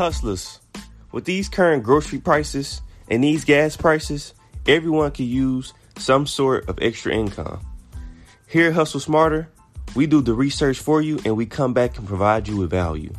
Hustlers, 0.00 0.60
with 1.12 1.26
these 1.26 1.50
current 1.50 1.82
grocery 1.82 2.20
prices 2.20 2.80
and 3.08 3.22
these 3.22 3.44
gas 3.44 3.76
prices, 3.76 4.32
everyone 4.66 5.10
can 5.10 5.26
use 5.26 5.74
some 5.98 6.26
sort 6.26 6.66
of 6.70 6.78
extra 6.80 7.12
income. 7.12 7.60
Here 8.46 8.68
at 8.68 8.72
Hustle 8.72 9.00
Smarter, 9.00 9.50
we 9.94 10.06
do 10.06 10.22
the 10.22 10.32
research 10.32 10.78
for 10.78 11.02
you 11.02 11.20
and 11.26 11.36
we 11.36 11.44
come 11.44 11.74
back 11.74 11.98
and 11.98 12.08
provide 12.08 12.48
you 12.48 12.56
with 12.56 12.70
value. 12.70 13.12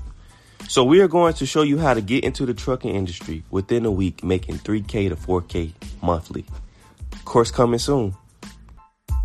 So 0.69 0.83
we 0.83 1.01
are 1.01 1.07
going 1.07 1.35
to 1.35 1.45
show 1.45 1.61
you 1.61 1.77
how 1.77 1.93
to 1.93 2.01
get 2.01 2.23
into 2.23 2.47
the 2.47 2.53
trucking 2.55 2.95
industry 2.95 3.43
within 3.51 3.85
a 3.85 3.91
week, 3.91 4.23
making 4.23 4.57
3K 4.57 5.09
to 5.09 5.15
4K 5.15 5.73
monthly. 6.01 6.45
Course 7.25 7.51
coming 7.51 7.77
soon. 7.77 8.15
I 9.11 9.19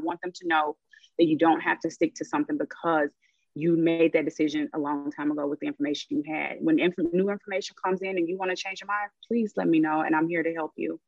want 0.00 0.22
them 0.22 0.32
to 0.36 0.48
know 0.48 0.78
that 1.18 1.26
you 1.26 1.36
don't 1.36 1.60
have 1.60 1.80
to 1.80 1.90
stick 1.90 2.14
to 2.14 2.24
something 2.24 2.56
because 2.56 3.10
you 3.58 3.76
made 3.76 4.12
that 4.12 4.24
decision 4.24 4.68
a 4.72 4.78
long 4.78 5.10
time 5.10 5.32
ago 5.32 5.46
with 5.46 5.58
the 5.58 5.66
information 5.66 6.16
you 6.16 6.32
had. 6.32 6.58
When 6.60 6.78
inf- 6.78 6.94
new 7.12 7.28
information 7.28 7.74
comes 7.82 8.02
in 8.02 8.16
and 8.16 8.28
you 8.28 8.38
want 8.38 8.52
to 8.52 8.56
change 8.56 8.80
your 8.80 8.86
mind, 8.86 9.10
please 9.26 9.52
let 9.56 9.66
me 9.66 9.80
know, 9.80 10.00
and 10.00 10.14
I'm 10.14 10.28
here 10.28 10.44
to 10.44 10.54
help 10.54 10.72
you. 10.76 11.00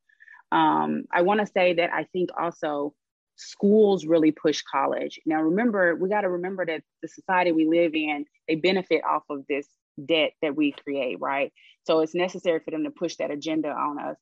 Um, 0.51 1.05
I 1.13 1.21
want 1.21 1.39
to 1.39 1.45
say 1.45 1.75
that 1.75 1.93
I 1.93 2.03
think 2.11 2.29
also 2.37 2.93
schools 3.37 4.05
really 4.05 4.31
push 4.31 4.61
college. 4.69 5.17
Now, 5.25 5.41
remember, 5.41 5.95
we 5.95 6.09
got 6.09 6.21
to 6.21 6.29
remember 6.29 6.65
that 6.65 6.83
the 7.01 7.07
society 7.07 7.53
we 7.53 7.65
live 7.65 7.95
in, 7.95 8.25
they 8.49 8.55
benefit 8.55 9.01
off 9.05 9.23
of 9.29 9.45
this 9.47 9.67
debt 10.05 10.33
that 10.41 10.53
we 10.55 10.73
create, 10.73 11.21
right? 11.21 11.53
So 11.87 12.01
it's 12.01 12.13
necessary 12.13 12.59
for 12.59 12.71
them 12.71 12.83
to 12.83 12.91
push 12.91 13.15
that 13.15 13.31
agenda 13.31 13.69
on 13.69 13.97
us. 13.97 14.17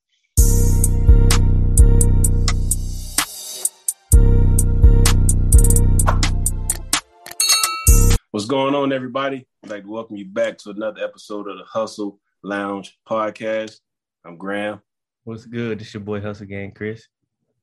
What's 8.40 8.48
going 8.48 8.74
on, 8.74 8.94
everybody? 8.94 9.46
I'd 9.66 9.70
like 9.70 9.84
to 9.84 9.90
welcome 9.90 10.16
you 10.16 10.24
back 10.24 10.58
to 10.60 10.70
another 10.70 11.04
episode 11.04 11.50
of 11.50 11.58
the 11.58 11.66
Hustle 11.66 12.22
Lounge 12.42 12.98
podcast. 13.06 13.80
I'm 14.24 14.38
Graham. 14.38 14.80
What's 15.26 15.46
good? 15.46 15.82
It's 15.82 15.94
your 15.94 16.00
boy 16.00 16.22
Hustle 16.22 16.46
Gang, 16.46 16.72
Kris. 16.72 17.06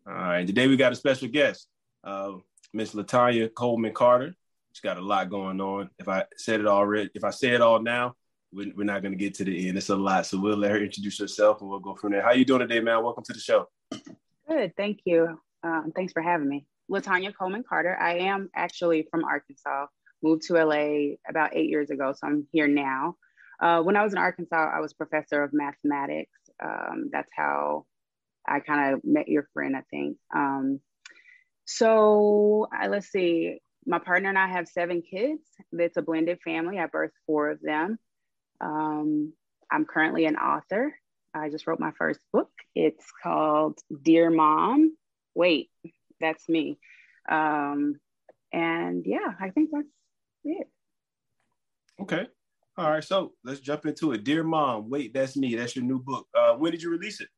All 0.06 0.12
right, 0.12 0.46
today 0.46 0.66
we 0.66 0.76
got 0.76 0.92
a 0.92 0.94
special 0.94 1.28
guest, 1.28 1.68
uh, 2.04 2.32
Miss 2.74 2.92
LaTanya 2.92 3.54
Coleman 3.54 3.94
Carter. 3.94 4.34
She's 4.74 4.82
got 4.82 4.98
a 4.98 5.00
lot 5.00 5.30
going 5.30 5.62
on. 5.62 5.88
If 5.98 6.08
I 6.08 6.24
said 6.36 6.60
it 6.60 6.66
already, 6.66 7.08
if 7.14 7.24
I 7.24 7.30
say 7.30 7.52
it 7.54 7.62
all 7.62 7.80
now, 7.80 8.14
we're, 8.52 8.70
we're 8.76 8.84
not 8.84 9.00
going 9.00 9.12
to 9.12 9.18
get 9.18 9.32
to 9.36 9.44
the 9.44 9.68
end. 9.70 9.78
It's 9.78 9.88
a 9.88 9.96
lot, 9.96 10.26
so 10.26 10.38
we'll 10.38 10.58
let 10.58 10.72
her 10.72 10.84
introduce 10.84 11.18
herself 11.18 11.62
and 11.62 11.70
we'll 11.70 11.80
go 11.80 11.94
from 11.94 12.12
there. 12.12 12.20
How 12.20 12.32
you 12.32 12.44
doing 12.44 12.60
today, 12.60 12.80
man? 12.80 13.02
Welcome 13.02 13.24
to 13.24 13.32
the 13.32 13.40
show. 13.40 13.66
Good, 14.46 14.76
thank 14.76 15.00
you. 15.06 15.40
Um, 15.62 15.94
thanks 15.96 16.12
for 16.12 16.20
having 16.20 16.50
me. 16.50 16.66
LaTanya 16.90 17.34
Coleman 17.34 17.64
Carter. 17.66 17.96
I 17.98 18.18
am 18.18 18.50
actually 18.54 19.08
from 19.10 19.24
Arkansas. 19.24 19.86
Moved 20.22 20.46
to 20.46 20.54
LA 20.54 21.16
about 21.28 21.54
eight 21.54 21.68
years 21.68 21.90
ago, 21.90 22.12
so 22.12 22.26
I'm 22.26 22.46
here 22.52 22.68
now. 22.68 23.16
Uh, 23.60 23.82
when 23.82 23.96
I 23.96 24.02
was 24.02 24.12
in 24.12 24.18
Arkansas, 24.18 24.70
I 24.74 24.80
was 24.80 24.92
professor 24.92 25.42
of 25.42 25.52
mathematics. 25.52 26.38
Um, 26.62 27.10
that's 27.12 27.30
how 27.34 27.86
I 28.46 28.60
kind 28.60 28.94
of 28.94 29.04
met 29.04 29.28
your 29.28 29.48
friend, 29.52 29.76
I 29.76 29.82
think. 29.90 30.16
Um, 30.34 30.80
so 31.64 32.68
I, 32.72 32.88
let's 32.88 33.08
see, 33.08 33.58
my 33.86 33.98
partner 33.98 34.28
and 34.28 34.38
I 34.38 34.48
have 34.48 34.68
seven 34.68 35.02
kids. 35.02 35.42
It's 35.72 35.96
a 35.96 36.02
blended 36.02 36.40
family. 36.44 36.78
I 36.78 36.86
birthed 36.86 37.10
four 37.26 37.50
of 37.50 37.60
them. 37.60 37.98
Um, 38.60 39.32
I'm 39.70 39.84
currently 39.84 40.26
an 40.26 40.36
author. 40.36 40.94
I 41.34 41.50
just 41.50 41.66
wrote 41.66 41.80
my 41.80 41.92
first 41.98 42.20
book. 42.32 42.50
It's 42.74 43.06
called 43.22 43.78
Dear 44.02 44.30
Mom. 44.30 44.96
Wait, 45.34 45.70
that's 46.20 46.48
me. 46.48 46.78
Um, 47.28 47.96
and 48.52 49.04
yeah, 49.06 49.32
I 49.40 49.50
think 49.50 49.70
that's 49.72 49.88
it. 50.50 50.68
Okay. 52.00 52.26
All 52.76 52.90
right. 52.90 53.04
So 53.04 53.32
let's 53.44 53.60
jump 53.60 53.86
into 53.86 54.12
it. 54.12 54.24
Dear 54.24 54.44
Mom, 54.44 54.90
wait, 54.90 55.14
that's 55.14 55.36
me. 55.36 55.54
That's 55.54 55.74
your 55.74 55.84
new 55.84 55.98
book. 56.00 56.26
Uh, 56.36 56.54
when 56.54 56.72
did 56.72 56.82
you 56.82 56.90
release 56.90 57.20
it? 57.20 57.28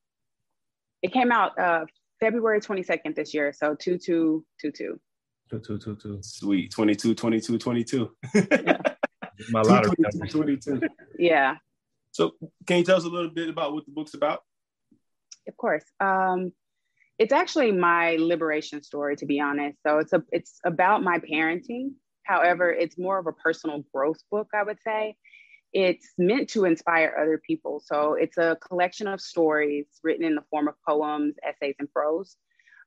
It 1.03 1.13
came 1.13 1.31
out 1.31 1.59
uh, 1.59 1.85
February 2.21 2.61
22nd 2.61 3.15
this 3.15 3.33
year. 3.33 3.53
So 3.53 3.75
2222. 3.77 4.99
2222. 5.51 6.23
Sweet. 6.23 6.71
22, 6.73 7.15
22, 7.15 7.59
22. 7.59 8.11
Yeah. 8.35 8.79
My 9.51 9.63
lottery 9.63 9.95
22, 9.97 10.59
22. 10.69 10.81
yeah, 11.19 11.57
So 12.11 12.33
can 12.67 12.79
you 12.79 12.85
tell 12.85 12.97
us 12.97 13.05
a 13.05 13.09
little 13.09 13.31
bit 13.31 13.49
about 13.49 13.73
what 13.73 13.87
the 13.87 13.93
book's 13.93 14.15
about? 14.15 14.43
of 15.47 15.57
course. 15.57 15.85
Um, 16.01 16.53
it's 17.19 17.33
actually 17.33 17.73
my 17.73 18.17
liberation 18.21 18.83
story, 18.83 19.17
to 19.17 19.27
be 19.27 19.41
honest. 19.41 19.79
So 19.87 19.99
it's 19.99 20.13
a 20.13 20.23
it's 20.31 20.61
about 20.65 21.03
my 21.03 21.19
parenting. 21.19 21.93
However, 22.28 22.71
it's 22.71 22.99
more 22.99 23.19
of 23.19 23.27
a 23.27 23.33
personal 23.33 23.83
growth 23.93 24.19
book, 24.31 24.49
I 24.55 24.62
would 24.62 24.78
say. 24.83 25.16
It's 25.72 26.12
meant 26.19 26.50
to 26.50 26.66
inspire 26.66 27.16
other 27.21 27.41
people. 27.44 27.83
So 27.84 28.15
it's 28.15 28.37
a 28.37 28.59
collection 28.69 29.06
of 29.06 29.21
stories 29.21 29.87
written 30.03 30.25
in 30.25 30.34
the 30.34 30.44
form 30.50 30.69
of 30.69 30.75
poems, 30.87 31.37
essays, 31.43 31.75
and 31.78 31.91
prose. 31.91 32.37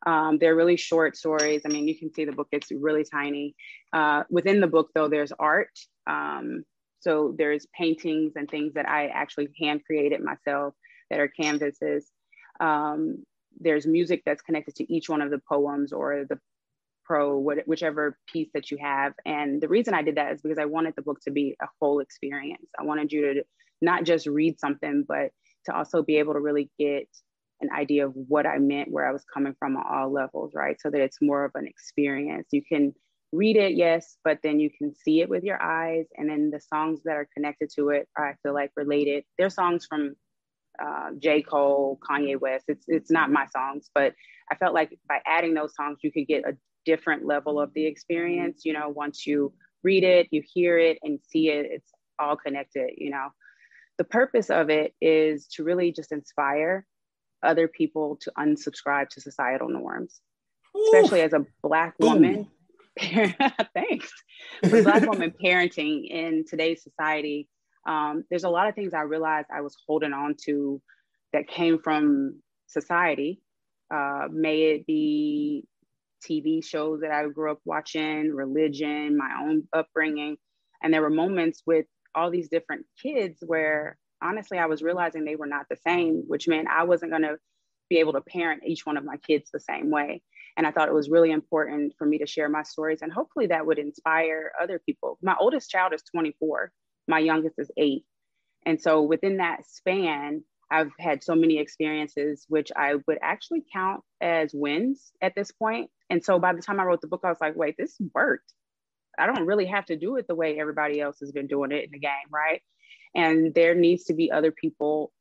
Um, 0.06 0.38
they're 0.40 0.56
really 0.56 0.78
short 0.78 1.18
stories. 1.18 1.62
I 1.66 1.70
mean, 1.70 1.88
you 1.88 1.98
can 1.98 2.14
see 2.14 2.26
the 2.26 2.32
book, 2.32 2.48
it's 2.52 2.72
really 2.72 3.04
tiny. 3.04 3.56
Uh, 3.94 4.24
within 4.30 4.62
the 4.62 4.68
book, 4.68 4.90
though, 4.94 5.08
there's 5.08 5.32
art. 5.32 5.78
Um, 6.08 6.64
so 7.00 7.34
there's 7.36 7.66
paintings 7.76 8.34
and 8.36 8.50
things 8.50 8.74
that 8.76 8.88
I 8.88 9.08
actually 9.08 9.50
hand 9.60 9.82
created 9.86 10.22
myself 10.24 10.76
that 11.10 11.20
are 11.20 11.28
canvases. 11.28 12.12
Um, 12.60 13.24
there's 13.60 13.88
music 13.88 14.22
that's 14.24 14.42
connected 14.42 14.76
to 14.76 14.94
each 14.94 15.10
one 15.10 15.22
of 15.22 15.32
the 15.32 15.42
poems 15.50 15.92
or 15.94 16.26
the 16.30 16.40
pro, 17.04 17.38
what, 17.38 17.60
whichever 17.66 18.18
piece 18.32 18.50
that 18.54 18.72
you 18.72 18.78
have. 18.82 19.14
And 19.26 19.62
the 19.62 19.68
reason 19.68 19.94
I 19.94 20.02
did 20.02 20.16
that 20.16 20.34
is 20.34 20.42
because 20.42 20.58
I 20.58 20.66
wanted 20.66 20.96
the 20.96 21.02
book 21.02 21.20
to 21.24 21.32
be 21.32 21.56
a 21.62 21.68
whole 21.80 22.00
experience. 22.00 22.68
I 22.80 22.84
wanted 22.84 23.12
you 23.12 23.34
to 23.34 23.44
not 23.82 24.04
just 24.04 24.28
read 24.28 24.60
something, 24.60 25.06
but 25.08 25.32
to 25.66 25.76
also 25.76 26.04
be 26.04 26.18
able 26.18 26.34
to 26.34 26.40
really 26.40 26.70
get 26.80 27.08
an 27.62 27.70
idea 27.72 28.08
of 28.08 28.14
what 28.16 28.46
I 28.46 28.58
meant, 28.58 28.92
where 28.92 29.08
I 29.08 29.12
was 29.12 29.24
coming 29.32 29.56
from 29.60 29.78
on 29.78 29.84
all 29.88 30.12
levels, 30.12 30.54
right? 30.56 30.80
So 30.80 30.90
that 30.90 31.02
it's 31.02 31.22
more 31.22 31.46
of 31.46 31.52
an 31.56 31.68
experience. 31.68 32.48
You 32.52 32.64
can 32.64 32.94
read 33.32 33.56
it, 33.56 33.74
yes, 33.74 34.18
but 34.24 34.40
then 34.44 34.60
you 34.60 34.70
can 34.76 34.94
see 34.96 35.22
it 35.22 35.30
with 35.30 35.44
your 35.44 35.62
eyes. 35.62 36.06
And 36.18 36.30
then 36.30 36.50
the 36.50 36.60
songs 36.60 37.02
that 37.06 37.16
are 37.16 37.28
connected 37.34 37.70
to 37.76 37.90
it, 37.90 38.08
are, 38.18 38.30
I 38.30 38.36
feel 38.44 38.54
like 38.54 38.72
related. 38.76 39.24
They're 39.38 39.50
songs 39.50 39.86
from 39.88 40.16
uh, 40.82 41.12
J. 41.20 41.42
Cole, 41.42 42.00
Kanye 42.08 42.40
West. 42.40 42.66
It's 42.68 42.86
it's 42.88 43.12
not 43.12 43.30
my 43.30 43.46
songs, 43.48 43.90
but 43.94 44.14
I 44.52 44.56
felt 44.56 44.74
like 44.74 44.98
by 45.08 45.20
adding 45.26 45.54
those 45.54 45.76
songs, 45.76 46.00
you 46.02 46.12
could 46.12 46.28
get 46.28 46.48
a 46.48 46.58
different 46.86 47.26
level 47.26 47.60
of 47.60 47.74
the 47.74 47.86
experience. 47.86 48.64
You 48.66 48.74
know, 48.74 48.90
once 48.90 49.26
you 49.26 49.54
read 49.84 50.04
it, 50.04 50.28
you 50.32 50.44
hear 50.46 50.78
it, 50.78 50.98
and 51.04 51.20
see 51.28 51.50
it, 51.50 51.68
it's 51.70 51.92
all 52.20 52.36
connected. 52.36 52.92
You 52.98 53.12
know, 53.12 53.30
the 53.98 54.04
purpose 54.04 54.50
of 54.50 54.70
it 54.70 54.94
is 55.02 55.48
to 55.48 55.64
really 55.64 55.92
just 55.92 56.12
inspire 56.12 56.86
other 57.44 57.68
people 57.68 58.18
to 58.22 58.32
unsubscribe 58.38 59.10
to 59.10 59.22
societal 59.22 59.70
norms, 59.70 60.22
especially 60.88 61.22
as 61.22 61.34
a 61.34 61.46
Black 61.64 61.96
woman. 62.00 62.48
Thanks. 63.00 64.12
For 64.70 64.84
Black 64.84 65.04
woman 65.08 65.34
parenting 65.44 66.10
in 66.10 66.46
today's 66.48 66.84
society, 66.84 67.48
um, 67.88 68.24
there's 68.30 68.44
a 68.44 68.50
lot 68.50 68.68
of 68.68 68.76
things 68.76 68.94
I 68.94 69.02
realized 69.02 69.48
I 69.54 69.62
was 69.62 69.78
holding 69.88 70.14
on 70.14 70.36
to 70.46 70.82
that 71.34 71.48
came 71.48 71.80
from 71.80 72.42
society. 72.68 73.42
Uh, 73.94 74.28
may 74.32 74.64
it 74.74 74.86
be 74.86 75.66
TV 76.22 76.64
shows 76.64 77.02
that 77.02 77.12
I 77.12 77.28
grew 77.28 77.52
up 77.52 77.60
watching, 77.66 78.34
religion, 78.34 79.18
my 79.18 79.32
own 79.42 79.68
upbringing. 79.74 80.38
And 80.84 80.94
there 80.94 81.02
were 81.02 81.10
moments 81.10 81.62
with 81.66 81.86
all 82.16 82.32
these 82.32 82.50
different 82.50 82.86
kids 83.02 83.38
where 83.46 83.98
honestly 84.22 84.58
I 84.58 84.66
was 84.66 84.82
realizing 84.82 85.24
they 85.24 85.36
were 85.36 85.48
not 85.48 85.68
the 85.70 85.78
same, 85.86 86.24
which 86.28 86.48
meant 86.48 86.68
I 86.68 86.84
wasn't 86.84 87.12
going 87.12 87.24
to 87.24 87.38
be 87.90 88.00
able 88.00 88.14
to 88.14 88.22
parent 88.22 88.64
each 88.66 88.86
one 88.86 88.98
of 88.98 89.04
my 89.04 89.18
kids 89.18 89.50
the 89.52 89.60
same 89.60 89.90
way. 89.90 90.22
And 90.58 90.68
I 90.68 90.72
thought 90.72 90.90
it 90.90 90.94
was 90.94 91.10
really 91.10 91.32
important 91.32 91.94
for 91.98 92.06
me 92.06 92.18
to 92.20 92.28
share 92.28 92.50
my 92.50 92.64
stories 92.64 93.02
and 93.02 93.12
hopefully 93.12 93.48
that 93.48 93.66
would 93.66 93.80
inspire 93.80 94.52
other 94.62 94.80
people. 94.86 95.18
My 95.22 95.36
oldest 95.40 95.70
child 95.70 95.94
is 95.94 96.04
24, 96.14 96.72
my 97.08 97.20
youngest 97.20 97.56
is 97.58 97.72
eight. 97.78 98.04
And 98.66 98.80
so 98.82 99.02
within 99.02 99.38
that 99.38 99.66
span, 99.66 100.44
I've 100.72 100.92
had 100.98 101.24
so 101.24 101.36
many 101.36 101.60
experiences, 101.60 102.46
which 102.48 102.72
I 102.76 102.96
would 103.06 103.20
actually 103.22 103.64
count 103.74 104.02
as 104.22 104.52
wins 104.54 105.12
at 105.22 105.36
this 105.36 105.52
point. 105.52 105.92
And 106.10 106.24
so 106.24 106.40
by 106.40 106.54
the 106.54 106.62
time 106.62 106.80
I 106.80 106.86
wrote 106.86 107.02
the 107.02 107.08
book, 107.08 107.22
I 107.24 107.30
was 107.30 107.42
like, 107.42 107.58
wait, 107.58 107.76
this 107.78 107.98
worked. 108.16 108.54
I 109.20 109.26
don't 109.26 109.46
really 109.46 109.66
have 109.66 109.86
to 109.88 109.98
do 109.98 110.16
it 110.16 110.28
the 110.28 110.36
way 110.36 110.58
everybody 110.58 111.02
else 111.02 111.20
has 111.20 111.34
been 111.34 111.48
doing 111.48 111.74
it 111.74 111.84
in 111.84 111.92
the 111.92 112.00
game, 112.00 112.12
right? 112.32 112.62
And 113.14 113.54
there 113.54 113.76
needs 113.76 114.06
to 114.06 114.14
be 114.14 114.32
other 114.32 114.52
people 114.52 115.12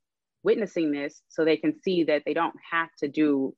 witnessing 0.44 0.93
this 0.93 1.20
so 1.29 1.44
they 1.44 1.56
can 1.56 1.75
see 1.82 2.05
that 2.05 2.23
they 2.25 2.32
don't 2.32 2.55
have 2.70 2.88
to 3.00 3.08
do 3.08 3.55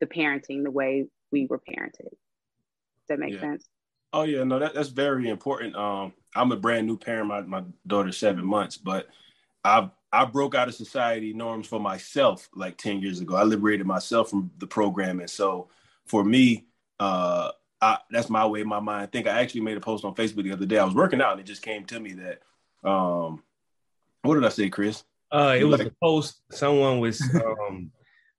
the 0.00 0.06
parenting 0.06 0.64
the 0.64 0.70
way 0.70 1.06
we 1.30 1.46
were 1.48 1.60
parented. 1.60 2.10
Does 2.10 3.08
that 3.08 3.18
make 3.20 3.34
Yeah. 3.34 3.40
sense? 3.40 3.68
Oh 4.12 4.22
yeah, 4.22 4.44
no, 4.44 4.58
that, 4.58 4.74
that's 4.74 4.90
very 4.90 5.28
important. 5.28 5.74
Um, 5.74 6.12
I'm 6.36 6.52
a 6.52 6.56
brand 6.56 6.86
new 6.86 6.96
parent. 6.96 7.26
My 7.26 7.40
my 7.40 7.64
daughter's 7.86 8.16
seven 8.16 8.44
months, 8.44 8.76
but 8.76 9.08
I 9.64 9.90
I 10.20 10.24
broke 10.24 10.54
out 10.54 10.68
of 10.68 10.74
society 10.74 11.32
norms 11.32 11.66
for 11.66 11.80
myself 11.80 12.48
like 12.54 12.76
ten 12.76 13.00
years 13.00 13.20
ago. 13.20 13.36
I 13.36 13.42
liberated 13.42 13.86
myself 13.86 14.30
from 14.30 14.50
the 14.58 14.66
program, 14.66 15.20
and 15.20 15.30
so 15.30 15.68
for 16.06 16.24
me, 16.24 16.66
uh, 17.00 17.50
I, 17.80 17.98
that's 18.10 18.30
my 18.30 18.46
way, 18.46 18.62
my 18.62 18.80
mind. 18.80 19.02
I 19.02 19.06
think 19.06 19.26
I 19.26 19.40
actually 19.40 19.60
made 19.62 19.76
a 19.76 19.80
post 19.80 20.04
on 20.04 20.14
Facebook 20.14 20.44
the 20.44 20.52
other 20.52 20.66
day. 20.66 20.78
I 20.78 20.84
was 20.84 20.94
working 20.94 21.20
out 21.20 21.32
and 21.32 21.40
it 21.40 21.46
just 21.46 21.62
came 21.62 21.84
to 21.86 22.00
me 22.00 22.14
that, 22.14 22.88
um, 22.88 23.42
what 24.22 24.34
did 24.34 24.44
I 24.44 24.48
say, 24.48 24.70
Kris? 24.70 25.04
Uh, 25.30 25.56
it 25.58 25.64
was 25.64 25.80
like, 25.80 25.88
a 25.88 25.94
post. 26.02 26.40
Someone 26.50 27.00
was 27.00 27.20
um, 27.34 27.90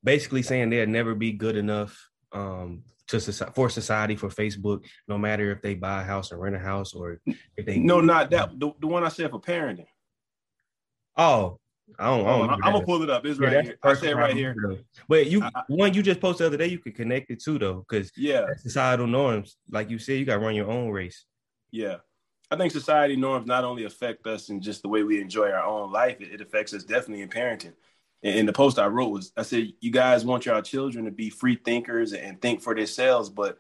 basically 0.04 0.42
saying 0.42 0.69
they'd 0.69 0.89
never 0.89 1.13
be 1.13 1.31
good 1.31 1.57
enough 1.57 2.10
um, 2.31 2.83
to 3.07 3.19
for 3.19 3.69
society 3.69 4.16
for 4.16 4.30
Facebook, 4.30 4.83
no 5.07 5.18
matter 5.18 5.51
if 5.51 5.62
they 5.62 5.75
buy 5.75 6.01
a 6.01 6.06
house 6.06 6.31
or 6.31 6.38
rent 6.38 6.56
a 6.56 6.60
house 6.60 6.94
or 6.94 7.22
if 7.56 7.66
they. 7.66 7.77
No, 7.77 8.01
not 8.01 8.31
that. 8.31 8.60
The, 8.60 8.72
the 8.80 8.88
one 8.88 9.04
I 9.04 9.10
said 9.10 9.30
for 9.30 9.42
parenting. 9.42 9.88
Oh, 11.18 11.60
I 12.00 12.06
don't. 12.06 12.50
I 12.50 12.54
I'm 12.54 12.60
gonna 12.60 12.86
pull 12.86 13.04
it 13.04 13.10
up. 13.10 13.26
It's 13.26 13.40
yeah, 13.40 13.48
right 13.48 13.66
here. 13.66 13.78
I 13.84 13.94
said 13.94 14.16
right 14.16 14.36
here. 14.36 14.56
But 15.08 15.28
you, 15.28 15.44
I, 15.44 15.64
one 15.68 15.94
you 15.94 16.02
just 16.02 16.20
posted 16.20 16.46
the 16.46 16.48
other 16.48 16.58
day, 16.58 16.68
you 16.68 16.80
could 16.80 16.96
connect 16.96 17.30
it 17.30 17.42
to 17.44 17.60
though, 17.60 17.86
because 17.88 18.12
yeah, 18.18 18.48
societal 18.58 19.08
norms, 19.08 19.58
like 19.70 19.90
you 19.90 20.00
said, 20.00 20.18
you 20.18 20.26
got 20.26 20.36
to 20.36 20.40
run 20.40 20.56
your 20.56 20.70
own 20.70 20.90
race. 20.90 21.26
Yeah, 21.72 21.98
I 22.50 22.58
think 22.58 22.72
society 22.72 23.16
norms 23.16 23.48
not 23.48 23.64
only 23.64 23.86
affect 23.86 24.26
us 24.28 24.50
in 24.50 24.62
just 24.62 24.82
the 24.82 24.90
way 24.90 25.04
we 25.04 25.22
enjoy 25.22 25.52
our 25.52 25.66
own 25.66 25.92
life, 25.92 26.22
it, 26.22 26.34
it 26.34 26.42
affects 26.42 26.74
us 26.74 26.84
definitely 26.84 27.22
in 27.22 27.30
parenting. 27.30 27.74
And, 28.24 28.40
and, 28.40 28.48
the 28.48 28.54
post 28.54 28.80
I 28.80 28.88
wrote 28.88 29.10
was, 29.10 29.32
I 29.36 29.44
said, 29.44 29.74
you 29.80 29.92
guys 29.92 30.26
want 30.26 30.46
your 30.46 30.62
children 30.62 31.06
to 31.06 31.12
be 31.12 31.30
free 31.30 31.56
thinkers 31.56 32.14
and 32.14 32.42
think 32.42 32.62
for 32.62 32.76
themselves, 32.76 33.30
but 33.30 33.58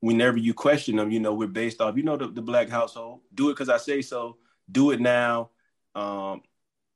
whenever 0.00 0.36
you 0.36 0.54
question 0.54 0.96
them, 0.96 1.10
you 1.10 1.20
know, 1.20 1.34
we're 1.34 1.48
based 1.48 1.80
off, 1.80 1.96
you 1.96 2.02
know, 2.02 2.16
the, 2.16 2.28
the 2.28 2.42
black 2.42 2.68
household. 2.68 3.20
Do 3.34 3.48
it 3.48 3.54
because 3.54 3.68
I 3.68 3.78
say 3.78 4.02
so. 4.02 4.36
Do 4.70 4.90
it 4.90 5.00
now. 5.00 5.50
Um, 5.94 6.42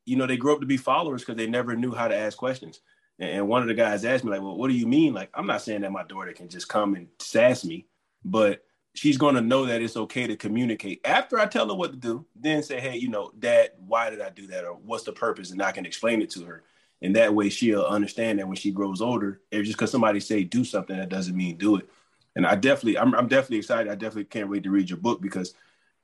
you 0.04 0.16
know, 0.16 0.26
they 0.26 0.36
grew 0.36 0.52
up 0.52 0.60
to 0.60 0.66
be 0.66 0.76
followers 0.76 1.22
because 1.22 1.36
they 1.36 1.46
never 1.46 1.76
knew 1.76 1.92
how 1.92 2.08
to 2.08 2.16
ask 2.16 2.36
questions. 2.36 2.80
And 3.18 3.48
one 3.48 3.60
of 3.60 3.68
the 3.68 3.74
guys 3.74 4.04
asked 4.04 4.24
me, 4.24 4.30
like, 4.30 4.40
well, 4.40 4.56
what 4.56 4.68
do 4.68 4.74
you 4.74 4.86
mean? 4.86 5.12
Like, 5.12 5.30
I'm 5.34 5.46
not 5.46 5.62
saying 5.62 5.82
that 5.82 5.92
my 5.92 6.04
daughter 6.04 6.32
can 6.32 6.48
just 6.48 6.68
come 6.68 6.94
and 6.94 7.06
sass 7.18 7.64
me, 7.64 7.86
but 8.24 8.64
she's 8.94 9.18
going 9.18 9.34
to 9.34 9.40
know 9.40 9.66
that 9.66 9.82
it's 9.82 9.96
okay 9.96 10.26
to 10.26 10.36
communicate 10.36 11.00
after 11.04 11.38
I 11.38 11.46
tell 11.46 11.68
her 11.68 11.74
what 11.74 11.90
to 11.90 11.98
do. 11.98 12.24
Then 12.34 12.62
say, 12.62 12.80
hey, 12.80 12.96
you 12.96 13.08
know, 13.08 13.30
Dad, 13.38 13.72
why 13.86 14.08
did 14.08 14.22
I 14.22 14.30
do 14.30 14.46
that, 14.48 14.64
or 14.64 14.72
what's 14.72 15.04
the 15.04 15.12
purpose, 15.12 15.50
and 15.50 15.62
I 15.62 15.72
can 15.72 15.84
explain 15.84 16.22
it 16.22 16.30
to 16.30 16.44
her. 16.44 16.62
And 17.02 17.16
that 17.16 17.34
way, 17.34 17.50
she'll 17.50 17.84
understand 17.84 18.38
that 18.38 18.48
when 18.48 18.56
she 18.56 18.70
grows 18.70 19.00
older, 19.00 19.40
it's 19.50 19.66
just 19.66 19.78
because 19.78 19.90
somebody 19.90 20.20
say 20.20 20.44
do 20.44 20.64
something, 20.64 20.96
that 20.96 21.08
doesn't 21.08 21.36
mean 21.36 21.56
do 21.56 21.76
it. 21.76 21.88
And 22.36 22.46
I 22.46 22.54
definitely, 22.54 22.98
I'm, 22.98 23.14
I'm 23.14 23.28
definitely 23.28 23.58
excited. 23.58 23.90
I 23.90 23.96
definitely 23.96 24.24
can't 24.24 24.48
wait 24.48 24.62
to 24.64 24.70
read 24.70 24.88
your 24.88 24.98
book 24.98 25.20
because 25.20 25.54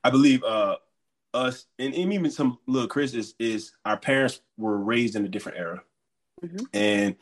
I 0.03 0.09
believe 0.09 0.43
uh, 0.43 0.77
us 1.33 1.65
and, 1.79 1.93
and 1.93 2.13
even 2.13 2.31
some 2.31 2.57
little 2.67 2.87
Chris 2.87 3.13
is, 3.13 3.35
is 3.39 3.71
our 3.85 3.97
parents 3.97 4.41
were 4.57 4.77
raised 4.77 5.15
in 5.15 5.25
a 5.25 5.29
different 5.29 5.57
era, 5.57 5.83
mm-hmm. 6.43 6.65
and 6.73 7.15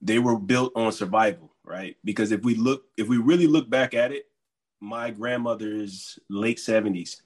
they 0.00 0.18
were 0.18 0.38
built 0.38 0.72
on 0.76 0.92
survival, 0.92 1.52
right? 1.64 1.96
Because 2.04 2.32
if 2.32 2.42
we 2.42 2.54
look, 2.54 2.84
if 2.96 3.08
we 3.08 3.18
really 3.18 3.46
look 3.46 3.68
back 3.68 3.94
at 3.94 4.12
it, 4.12 4.24
my 4.80 5.10
grandmother's 5.10 6.18
late 6.28 6.58
70s 6.58 7.16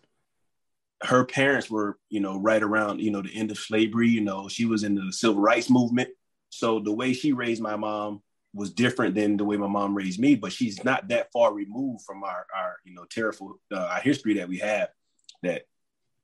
her 1.03 1.25
parents 1.25 1.71
were 1.71 1.99
you 2.09 2.21
know 2.21 2.39
right 2.39 2.63
around 2.63 3.01
you 3.01 3.11
know 3.11 3.23
the 3.23 3.35
end 3.35 3.51
of 3.51 3.59
slavery 3.59 4.09
you 4.09 4.21
know 4.21 4.49
she 4.49 4.65
was 4.65 4.85
in 4.85 4.95
the 4.95 5.13
civil 5.13 5.41
rights 5.41 5.71
movement 5.71 6.09
so 6.51 6.81
the 6.81 6.93
way 6.93 7.13
she 7.13 7.33
raised 7.33 7.63
my 7.63 7.77
mom 7.77 8.23
was 8.55 8.73
different 8.73 9.15
than 9.15 9.37
the 9.37 9.45
way 9.45 9.57
my 9.57 9.67
mom 9.67 9.95
raised 9.95 10.21
me 10.21 10.35
but 10.35 10.53
she's 10.53 10.83
not 10.85 11.09
that 11.09 11.31
far 11.33 11.53
removed 11.53 12.05
from 12.05 12.23
our 12.25 12.47
our 12.57 12.77
you 12.85 12.95
know 12.95 13.05
terrible 13.11 13.61
uh, 13.73 13.89
our 13.93 14.01
history 14.01 14.35
that 14.35 14.49
we 14.49 14.59
have 14.59 14.89
that 15.43 15.65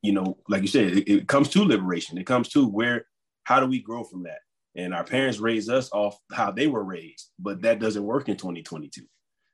you 0.02 0.12
know 0.12 0.36
like 0.48 0.62
you 0.62 0.68
said 0.68 0.96
it, 0.96 1.10
it 1.10 1.28
comes 1.28 1.48
to 1.48 1.64
liberation 1.64 2.18
it 2.18 2.26
comes 2.26 2.48
to 2.48 2.66
where 2.66 3.04
how 3.44 3.60
do 3.60 3.66
we 3.66 3.80
grow 3.80 4.04
from 4.04 4.24
that 4.24 4.38
and 4.76 4.94
our 4.94 5.04
parents 5.04 5.38
raised 5.38 5.68
us 5.68 5.90
off 5.92 6.16
how 6.32 6.50
they 6.50 6.66
were 6.66 6.84
raised 6.84 7.30
but 7.38 7.62
that 7.62 7.78
doesn't 7.78 8.04
work 8.04 8.28
in 8.28 8.36
2022 8.36 9.02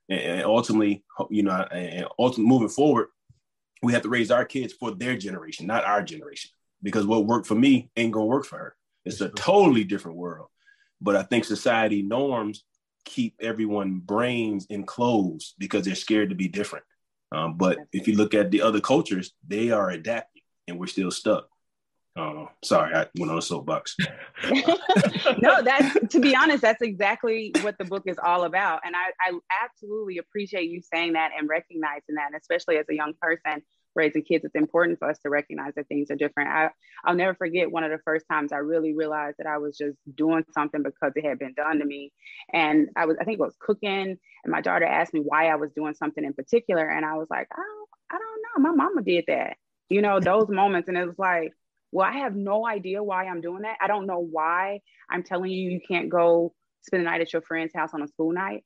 and 0.09 0.43
ultimately, 0.43 1.03
you 1.29 1.43
know, 1.43 1.51
and 1.51 2.07
ultimately 2.17 2.49
moving 2.49 2.69
forward, 2.69 3.07
we 3.81 3.93
have 3.93 4.03
to 4.03 4.09
raise 4.09 4.31
our 4.31 4.45
kids 4.45 4.73
for 4.73 4.91
their 4.91 5.17
generation, 5.17 5.67
not 5.67 5.83
our 5.83 6.01
generation, 6.01 6.51
because 6.81 7.05
what 7.05 7.25
worked 7.25 7.47
for 7.47 7.55
me 7.55 7.89
ain't 7.97 8.13
gonna 8.13 8.25
work 8.25 8.45
for 8.45 8.57
her. 8.57 8.75
It's 9.05 9.21
a 9.21 9.29
totally 9.29 9.83
different 9.83 10.17
world. 10.17 10.47
But 11.01 11.15
I 11.15 11.23
think 11.23 11.45
society 11.45 12.01
norms 12.01 12.63
keep 13.05 13.35
everyone 13.41 13.99
brains 13.99 14.65
enclosed 14.69 15.55
because 15.57 15.85
they're 15.85 15.95
scared 15.95 16.29
to 16.29 16.35
be 16.35 16.47
different. 16.47 16.85
Um, 17.31 17.57
but 17.57 17.77
if 17.91 18.07
you 18.07 18.15
look 18.15 18.33
at 18.33 18.51
the 18.51 18.61
other 18.61 18.79
cultures, 18.79 19.33
they 19.45 19.71
are 19.71 19.89
adapting, 19.89 20.36
and 20.67 20.79
we're 20.79 20.87
still 20.87 21.11
stuck. 21.11 21.49
Uh, 22.17 22.45
sorry, 22.63 22.95
I 22.95 23.05
went 23.19 23.31
on 23.31 23.37
a 23.37 23.41
soapbox. 23.41 23.95
no, 24.51 25.61
that's 25.61 26.07
to 26.09 26.19
be 26.19 26.35
honest, 26.35 26.63
that's 26.63 26.81
exactly 26.81 27.53
what 27.61 27.77
the 27.77 27.85
book 27.85 28.03
is 28.07 28.17
all 28.17 28.45
about. 28.45 28.81
And 28.83 28.95
I, 28.95 29.11
I 29.21 29.37
absolutely 29.63 30.17
appreciate 30.17 30.69
you 30.69 30.81
saying 30.81 31.13
that 31.13 31.31
and 31.37 31.47
recognizing 31.47 32.15
that, 32.15 32.27
and 32.27 32.35
especially 32.35 32.77
as 32.77 32.87
a 32.89 32.95
young 32.95 33.13
person 33.21 33.61
raising 33.93 34.23
kids, 34.23 34.45
it's 34.45 34.55
important 34.55 34.97
for 34.97 35.09
us 35.09 35.19
to 35.19 35.29
recognize 35.29 35.73
that 35.75 35.87
things 35.89 36.09
are 36.09 36.15
different. 36.15 36.49
I, 36.49 36.69
I'll 37.05 37.15
never 37.15 37.35
forget 37.35 37.71
one 37.71 37.83
of 37.83 37.91
the 37.91 37.99
first 38.03 38.25
times 38.31 38.51
I 38.51 38.57
really 38.57 38.95
realized 38.95 39.37
that 39.37 39.47
I 39.47 39.57
was 39.57 39.77
just 39.77 39.97
doing 40.15 40.43
something 40.53 40.81
because 40.83 41.13
it 41.15 41.25
had 41.25 41.39
been 41.39 41.53
done 41.53 41.79
to 41.79 41.85
me. 41.85 42.13
And 42.53 42.89
I 42.95 43.05
was, 43.05 43.17
I 43.19 43.25
think 43.25 43.39
it 43.39 43.43
was 43.43 43.55
cooking, 43.59 44.17
and 44.43 44.51
my 44.51 44.61
daughter 44.61 44.85
asked 44.85 45.13
me 45.13 45.19
why 45.19 45.49
I 45.49 45.55
was 45.55 45.71
doing 45.75 45.93
something 45.93 46.23
in 46.23 46.33
particular. 46.33 46.87
And 46.87 47.05
I 47.05 47.15
was 47.15 47.27
like, 47.29 47.47
oh, 47.55 47.85
I 48.09 48.17
don't 48.17 48.63
know. 48.63 48.69
My 48.71 48.75
mama 48.75 49.01
did 49.03 49.25
that. 49.27 49.57
You 49.89 50.01
know, 50.01 50.19
those 50.19 50.49
moments. 50.49 50.87
And 50.89 50.97
it 50.97 51.05
was 51.05 51.17
like, 51.17 51.51
well, 51.91 52.05
I 52.05 52.17
have 52.17 52.35
no 52.35 52.67
idea 52.67 53.01
why 53.01 53.25
I'm 53.25 53.41
doing 53.41 53.61
that. 53.61 53.77
I 53.81 53.87
don't 53.87 54.07
know 54.07 54.19
why 54.19 54.81
I'm 55.09 55.23
telling 55.23 55.51
you 55.51 55.71
you 55.71 55.79
can't 55.87 56.09
go 56.09 56.53
spend 56.81 57.01
the 57.01 57.09
night 57.09 57.21
at 57.21 57.33
your 57.33 57.41
friend's 57.41 57.73
house 57.73 57.93
on 57.93 58.01
a 58.01 58.07
school 58.07 58.33
night. 58.33 58.63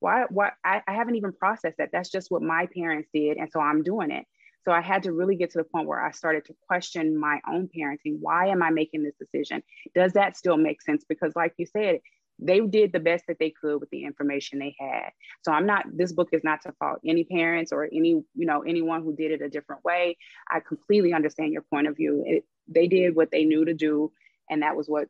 Why? 0.00 0.24
Why? 0.30 0.50
I, 0.64 0.82
I 0.86 0.92
haven't 0.94 1.16
even 1.16 1.32
processed 1.32 1.78
that. 1.78 1.90
That's 1.92 2.10
just 2.10 2.30
what 2.30 2.42
my 2.42 2.66
parents 2.74 3.08
did, 3.14 3.36
and 3.36 3.48
so 3.50 3.60
I'm 3.60 3.82
doing 3.82 4.10
it. 4.10 4.24
So 4.64 4.72
I 4.72 4.80
had 4.80 5.04
to 5.04 5.12
really 5.12 5.36
get 5.36 5.50
to 5.52 5.58
the 5.58 5.64
point 5.64 5.88
where 5.88 6.00
I 6.00 6.12
started 6.12 6.44
to 6.46 6.54
question 6.68 7.18
my 7.18 7.40
own 7.48 7.68
parenting. 7.76 8.18
Why 8.20 8.48
am 8.48 8.62
I 8.62 8.70
making 8.70 9.02
this 9.02 9.14
decision? 9.18 9.62
Does 9.94 10.12
that 10.12 10.36
still 10.36 10.56
make 10.56 10.82
sense? 10.82 11.04
Because, 11.08 11.32
like 11.34 11.54
you 11.56 11.66
said, 11.66 11.98
they 12.38 12.60
did 12.60 12.92
the 12.92 13.00
best 13.00 13.24
that 13.28 13.38
they 13.38 13.50
could 13.50 13.80
with 13.80 13.90
the 13.90 14.04
information 14.04 14.58
they 14.58 14.74
had. 14.78 15.10
So 15.42 15.52
I'm 15.52 15.66
not 15.66 15.84
this 15.92 16.12
book 16.12 16.30
is 16.32 16.42
not 16.44 16.62
to 16.62 16.72
fault 16.72 17.00
any 17.04 17.24
parents 17.24 17.72
or 17.72 17.84
any, 17.84 18.10
you 18.10 18.46
know, 18.46 18.62
anyone 18.62 19.02
who 19.02 19.14
did 19.14 19.30
it 19.30 19.42
a 19.42 19.48
different 19.48 19.84
way. 19.84 20.16
I 20.50 20.60
completely 20.60 21.12
understand 21.12 21.52
your 21.52 21.62
point 21.62 21.86
of 21.86 21.96
view. 21.96 22.24
It, 22.26 22.44
they 22.68 22.88
did 22.88 23.14
what 23.14 23.30
they 23.30 23.44
knew 23.44 23.64
to 23.64 23.74
do 23.74 24.12
and 24.50 24.62
that 24.62 24.76
was 24.76 24.88
what 24.88 25.08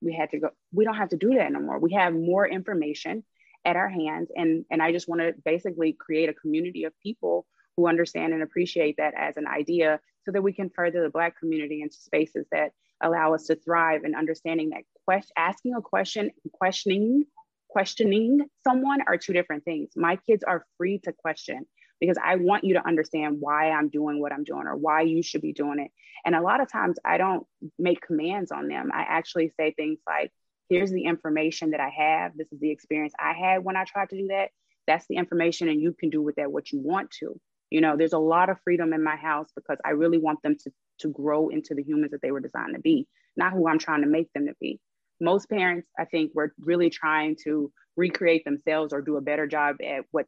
we 0.00 0.12
had 0.12 0.30
to 0.30 0.38
go 0.38 0.50
we 0.72 0.84
don't 0.84 0.96
have 0.96 1.10
to 1.10 1.16
do 1.16 1.34
that 1.34 1.52
no 1.52 1.60
more. 1.60 1.78
We 1.78 1.92
have 1.94 2.14
more 2.14 2.46
information 2.46 3.24
at 3.64 3.76
our 3.76 3.88
hands 3.88 4.30
and 4.34 4.64
and 4.70 4.82
I 4.82 4.92
just 4.92 5.08
want 5.08 5.20
to 5.20 5.34
basically 5.44 5.92
create 5.92 6.28
a 6.28 6.34
community 6.34 6.84
of 6.84 6.92
people 7.00 7.46
who 7.76 7.86
understand 7.86 8.32
and 8.32 8.42
appreciate 8.42 8.96
that 8.98 9.14
as 9.16 9.36
an 9.36 9.46
idea 9.46 10.00
so 10.24 10.32
that 10.32 10.42
we 10.42 10.52
can 10.52 10.70
further 10.70 11.02
the 11.02 11.10
black 11.10 11.38
community 11.38 11.82
into 11.82 11.96
spaces 11.96 12.46
that 12.52 12.72
allow 13.02 13.34
us 13.34 13.46
to 13.46 13.56
thrive 13.56 14.04
in 14.04 14.14
understanding 14.14 14.70
that 14.70 14.82
question, 15.04 15.32
asking 15.36 15.74
a 15.74 15.82
question, 15.82 16.30
questioning, 16.52 17.24
questioning 17.68 18.40
someone 18.66 19.00
are 19.06 19.16
two 19.16 19.32
different 19.32 19.64
things. 19.64 19.90
My 19.96 20.16
kids 20.16 20.44
are 20.44 20.66
free 20.78 20.98
to 21.04 21.12
question 21.12 21.66
because 22.00 22.18
I 22.22 22.36
want 22.36 22.64
you 22.64 22.74
to 22.74 22.86
understand 22.86 23.36
why 23.40 23.70
I'm 23.70 23.88
doing 23.88 24.20
what 24.20 24.32
I'm 24.32 24.44
doing 24.44 24.66
or 24.66 24.76
why 24.76 25.02
you 25.02 25.22
should 25.22 25.42
be 25.42 25.52
doing 25.52 25.78
it. 25.78 25.90
And 26.24 26.34
a 26.34 26.42
lot 26.42 26.60
of 26.60 26.70
times 26.70 26.98
I 27.04 27.16
don't 27.16 27.46
make 27.78 28.00
commands 28.00 28.50
on 28.50 28.68
them. 28.68 28.90
I 28.92 29.02
actually 29.02 29.52
say 29.56 29.72
things 29.72 29.98
like, 30.06 30.32
here's 30.68 30.90
the 30.90 31.04
information 31.04 31.70
that 31.70 31.80
I 31.80 31.90
have. 31.90 32.36
This 32.36 32.50
is 32.52 32.60
the 32.60 32.70
experience 32.70 33.12
I 33.18 33.34
had 33.34 33.64
when 33.64 33.76
I 33.76 33.84
tried 33.84 34.10
to 34.10 34.16
do 34.16 34.28
that. 34.28 34.50
That's 34.86 35.06
the 35.06 35.16
information, 35.16 35.68
and 35.68 35.80
you 35.80 35.92
can 35.92 36.10
do 36.10 36.20
with 36.20 36.36
that 36.36 36.50
what 36.50 36.72
you 36.72 36.80
want 36.80 37.12
to. 37.20 37.38
You 37.70 37.80
know, 37.80 37.96
there's 37.96 38.14
a 38.14 38.18
lot 38.18 38.50
of 38.50 38.58
freedom 38.64 38.92
in 38.92 39.02
my 39.04 39.16
house 39.16 39.48
because 39.54 39.78
I 39.84 39.90
really 39.90 40.18
want 40.18 40.42
them 40.42 40.56
to 40.64 40.72
to 41.02 41.08
grow 41.08 41.48
into 41.48 41.74
the 41.74 41.82
humans 41.82 42.12
that 42.12 42.22
they 42.22 42.30
were 42.30 42.40
designed 42.40 42.74
to 42.74 42.80
be, 42.80 43.06
not 43.36 43.52
who 43.52 43.68
I'm 43.68 43.78
trying 43.78 44.02
to 44.02 44.08
make 44.08 44.32
them 44.32 44.46
to 44.46 44.54
be. 44.60 44.80
Most 45.22 45.48
parents, 45.48 45.88
I 45.98 46.04
think, 46.04 46.32
were 46.34 46.52
really 46.60 46.90
trying 46.90 47.36
to 47.44 47.72
recreate 47.96 48.44
themselves 48.44 48.92
or 48.92 49.00
do 49.00 49.16
a 49.16 49.22
better 49.22 49.46
job 49.46 49.76
at 49.82 50.04
what 50.10 50.26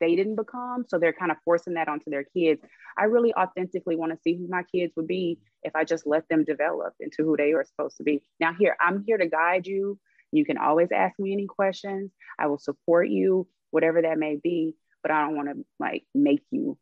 they 0.00 0.16
didn't 0.16 0.36
become. 0.36 0.84
So 0.88 0.98
they're 0.98 1.12
kind 1.12 1.30
of 1.30 1.36
forcing 1.44 1.74
that 1.74 1.88
onto 1.88 2.10
their 2.10 2.24
kids. 2.24 2.60
I 2.98 3.04
really 3.04 3.32
authentically 3.34 3.96
want 3.96 4.12
to 4.12 4.18
see 4.22 4.36
who 4.36 4.48
my 4.48 4.64
kids 4.74 4.92
would 4.96 5.06
be 5.06 5.38
if 5.62 5.76
I 5.76 5.84
just 5.84 6.06
let 6.06 6.28
them 6.28 6.44
develop 6.44 6.94
into 6.98 7.22
who 7.22 7.36
they 7.36 7.52
are 7.52 7.64
supposed 7.64 7.98
to 7.98 8.02
be. 8.02 8.22
Now, 8.40 8.52
here, 8.58 8.76
I'm 8.80 9.04
here 9.06 9.18
to 9.18 9.28
guide 9.28 9.66
you. 9.66 9.98
You 10.32 10.44
can 10.44 10.58
always 10.58 10.88
ask 10.92 11.18
me 11.18 11.32
any 11.32 11.46
questions. 11.46 12.10
I 12.38 12.48
will 12.48 12.58
support 12.58 13.08
you, 13.08 13.46
whatever 13.70 14.02
that 14.02 14.18
may 14.18 14.36
be, 14.42 14.74
but 15.02 15.12
I 15.12 15.20
don't 15.22 15.36
want 15.36 15.48
to 15.50 15.64
like 15.78 16.04
make 16.14 16.42
you 16.50 16.76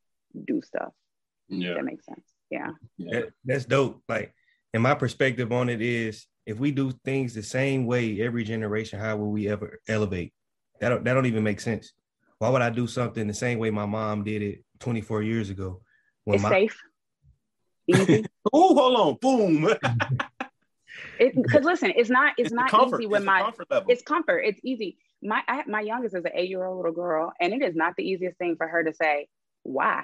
do 0.46 0.62
stuff. 0.62 0.92
Yeah. 1.49 1.75
That 1.75 1.84
makes 1.84 2.06
sense 2.06 2.25
yeah. 2.52 2.70
That, 2.99 3.30
that's 3.44 3.64
dope. 3.64 4.02
Like, 4.08 4.34
and 4.75 4.82
my 4.82 4.94
perspective 4.94 5.50
on 5.50 5.68
it 5.68 5.80
is 5.80 6.26
if 6.46 6.58
we 6.58 6.70
do 6.70 6.92
things 7.04 7.34
the 7.34 7.42
same 7.42 7.87
way 7.87 8.20
every 8.20 8.44
generation, 8.44 8.99
how 8.99 9.16
will 9.16 9.30
we 9.30 9.49
ever 9.49 9.78
elevate? 9.88 10.32
That 10.80 10.88
don't, 10.88 11.04
that 11.04 11.14
don't 11.14 11.26
even 11.26 11.44
make 11.44 11.61
sense. 11.61 11.92
Why 12.38 12.49
would 12.49 12.62
I 12.62 12.70
do 12.70 12.87
something 12.87 13.26
the 13.26 13.34
same 13.34 13.58
way 13.58 13.70
my 13.70 13.87
mom 13.87 14.25
did 14.25 14.42
it 14.42 14.64
24 14.80 15.22
years 15.22 15.50
ago? 15.50 15.80
When 16.25 16.34
it's 16.37 16.42
my- 16.42 16.50
safe. 16.50 16.80
Easy. 17.88 18.25
oh, 18.52 18.75
hold 18.75 18.96
on. 18.96 19.16
Boom. 19.20 19.75
Because 21.18 21.64
listen, 21.64 21.92
it's 21.96 22.11
not 22.11 22.34
it's, 22.37 22.49
it's 22.49 22.52
not 22.52 22.92
easy 22.92 23.06
when 23.06 23.25
my 23.25 23.42
comfort 23.42 23.66
it's 23.88 24.02
comfort. 24.02 24.40
It's 24.40 24.61
easy. 24.62 24.99
my 25.22 25.42
I, 25.46 25.62
my 25.66 25.80
youngest 25.80 26.14
is 26.14 26.25
an 26.25 26.32
eight 26.34 26.49
year 26.49 26.64
old 26.64 26.76
little 26.76 26.92
girl, 26.92 27.32
and 27.40 27.52
it 27.52 27.62
is 27.62 27.75
not 27.75 27.94
the 27.96 28.02
easiest 28.02 28.38
thing 28.38 28.56
for 28.56 28.66
her 28.66 28.84
to 28.84 28.92
say 28.92 29.28
why. 29.62 30.02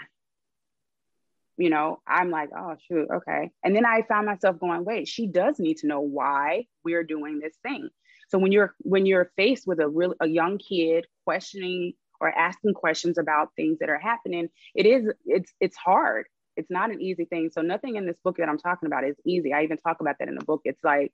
You 1.59 1.71
know, 1.71 2.01
I'm 2.07 2.31
like, 2.31 2.51
oh 2.57 2.77
shoot, 2.89 3.09
okay. 3.13 3.51
And 3.65 3.77
then 3.77 3.87
I 3.87 4.03
found 4.09 4.27
myself 4.27 4.61
going, 4.61 4.85
wait, 4.85 5.09
she 5.09 5.27
does 5.29 5.59
need 5.59 5.79
to 5.79 5.89
know 5.89 6.01
why 6.01 6.67
we're 6.85 7.05
doing 7.05 7.41
this 7.41 7.57
thing. 7.63 7.91
So 8.29 8.39
when 8.39 8.53
you're 8.53 8.75
when 8.81 9.07
you're 9.07 9.33
faced 9.37 9.67
with 9.67 9.81
a 9.81 9.89
real 9.89 10.15
a 10.21 10.29
young 10.29 10.59
kid 10.59 11.07
questioning 11.27 11.95
or 12.21 12.31
asking 12.31 12.75
questions 12.75 13.19
about 13.19 13.51
things 13.57 13.79
that 13.81 13.91
are 13.91 14.01
happening, 14.01 14.49
it 14.75 14.87
is 14.87 15.13
it's 15.27 15.53
it's 15.61 15.77
hard. 15.77 16.27
It's 16.57 16.71
not 16.71 16.91
an 16.93 17.03
easy 17.03 17.27
thing. 17.27 17.51
So 17.53 17.63
nothing 17.63 17.97
in 17.97 18.07
this 18.07 18.19
book 18.25 18.39
that 18.39 18.49
I'm 18.49 18.59
talking 18.59 18.89
about 18.89 19.05
is 19.05 19.17
easy. 19.27 19.53
I 19.53 19.63
even 19.65 19.79
talk 19.79 20.01
about 20.01 20.17
that 20.21 20.29
in 20.29 20.37
the 20.37 20.45
book. 20.45 20.63
It's 20.65 20.85
like 20.85 21.13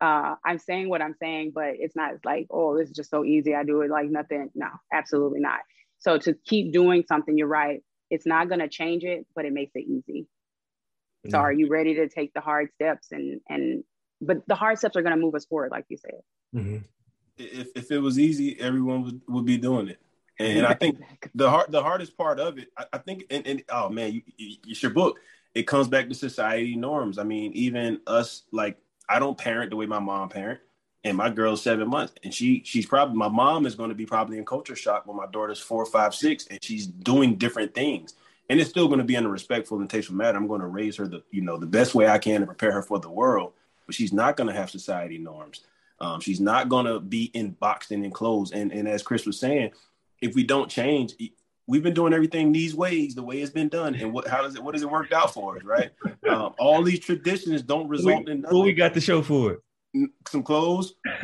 uh, 0.00 0.36
I'm 0.44 0.58
saying 0.58 0.88
what 0.88 1.02
I'm 1.02 1.14
saying, 1.20 1.52
but 1.54 1.74
it's 1.78 1.96
not 1.96 2.14
like, 2.24 2.46
oh, 2.50 2.78
this 2.78 2.88
is 2.90 2.96
just 2.96 3.10
so 3.10 3.24
easy. 3.24 3.54
I 3.54 3.64
do 3.64 3.82
it 3.82 3.90
like 3.90 4.10
nothing. 4.10 4.50
No, 4.54 4.68
absolutely 4.92 5.40
not. 5.40 5.60
So 6.00 6.18
to 6.18 6.34
keep 6.46 6.72
doing 6.72 7.04
something, 7.08 7.36
you're 7.36 7.48
right. 7.48 7.82
It's 8.10 8.26
not 8.26 8.48
going 8.48 8.60
to 8.60 8.68
change 8.68 9.04
it, 9.04 9.26
but 9.34 9.44
it 9.44 9.52
makes 9.52 9.72
it 9.74 9.84
easy. 9.86 10.26
So 11.26 11.36
mm-hmm. 11.36 11.44
are 11.44 11.52
you 11.52 11.68
ready 11.68 11.94
to 11.96 12.08
take 12.08 12.32
the 12.32 12.40
hard 12.40 12.70
steps 12.74 13.08
and 13.10 13.40
and 13.48 13.84
but 14.20 14.46
the 14.48 14.54
hard 14.54 14.78
steps 14.78 14.96
are 14.96 15.02
going 15.02 15.14
to 15.14 15.20
move 15.20 15.34
us 15.34 15.44
forward, 15.44 15.70
like 15.70 15.84
you 15.88 15.96
said. 15.96 16.20
Mm-hmm. 16.54 16.78
If 17.36 17.68
if 17.74 17.90
it 17.90 17.98
was 17.98 18.18
easy, 18.18 18.58
everyone 18.60 19.04
would, 19.04 19.20
would 19.28 19.44
be 19.44 19.58
doing 19.58 19.88
it. 19.88 19.98
And 20.38 20.66
I 20.66 20.74
think 20.74 20.98
the 21.34 21.50
hard 21.50 21.70
the 21.70 21.82
hardest 21.82 22.16
part 22.16 22.40
of 22.40 22.58
it, 22.58 22.68
I, 22.76 22.84
I 22.94 22.98
think, 22.98 23.24
and, 23.30 23.46
and, 23.46 23.62
oh 23.68 23.88
man, 23.88 24.12
you, 24.12 24.22
you, 24.36 24.56
it's 24.66 24.82
your 24.82 24.92
book. 24.92 25.18
It 25.54 25.66
comes 25.66 25.88
back 25.88 26.08
to 26.08 26.14
society 26.14 26.76
norms. 26.76 27.18
I 27.18 27.24
mean, 27.24 27.52
even 27.52 28.00
us 28.06 28.42
like 28.52 28.78
I 29.08 29.18
don't 29.18 29.38
parent 29.38 29.70
the 29.70 29.76
way 29.76 29.86
my 29.86 29.98
mom 29.98 30.28
parent, 30.28 30.60
and 31.08 31.16
my 31.16 31.30
girl's 31.30 31.62
seven 31.62 31.88
months, 31.88 32.12
and 32.22 32.32
she 32.32 32.62
she's 32.64 32.86
probably 32.86 33.16
my 33.16 33.28
mom 33.28 33.66
is 33.66 33.74
going 33.74 33.88
to 33.88 33.94
be 33.94 34.06
probably 34.06 34.38
in 34.38 34.44
culture 34.44 34.76
shock 34.76 35.06
when 35.06 35.16
my 35.16 35.26
daughter's 35.26 35.58
four, 35.58 35.84
five, 35.86 36.14
six, 36.14 36.46
and 36.48 36.62
she's 36.62 36.86
doing 36.86 37.36
different 37.36 37.74
things. 37.74 38.14
And 38.50 38.60
it's 38.60 38.70
still 38.70 38.86
going 38.86 38.98
to 38.98 39.04
be 39.04 39.14
in 39.14 39.26
a 39.26 39.28
respectful 39.28 39.78
and 39.80 39.90
tasteful 39.90 40.16
manner. 40.16 40.38
I'm 40.38 40.46
going 40.46 40.60
to 40.60 40.66
raise 40.66 40.96
her 40.96 41.08
the 41.08 41.22
you 41.30 41.40
know 41.40 41.56
the 41.56 41.66
best 41.66 41.94
way 41.94 42.08
I 42.08 42.18
can 42.18 42.40
to 42.40 42.46
prepare 42.46 42.72
her 42.72 42.82
for 42.82 42.98
the 42.98 43.10
world, 43.10 43.52
but 43.86 43.94
she's 43.94 44.12
not 44.12 44.36
going 44.36 44.48
to 44.48 44.54
have 44.54 44.70
society 44.70 45.18
norms. 45.18 45.62
Um, 46.00 46.20
she's 46.20 46.40
not 46.40 46.68
going 46.68 46.86
to 46.86 47.00
be 47.00 47.24
in 47.34 47.50
boxed 47.52 47.90
and 47.90 48.04
enclosed. 48.04 48.54
And 48.54 48.70
and 48.70 48.86
as 48.86 49.02
Kris 49.02 49.26
was 49.26 49.40
saying, 49.40 49.72
if 50.20 50.34
we 50.34 50.44
don't 50.44 50.70
change, 50.70 51.14
we've 51.66 51.82
been 51.82 51.94
doing 51.94 52.12
everything 52.12 52.52
these 52.52 52.74
ways, 52.74 53.14
the 53.14 53.22
way 53.22 53.40
it's 53.40 53.50
been 53.50 53.68
done, 53.68 53.94
and 53.94 54.12
what 54.12 54.28
how 54.28 54.42
does 54.42 54.56
it 54.56 54.62
what 54.62 54.72
does 54.72 54.82
it 54.82 54.90
worked 54.90 55.12
out 55.12 55.32
for 55.32 55.56
us, 55.56 55.64
right? 55.64 55.90
Um, 56.28 56.54
all 56.58 56.82
these 56.82 57.00
traditions 57.00 57.62
don't 57.62 57.88
result 57.88 58.26
we, 58.26 58.32
in 58.32 58.40
nothing. 58.42 58.58
What 58.58 58.64
we 58.64 58.74
got 58.74 58.92
to 58.94 59.00
show 59.00 59.22
for 59.22 59.52
it? 59.52 59.60
Some 60.28 60.42
clothes. 60.42 60.94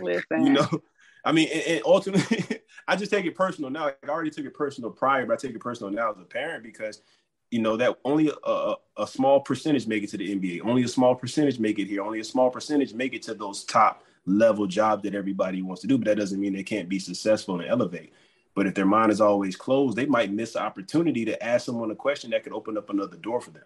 Listen. 0.00 0.46
You 0.46 0.50
know, 0.50 0.82
I 1.24 1.32
mean, 1.32 1.48
and, 1.52 1.62
and 1.66 1.82
ultimately, 1.84 2.44
I 2.88 2.96
just 2.96 3.10
take 3.10 3.26
it 3.26 3.34
personal 3.34 3.70
now. 3.70 3.84
Like 3.84 3.98
I 4.04 4.08
already 4.08 4.30
took 4.30 4.44
it 4.44 4.54
personal 4.54 4.90
prior, 4.90 5.26
but 5.26 5.34
I 5.34 5.36
take 5.36 5.54
it 5.54 5.60
personal 5.60 5.92
now 5.92 6.10
as 6.10 6.18
a 6.18 6.24
parent 6.24 6.62
because 6.62 7.02
you 7.50 7.60
know 7.60 7.76
that 7.76 7.98
only 8.04 8.28
a, 8.28 8.50
a, 8.50 8.76
a, 8.98 9.06
small 9.06 9.40
percentage 9.40 9.86
make 9.86 10.02
it 10.02 10.10
to 10.10 10.18
the 10.18 10.34
NBA. 10.34 10.64
Only 10.64 10.82
a 10.84 10.88
small 10.88 11.14
percentage 11.14 11.58
make 11.58 11.78
it 11.78 11.86
here. 11.86 12.02
Only 12.02 12.20
a 12.20 12.24
small 12.24 12.50
percentage 12.50 12.92
make 12.92 13.14
it 13.14 13.22
to 13.22 13.34
those 13.34 13.64
top 13.64 14.04
level 14.26 14.66
jobs 14.66 15.02
that 15.04 15.14
everybody 15.14 15.62
wants 15.62 15.80
to 15.82 15.86
do. 15.86 15.96
But 15.96 16.06
that 16.06 16.18
doesn't 16.18 16.40
mean 16.40 16.52
they 16.52 16.62
can't 16.62 16.88
be 16.88 16.98
successful 16.98 17.60
and 17.60 17.68
elevate. 17.68 18.12
But 18.54 18.66
if 18.66 18.74
their 18.74 18.86
mind 18.86 19.12
is 19.12 19.20
always 19.20 19.56
closed, 19.56 19.96
they 19.96 20.06
might 20.06 20.32
miss 20.32 20.54
the 20.54 20.62
opportunity 20.62 21.24
to 21.24 21.42
ask 21.42 21.64
someone 21.66 21.90
a 21.90 21.94
question 21.94 22.30
that 22.30 22.42
could 22.42 22.52
open 22.52 22.76
up 22.76 22.90
another 22.90 23.16
door 23.16 23.40
for 23.40 23.50
them. 23.50 23.64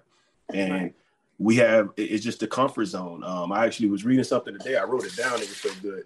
And 0.52 0.73
right. 0.73 0.95
We 1.42 1.56
have 1.56 1.90
it's 1.96 2.22
just 2.22 2.42
a 2.44 2.46
comfort 2.46 2.84
zone. 2.84 3.25
Um, 3.25 3.50
I 3.50 3.66
actually 3.66 3.88
was 3.88 4.04
reading 4.04 4.22
something 4.22 4.56
today. 4.56 4.76
I 4.76 4.84
wrote 4.84 5.04
it 5.04 5.16
down. 5.16 5.34
It 5.34 5.40
was 5.40 5.56
so 5.56 5.70
good. 5.82 6.04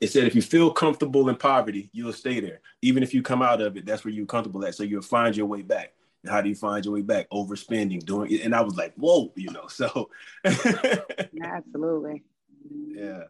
It 0.00 0.08
said 0.08 0.24
if 0.24 0.34
you 0.36 0.42
feel 0.42 0.70
comfortable 0.70 1.28
in 1.28 1.34
poverty, 1.34 1.90
you'll 1.92 2.12
stay 2.12 2.38
there. 2.38 2.60
Even 2.80 3.02
if 3.02 3.12
you 3.12 3.20
come 3.20 3.42
out 3.42 3.60
of 3.60 3.76
it, 3.76 3.84
that's 3.84 4.04
where 4.04 4.14
you're 4.14 4.26
comfortable 4.26 4.64
at. 4.64 4.76
So 4.76 4.84
you'll 4.84 5.02
find 5.02 5.36
your 5.36 5.46
way 5.46 5.62
back. 5.62 5.92
And 6.22 6.30
how 6.30 6.40
do 6.40 6.48
you 6.48 6.54
find 6.54 6.84
your 6.84 6.94
way 6.94 7.02
back? 7.02 7.28
Overspending, 7.30 8.04
doing 8.04 8.30
it. 8.30 8.42
And 8.42 8.54
I 8.54 8.60
was 8.60 8.76
like, 8.76 8.94
whoa, 8.94 9.32
you 9.34 9.50
know. 9.50 9.66
So 9.66 10.10
absolutely. 10.44 12.22
Yeah. 12.70 13.24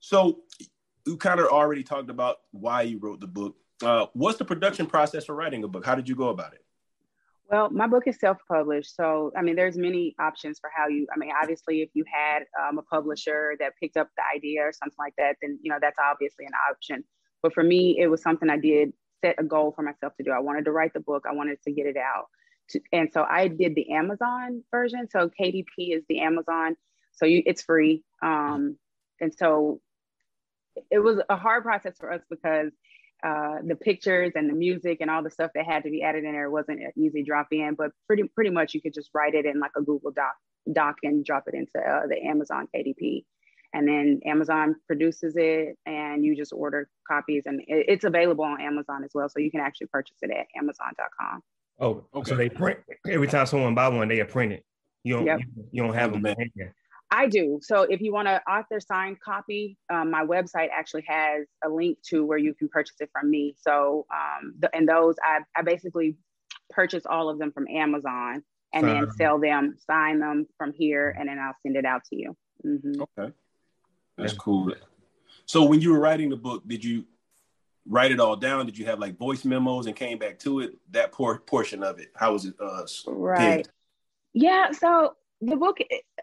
So 0.00 0.40
you 1.06 1.16
kind 1.18 1.38
of 1.38 1.46
already 1.46 1.84
talked 1.84 2.10
about 2.10 2.38
why 2.50 2.82
you 2.82 2.98
wrote 2.98 3.20
the 3.20 3.28
book 3.28 3.54
uh, 3.82 4.06
what's 4.12 4.38
the 4.38 4.44
production 4.44 4.86
process 4.86 5.24
for 5.24 5.36
writing 5.36 5.62
a 5.62 5.68
book? 5.68 5.86
How 5.86 5.94
did 5.94 6.08
you 6.08 6.16
go 6.16 6.30
about 6.30 6.52
it? 6.52 6.64
Well, 7.50 7.70
my 7.70 7.86
book 7.86 8.06
is 8.06 8.18
self-published, 8.20 8.94
so 8.94 9.32
I 9.34 9.40
mean, 9.40 9.56
there's 9.56 9.78
many 9.78 10.14
options 10.20 10.58
for 10.60 10.70
how 10.74 10.88
you. 10.88 11.06
I 11.14 11.18
mean, 11.18 11.30
obviously, 11.40 11.80
if 11.80 11.88
you 11.94 12.04
had 12.06 12.40
um, 12.62 12.76
a 12.78 12.82
publisher 12.82 13.54
that 13.58 13.72
picked 13.80 13.96
up 13.96 14.08
the 14.18 14.22
idea 14.36 14.60
or 14.62 14.72
something 14.72 14.96
like 14.98 15.14
that, 15.16 15.36
then 15.40 15.58
you 15.62 15.70
know 15.70 15.78
that's 15.80 15.96
obviously 15.98 16.44
an 16.44 16.52
option. 16.70 17.04
But 17.42 17.54
for 17.54 17.62
me, 17.62 17.96
it 17.98 18.08
was 18.08 18.22
something 18.22 18.50
I 18.50 18.58
did 18.58 18.92
set 19.24 19.36
a 19.38 19.44
goal 19.44 19.72
for 19.74 19.82
myself 19.82 20.12
to 20.18 20.24
do. 20.24 20.30
I 20.30 20.40
wanted 20.40 20.66
to 20.66 20.72
write 20.72 20.92
the 20.92 21.00
book. 21.00 21.24
I 21.26 21.32
wanted 21.32 21.62
to 21.62 21.72
get 21.72 21.86
it 21.86 21.96
out, 21.96 22.26
to, 22.70 22.80
and 22.92 23.08
so 23.14 23.24
I 23.24 23.48
did 23.48 23.74
the 23.74 23.92
Amazon 23.92 24.62
version. 24.70 25.08
So 25.10 25.30
KDP 25.40 25.96
is 25.96 26.02
the 26.10 26.20
Amazon, 26.20 26.76
so 27.12 27.24
you 27.24 27.42
it's 27.46 27.62
free. 27.62 28.04
Um, 28.22 28.76
and 29.22 29.32
so 29.34 29.80
it 30.90 30.98
was 30.98 31.18
a 31.30 31.36
hard 31.36 31.64
process 31.64 31.96
for 31.98 32.12
us 32.12 32.20
because 32.28 32.72
uh, 33.24 33.56
the 33.64 33.74
pictures 33.74 34.32
and 34.36 34.48
the 34.48 34.54
music 34.54 34.98
and 35.00 35.10
all 35.10 35.22
the 35.22 35.30
stuff 35.30 35.50
that 35.54 35.66
had 35.66 35.82
to 35.82 35.90
be 35.90 36.02
added 36.02 36.24
in 36.24 36.32
there 36.32 36.50
wasn't 36.50 36.80
an 36.80 36.92
easy 36.96 37.22
drop 37.22 37.48
in, 37.50 37.74
but 37.76 37.90
pretty 38.06 38.24
pretty 38.34 38.50
much 38.50 38.74
you 38.74 38.80
could 38.80 38.94
just 38.94 39.10
write 39.14 39.34
it 39.34 39.44
in 39.44 39.58
like 39.58 39.72
a 39.76 39.82
Google 39.82 40.12
Doc 40.12 40.34
doc 40.72 40.96
and 41.02 41.24
drop 41.24 41.44
it 41.46 41.54
into 41.54 41.78
uh, 41.78 42.06
the 42.06 42.16
Amazon 42.24 42.68
KDP, 42.74 43.24
and 43.74 43.88
then 43.88 44.20
Amazon 44.24 44.76
produces 44.86 45.34
it, 45.36 45.76
and 45.86 46.24
you 46.24 46.36
just 46.36 46.52
order 46.52 46.88
copies, 47.06 47.44
and 47.46 47.60
it, 47.62 47.86
it's 47.88 48.04
available 48.04 48.44
on 48.44 48.60
Amazon 48.60 49.02
as 49.04 49.10
well, 49.14 49.28
so 49.28 49.40
you 49.40 49.50
can 49.50 49.60
actually 49.60 49.88
purchase 49.88 50.16
it 50.22 50.30
at 50.30 50.46
Amazon.com. 50.56 51.42
Oh, 51.80 52.04
okay. 52.14 52.30
So 52.30 52.36
they 52.36 52.48
print 52.48 52.78
every 53.08 53.28
time 53.28 53.46
someone 53.46 53.74
buy 53.74 53.88
one, 53.88 54.08
they 54.08 54.22
print 54.24 54.52
it. 54.52 54.64
You 55.04 55.14
don't 55.14 55.26
yep. 55.26 55.40
you, 55.40 55.64
you, 55.72 55.82
don't 55.82 55.94
have 55.94 56.12
them. 56.12 56.22
I 57.10 57.26
do. 57.26 57.58
So 57.62 57.82
if 57.82 58.00
you 58.00 58.12
want 58.12 58.28
an 58.28 58.40
author 58.48 58.80
signed 58.80 59.20
copy, 59.20 59.78
um, 59.90 60.10
my 60.10 60.24
website 60.24 60.68
actually 60.72 61.04
has 61.08 61.46
a 61.64 61.68
link 61.68 61.98
to 62.08 62.24
where 62.24 62.38
you 62.38 62.54
can 62.54 62.68
purchase 62.68 62.96
it 63.00 63.08
from 63.12 63.30
me. 63.30 63.54
So 63.58 64.06
um, 64.12 64.54
the, 64.58 64.74
and 64.74 64.88
those 64.88 65.16
I, 65.22 65.40
I 65.56 65.62
basically 65.62 66.16
purchase 66.70 67.04
all 67.06 67.30
of 67.30 67.38
them 67.38 67.52
from 67.52 67.66
Amazon 67.68 68.42
and 68.74 68.86
then 68.86 69.10
sell 69.12 69.38
them, 69.38 69.76
sign 69.86 70.20
them 70.20 70.46
from 70.58 70.74
here, 70.74 71.14
and 71.18 71.28
then 71.28 71.38
I'll 71.38 71.54
send 71.62 71.76
it 71.76 71.86
out 71.86 72.02
to 72.10 72.16
you. 72.16 72.36
Mm-hmm. 72.64 73.02
Okay, 73.02 73.32
that's 74.16 74.34
cool. 74.34 74.74
So 75.46 75.64
when 75.64 75.80
you 75.80 75.92
were 75.92 76.00
writing 76.00 76.28
the 76.28 76.36
book, 76.36 76.68
did 76.68 76.84
you 76.84 77.06
write 77.86 78.12
it 78.12 78.20
all 78.20 78.36
down? 78.36 78.66
Did 78.66 78.76
you 78.76 78.84
have 78.84 78.98
like 78.98 79.16
voice 79.16 79.46
memos 79.46 79.86
and 79.86 79.96
came 79.96 80.18
back 80.18 80.38
to 80.40 80.60
it? 80.60 80.72
That 80.90 81.12
por- 81.12 81.38
portion 81.38 81.82
of 81.82 81.98
it, 81.98 82.10
how 82.14 82.34
was 82.34 82.44
it? 82.44 82.54
Uh, 82.60 82.82
right. 83.06 83.66
Yeah. 84.34 84.72
So 84.72 85.16
the 85.40 85.56
book 85.56 85.78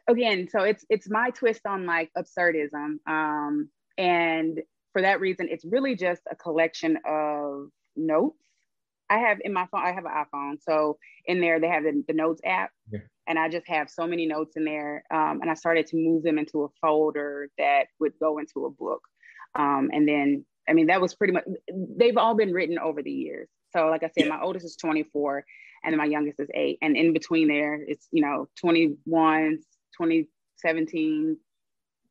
again 0.08 0.48
so 0.50 0.62
it's 0.62 0.86
it's 0.90 1.10
my 1.10 1.30
twist 1.30 1.66
on 1.66 1.86
like 1.86 2.12
absurdism 2.18 2.98
um 3.08 3.70
and 3.98 4.62
for 4.92 5.02
that 5.02 5.20
reason 5.20 5.48
it's 5.50 5.66
really 5.66 5.96
just 5.96 6.22
a 6.30 6.36
collection 6.36 6.98
of 7.08 7.70
notes 7.96 8.44
i 9.10 9.18
have 9.18 9.38
in 9.46 9.54
my 9.54 9.66
phone 9.68 9.82
i 9.86 9.92
have 9.92 10.06
an 10.06 10.12
iphone 10.26 10.58
so 10.62 10.98
in 11.28 11.40
there 11.40 11.60
they 11.60 11.68
have 11.68 11.84
the, 11.84 12.04
the 12.08 12.14
notes 12.14 12.42
app 12.46 12.72
yeah. 12.92 13.00
and 13.28 13.40
i 13.40 13.48
just 13.48 13.68
have 13.68 13.90
so 13.90 14.06
many 14.06 14.26
notes 14.26 14.58
in 14.58 14.66
there 14.66 15.04
um, 15.12 15.40
and 15.42 15.50
i 15.50 15.54
started 15.54 15.88
to 15.88 15.96
move 15.96 16.24
them 16.24 16.38
into 16.38 16.64
a 16.64 16.68
folder 16.82 17.50
that 17.58 17.86
would 18.00 18.14
go 18.20 18.38
into 18.38 18.66
a 18.66 18.70
book 18.70 19.02
um, 19.56 19.90
and 19.94 20.06
then 20.08 20.46
i 20.68 20.74
mean 20.74 20.88
that 20.88 21.00
was 21.00 21.16
pretty 21.16 21.32
much 21.32 21.46
they've 21.98 22.18
all 22.18 22.36
been 22.36 22.52
written 22.52 22.78
over 22.80 23.02
the 23.02 23.12
years 23.12 23.48
so 23.72 23.88
like 23.88 24.04
i 24.04 24.08
said 24.08 24.26
yeah. 24.26 24.36
my 24.36 24.42
oldest 24.42 24.66
is 24.66 24.76
24 24.76 25.46
and 25.86 25.94
then 25.94 25.98
my 26.00 26.06
youngest 26.06 26.40
is 26.40 26.50
eight. 26.54 26.80
And 26.82 26.98
in 26.98 27.14
between 27.14 27.48
there, 27.48 27.76
it's, 27.76 28.08
you 28.12 28.22
know, 28.22 28.48
21, 28.60 29.60
2017, 29.98 31.38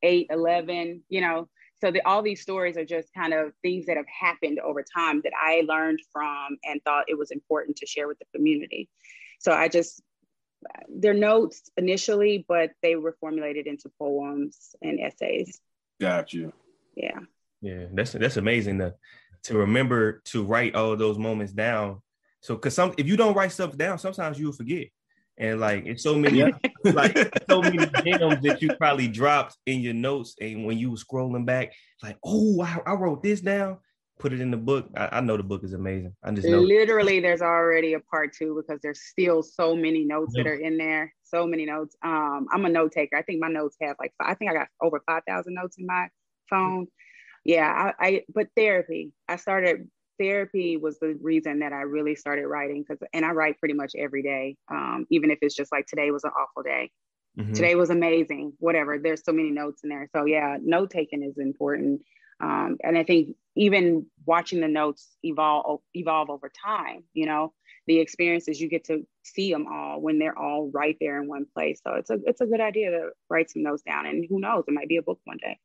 8, 0.02 0.26
11, 0.31 1.02
you 1.09 1.21
know. 1.21 1.49
So 1.81 1.90
the, 1.90 2.00
all 2.07 2.23
these 2.23 2.40
stories 2.40 2.76
are 2.76 2.85
just 2.85 3.12
kind 3.12 3.35
of 3.35 3.52
things 3.62 3.87
that 3.87 3.97
have 3.97 4.07
happened 4.09 4.61
over 4.61 4.83
time 4.83 5.21
that 5.25 5.33
I 5.38 5.64
learned 5.66 5.99
from 6.12 6.57
and 6.64 6.81
thought 6.85 7.04
it 7.09 7.19
was 7.19 7.33
important 7.33 7.76
to 7.78 7.87
share 7.87 8.07
with 8.07 8.19
the 8.21 8.26
community. 8.35 8.88
So 9.40 9.52
I 9.52 9.69
just, 9.69 10.00
they're 10.88 11.12
notes 11.12 11.71
initially, 11.76 12.47
but 12.49 12.71
they 12.81 12.97
were 12.97 13.16
formulated 13.21 13.66
into 13.66 13.90
poems 13.99 14.75
and 14.81 15.00
essays. 15.00 15.61
Got 16.00 16.33
you. 16.33 16.52
Yeah. 16.97 17.19
Yeah, 17.61 17.87
that's 17.93 18.12
that's 18.12 18.37
amazing 18.37 18.78
to 18.78 18.95
to 19.45 19.57
remember 19.57 20.21
to 20.26 20.45
write 20.45 20.75
all 20.75 20.97
those 20.97 21.19
moments 21.19 21.52
down 21.52 22.02
so, 22.45 22.59
cause 22.59 22.75
some 22.75 22.93
if 22.99 23.07
you 23.07 23.17
don't 23.17 23.35
write 23.35 23.53
stuff 23.53 23.75
down, 23.75 23.99
sometimes 23.99 24.39
you'll 24.39 24.53
forget. 24.53 24.89
And 25.39 25.61
like 25.61 25.87
it's 25.87 26.03
so 26.03 26.15
many, 26.15 26.43
like 26.85 27.17
so 27.49 27.63
many 27.63 27.79
gems 27.79 28.43
that 28.43 28.59
you 28.61 28.77
probably 28.77 29.09
dropped 29.09 29.57
in 29.65 29.81
your 29.81 29.95
notes, 29.95 30.37
and 30.43 30.67
when 30.67 30.77
you 30.77 30.91
were 30.91 30.99
scrolling 30.99 31.47
back, 31.47 31.73
like, 32.03 32.19
oh, 32.23 32.61
I, 32.61 32.81
I 32.85 32.93
wrote 32.97 33.23
this 33.23 33.41
down, 33.41 33.79
put 34.19 34.35
it 34.35 34.43
in 34.43 34.51
the 34.51 34.59
book. 34.59 34.91
I, 34.95 35.09
I, 35.13 35.21
know 35.23 35.39
the 35.39 35.43
book 35.43 35.65
is 35.65 35.73
amazing. 35.73 36.15
I 36.23 36.33
just 36.33 36.47
know 36.47 36.61
literally 36.61 37.19
there's 37.19 37.41
already 37.41 37.95
a 37.95 38.01
part 38.01 38.35
two 38.35 38.55
because 38.55 38.79
there's 38.83 39.01
still 39.01 39.43
so 39.43 39.75
many 39.75 40.05
notes 40.05 40.35
yeah. 40.37 40.43
that 40.43 40.51
are 40.51 40.55
in 40.55 40.77
there. 40.77 41.15
So 41.23 41.47
many 41.47 41.65
notes. 41.65 41.97
Um, 42.05 42.47
I'm 42.53 42.67
a 42.67 42.69
note 42.69 42.93
taker. 42.93 43.17
I 43.17 43.23
think 43.23 43.41
my 43.41 43.49
notes 43.49 43.79
have 43.81 43.97
like 43.99 44.13
I 44.21 44.35
think 44.35 44.51
I 44.51 44.55
got 44.55 44.69
over 44.83 45.03
five 45.07 45.23
thousand 45.27 45.55
notes 45.55 45.79
in 45.79 45.87
my 45.87 46.09
phone. 46.51 46.89
Yeah, 47.43 47.93
I, 47.99 48.07
I 48.07 48.25
but 48.29 48.49
therapy. 48.55 49.13
I 49.31 49.37
started 49.37 49.89
therapy 50.18 50.76
was 50.76 50.99
the 50.99 51.18
reason 51.21 51.61
that 51.61 51.73
I 51.73 51.83
really 51.83 52.14
started 52.14 52.47
writing 52.47 52.83
because 52.83 53.02
and 53.12 53.25
I 53.25 53.30
write 53.30 53.59
pretty 53.59 53.75
much 53.75 53.92
every 53.97 54.23
day. 54.23 54.56
Um, 54.71 55.06
even 55.11 55.30
if 55.30 55.38
it's 55.42 55.54
just 55.54 55.73
like 55.73 55.87
today 55.87 56.11
was 56.11 56.25
an 56.25 56.30
awful 56.30 56.62
day. 56.62 56.90
Mm-hmm. 57.38 57.52
Today 57.52 57.75
was 57.75 57.90
amazing, 57.90 58.52
whatever. 58.59 58.99
There's 58.99 59.25
so 59.25 59.33
many 59.33 59.50
notes 59.50 59.83
in 59.83 59.90
there. 59.90 60.09
So 60.14 60.25
yeah, 60.25 60.56
note 60.62 60.90
taking 60.90 61.23
is 61.23 61.37
important. 61.38 62.02
Um, 62.40 62.76
and 62.83 62.97
I 62.97 63.04
think 63.04 63.37
even 63.56 64.06
watching 64.26 64.61
the 64.61 64.68
notes 64.68 65.16
evolve 65.23 65.80
evolve 65.94 66.30
over 66.30 66.50
time, 66.64 67.04
you 67.12 67.26
know, 67.26 67.52
the 67.87 67.99
experiences 67.99 68.61
you 68.61 68.68
get 68.68 68.85
to 68.85 69.06
see 69.23 69.52
them 69.52 69.66
all 69.71 70.00
when 70.00 70.18
they're 70.18 70.38
all 70.38 70.71
right 70.73 70.97
there 71.00 71.21
in 71.21 71.28
one 71.28 71.47
place. 71.54 71.80
So 71.85 71.94
it's 71.94 72.11
a 72.11 72.18
it's 72.26 72.40
a 72.40 72.47
good 72.47 72.61
idea 72.61 72.90
to 72.90 73.11
write 73.30 73.50
some 73.50 73.62
notes 73.62 73.83
down, 73.83 74.06
and 74.06 74.25
who 74.28 74.40
knows, 74.40 74.64
it 74.66 74.75
might 74.75 74.88
be 74.88 74.97
a 74.97 75.02
book 75.02 75.21
one 75.25 75.38
day. 75.40 75.59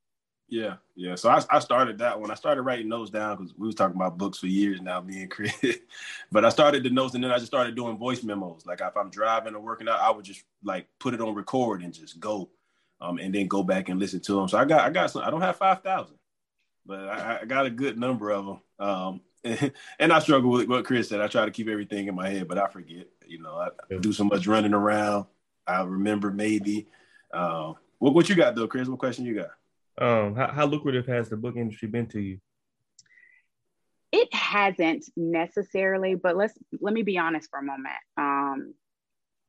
Yeah, 0.49 0.75
yeah. 0.95 1.15
So 1.15 1.29
I, 1.29 1.41
I 1.49 1.59
started 1.59 1.99
that 1.99 2.19
one. 2.19 2.31
I 2.31 2.33
started 2.33 2.63
writing 2.63 2.89
notes 2.89 3.11
down 3.11 3.37
because 3.37 3.53
we 3.57 3.67
was 3.67 3.75
talking 3.75 3.95
about 3.95 4.17
books 4.17 4.39
for 4.39 4.47
years 4.47 4.81
now, 4.81 4.99
being 4.99 5.29
creative. 5.29 5.79
but 6.31 6.43
I 6.43 6.49
started 6.49 6.83
the 6.83 6.89
notes 6.89 7.13
and 7.13 7.23
then 7.23 7.31
I 7.31 7.35
just 7.35 7.47
started 7.47 7.75
doing 7.75 7.97
voice 7.97 8.23
memos. 8.23 8.65
Like 8.65 8.81
if 8.81 8.97
I'm 8.97 9.11
driving 9.11 9.55
or 9.55 9.59
working 9.59 9.87
out, 9.87 9.99
I 9.99 10.09
would 10.09 10.25
just 10.25 10.43
like 10.63 10.87
put 10.99 11.13
it 11.13 11.21
on 11.21 11.35
record 11.35 11.83
and 11.83 11.93
just 11.93 12.19
go, 12.19 12.49
um, 12.99 13.19
and 13.19 13.33
then 13.33 13.47
go 13.47 13.63
back 13.63 13.89
and 13.89 13.99
listen 13.99 14.19
to 14.21 14.33
them. 14.33 14.47
So 14.47 14.57
I 14.57 14.65
got 14.65 14.81
I 14.81 14.89
got 14.89 15.11
some. 15.11 15.21
I 15.23 15.29
don't 15.29 15.41
have 15.41 15.57
five 15.57 15.81
thousand, 15.83 16.17
but 16.85 16.99
I, 16.99 17.39
I, 17.41 17.45
got 17.45 17.67
a 17.67 17.69
good 17.69 17.97
number 17.97 18.31
of 18.31 18.45
them. 18.45 18.61
Um, 18.79 19.21
and, 19.43 19.71
and 19.99 20.11
I 20.11 20.19
struggle 20.19 20.49
with 20.49 20.67
what 20.67 20.85
Kris 20.85 21.09
said. 21.09 21.21
I 21.21 21.27
try 21.27 21.45
to 21.45 21.51
keep 21.51 21.67
everything 21.67 22.07
in 22.07 22.15
my 22.15 22.29
head, 22.29 22.47
but 22.47 22.57
I 22.57 22.67
forget. 22.67 23.07
You 23.27 23.39
know, 23.41 23.55
I 23.55 23.95
do 23.99 24.11
so 24.11 24.23
much 24.23 24.47
running 24.47 24.73
around. 24.73 25.25
I 25.67 25.83
remember 25.83 26.31
maybe. 26.31 26.87
Uh, 27.31 27.73
what 27.99 28.15
what 28.15 28.27
you 28.27 28.35
got 28.35 28.55
though, 28.55 28.67
Kris? 28.67 28.87
What 28.87 28.97
question 28.97 29.25
you 29.25 29.35
got? 29.35 29.49
Um, 29.99 30.35
how, 30.35 30.51
how 30.51 30.65
lucrative 30.65 31.07
has 31.07 31.29
the 31.29 31.37
book 31.37 31.55
industry 31.55 31.87
been 31.87 32.07
to 32.07 32.19
you? 32.19 32.39
It 34.11 34.33
hasn't 34.33 35.05
necessarily, 35.15 36.15
but 36.15 36.35
let's 36.35 36.53
let 36.79 36.93
me 36.93 37.03
be 37.03 37.17
honest 37.17 37.49
for 37.49 37.59
a 37.59 37.63
moment. 37.63 37.95
Um, 38.17 38.73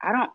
I 0.03 0.13
don't. 0.13 0.31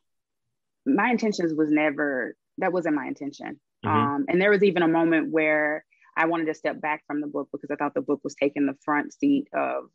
My 0.86 1.12
intentions 1.12 1.54
was 1.54 1.70
never 1.70 2.36
that 2.58 2.72
wasn't 2.72 2.96
my 2.96 3.06
intention. 3.06 3.60
Mm-hmm. 3.86 3.88
Um, 3.88 4.26
and 4.28 4.42
there 4.42 4.50
was 4.50 4.64
even 4.64 4.84
a 4.84 4.88
moment 4.88 5.32
where 5.32 5.86
I 6.18 6.26
wanted 6.26 6.46
to 6.46 6.54
step 6.54 6.82
back 6.82 7.04
from 7.08 7.22
the 7.22 7.28
book 7.28 7.50
because 7.52 7.70
I 7.72 7.76
thought 7.76 7.94
the 7.94 8.02
book 8.02 8.22
was 8.24 8.36
taking 8.36 8.66
the 8.66 8.78
front 8.84 9.14
seat 9.14 9.48
of 9.54 9.86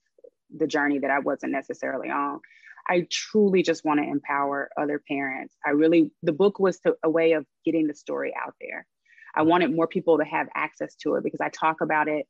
the 0.54 0.66
journey 0.66 0.98
that 0.98 1.10
I 1.10 1.20
wasn't 1.20 1.52
necessarily 1.52 2.10
on. 2.10 2.40
I 2.88 3.06
truly 3.10 3.62
just 3.62 3.84
want 3.84 4.00
to 4.00 4.08
empower 4.08 4.68
other 4.76 5.02
parents. 5.06 5.54
I 5.64 5.70
really, 5.70 6.12
the 6.22 6.32
book 6.32 6.58
was 6.58 6.80
to, 6.80 6.96
a 7.02 7.10
way 7.10 7.32
of 7.32 7.46
getting 7.64 7.86
the 7.86 7.94
story 7.94 8.34
out 8.34 8.54
there. 8.60 8.86
I 9.34 9.42
wanted 9.42 9.74
more 9.74 9.86
people 9.86 10.18
to 10.18 10.24
have 10.24 10.48
access 10.54 10.94
to 10.96 11.14
it 11.14 11.24
because 11.24 11.40
I 11.40 11.48
talk 11.48 11.80
about 11.80 12.08
it. 12.08 12.26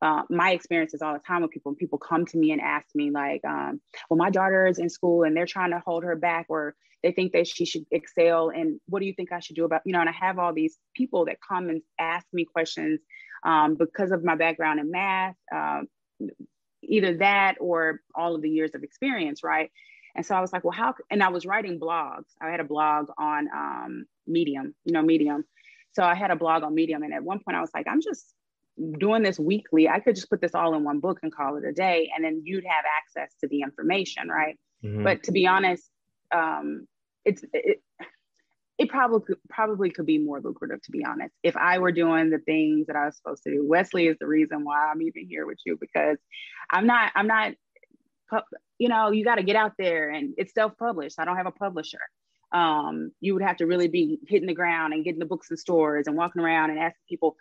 Uh, 0.00 0.22
my 0.30 0.52
experiences 0.52 1.02
all 1.02 1.12
the 1.12 1.18
time 1.20 1.42
with 1.42 1.50
people. 1.50 1.72
When 1.72 1.76
people 1.76 1.98
come 1.98 2.24
to 2.26 2.38
me 2.38 2.52
and 2.52 2.60
ask 2.60 2.86
me, 2.94 3.10
like, 3.10 3.44
um, 3.44 3.80
"Well, 4.08 4.16
my 4.16 4.30
daughter 4.30 4.66
is 4.66 4.78
in 4.78 4.88
school 4.88 5.24
and 5.24 5.36
they're 5.36 5.46
trying 5.46 5.72
to 5.72 5.82
hold 5.84 6.04
her 6.04 6.14
back, 6.14 6.46
or 6.48 6.76
they 7.02 7.12
think 7.12 7.32
that 7.32 7.48
she 7.48 7.64
should 7.64 7.84
excel, 7.90 8.50
and 8.50 8.80
what 8.86 9.00
do 9.00 9.06
you 9.06 9.14
think 9.14 9.32
I 9.32 9.40
should 9.40 9.56
do 9.56 9.64
about?" 9.64 9.82
You 9.84 9.92
know, 9.92 10.00
and 10.00 10.08
I 10.08 10.12
have 10.12 10.38
all 10.38 10.52
these 10.52 10.78
people 10.94 11.24
that 11.26 11.38
come 11.46 11.68
and 11.68 11.82
ask 11.98 12.26
me 12.32 12.44
questions 12.44 13.00
um, 13.44 13.74
because 13.74 14.12
of 14.12 14.22
my 14.24 14.36
background 14.36 14.80
in 14.80 14.90
math, 14.90 15.36
um, 15.52 15.88
either 16.82 17.16
that 17.18 17.56
or 17.60 18.00
all 18.14 18.34
of 18.34 18.42
the 18.42 18.50
years 18.50 18.74
of 18.74 18.82
experience, 18.84 19.42
right? 19.42 19.70
And 20.14 20.24
so 20.26 20.34
I 20.34 20.40
was 20.40 20.52
like, 20.52 20.64
well, 20.64 20.72
how? 20.72 20.94
And 21.10 21.22
I 21.22 21.28
was 21.28 21.46
writing 21.46 21.78
blogs. 21.78 22.24
I 22.40 22.50
had 22.50 22.60
a 22.60 22.64
blog 22.64 23.08
on 23.18 23.48
um, 23.54 24.06
Medium, 24.26 24.74
you 24.84 24.92
know, 24.92 25.02
Medium. 25.02 25.44
So 25.92 26.02
I 26.02 26.14
had 26.14 26.30
a 26.30 26.36
blog 26.36 26.62
on 26.62 26.74
Medium, 26.74 27.02
and 27.02 27.14
at 27.14 27.22
one 27.22 27.40
point 27.40 27.56
I 27.56 27.60
was 27.60 27.70
like, 27.74 27.86
I'm 27.88 28.00
just 28.00 28.34
doing 28.98 29.22
this 29.22 29.38
weekly. 29.38 29.88
I 29.88 30.00
could 30.00 30.14
just 30.14 30.30
put 30.30 30.40
this 30.40 30.54
all 30.54 30.74
in 30.74 30.84
one 30.84 31.00
book 31.00 31.18
and 31.22 31.34
call 31.34 31.56
it 31.56 31.64
a 31.64 31.72
day, 31.72 32.10
and 32.14 32.24
then 32.24 32.42
you'd 32.44 32.64
have 32.64 32.84
access 32.98 33.34
to 33.40 33.48
the 33.48 33.62
information, 33.62 34.28
right? 34.28 34.58
Mm-hmm. 34.84 35.02
But 35.02 35.24
to 35.24 35.32
be 35.32 35.46
honest, 35.46 35.90
um, 36.34 36.86
it's 37.24 37.44
it, 37.52 37.82
it 38.78 38.88
probably 38.88 39.34
probably 39.48 39.90
could 39.90 40.06
be 40.06 40.18
more 40.18 40.40
lucrative 40.40 40.80
to 40.82 40.92
be 40.92 41.04
honest 41.04 41.34
if 41.42 41.56
i 41.56 41.78
were 41.78 41.92
doing 41.92 42.30
the 42.30 42.38
things 42.38 42.86
that 42.86 42.96
i 42.96 43.06
was 43.06 43.16
supposed 43.16 43.42
to 43.42 43.50
do 43.50 43.66
wesley 43.66 44.06
is 44.06 44.16
the 44.20 44.26
reason 44.26 44.64
why 44.64 44.90
i'm 44.90 45.02
even 45.02 45.26
here 45.28 45.46
with 45.46 45.58
you 45.66 45.76
because 45.80 46.16
i'm 46.70 46.86
not 46.86 47.12
i'm 47.14 47.26
not 47.26 47.52
you 48.78 48.88
know 48.88 49.10
you 49.10 49.24
got 49.24 49.36
to 49.36 49.42
get 49.42 49.56
out 49.56 49.72
there 49.78 50.10
and 50.10 50.34
it's 50.38 50.54
self-published 50.54 51.18
i 51.18 51.24
don't 51.24 51.36
have 51.36 51.46
a 51.46 51.52
publisher 51.52 52.00
um, 52.52 53.12
you 53.20 53.34
would 53.34 53.42
have 53.42 53.58
to 53.58 53.66
really 53.66 53.88
be 53.88 54.18
hitting 54.26 54.46
the 54.48 54.54
ground 54.54 54.94
and 54.94 55.04
getting 55.04 55.18
the 55.18 55.26
books 55.26 55.50
in 55.50 55.56
stores 55.56 56.06
and 56.06 56.16
walking 56.16 56.42
around 56.42 56.70
and 56.70 56.78
asking 56.78 57.02
people 57.08 57.36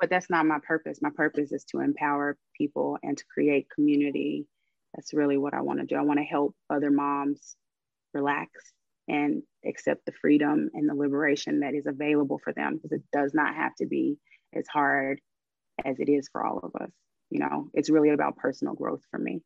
but 0.00 0.10
that's 0.10 0.30
not 0.30 0.46
my 0.46 0.58
purpose 0.66 0.98
my 1.02 1.10
purpose 1.14 1.52
is 1.52 1.64
to 1.64 1.80
empower 1.80 2.36
people 2.56 2.98
and 3.02 3.18
to 3.18 3.24
create 3.32 3.68
community 3.74 4.46
that's 4.94 5.14
really 5.14 5.36
what 5.36 5.54
i 5.54 5.60
want 5.60 5.78
to 5.78 5.86
do 5.86 5.96
i 5.96 6.02
want 6.02 6.18
to 6.18 6.24
help 6.24 6.54
other 6.70 6.90
moms 6.90 7.56
relax 8.14 8.50
and 9.08 9.42
accept 9.64 10.04
the 10.04 10.12
freedom 10.20 10.70
and 10.74 10.88
the 10.88 10.94
liberation 10.94 11.60
that 11.60 11.74
is 11.74 11.86
available 11.86 12.40
for 12.42 12.52
them 12.52 12.74
because 12.74 12.92
it 12.92 13.02
does 13.12 13.32
not 13.34 13.54
have 13.54 13.74
to 13.76 13.86
be 13.86 14.18
as 14.54 14.66
hard 14.66 15.20
as 15.84 15.98
it 15.98 16.08
is 16.08 16.28
for 16.30 16.44
all 16.44 16.58
of 16.58 16.74
us. 16.80 16.90
You 17.30 17.40
know, 17.40 17.70
it's 17.74 17.90
really 17.90 18.10
about 18.10 18.36
personal 18.36 18.74
growth 18.74 19.02
for 19.10 19.18
me. 19.18 19.42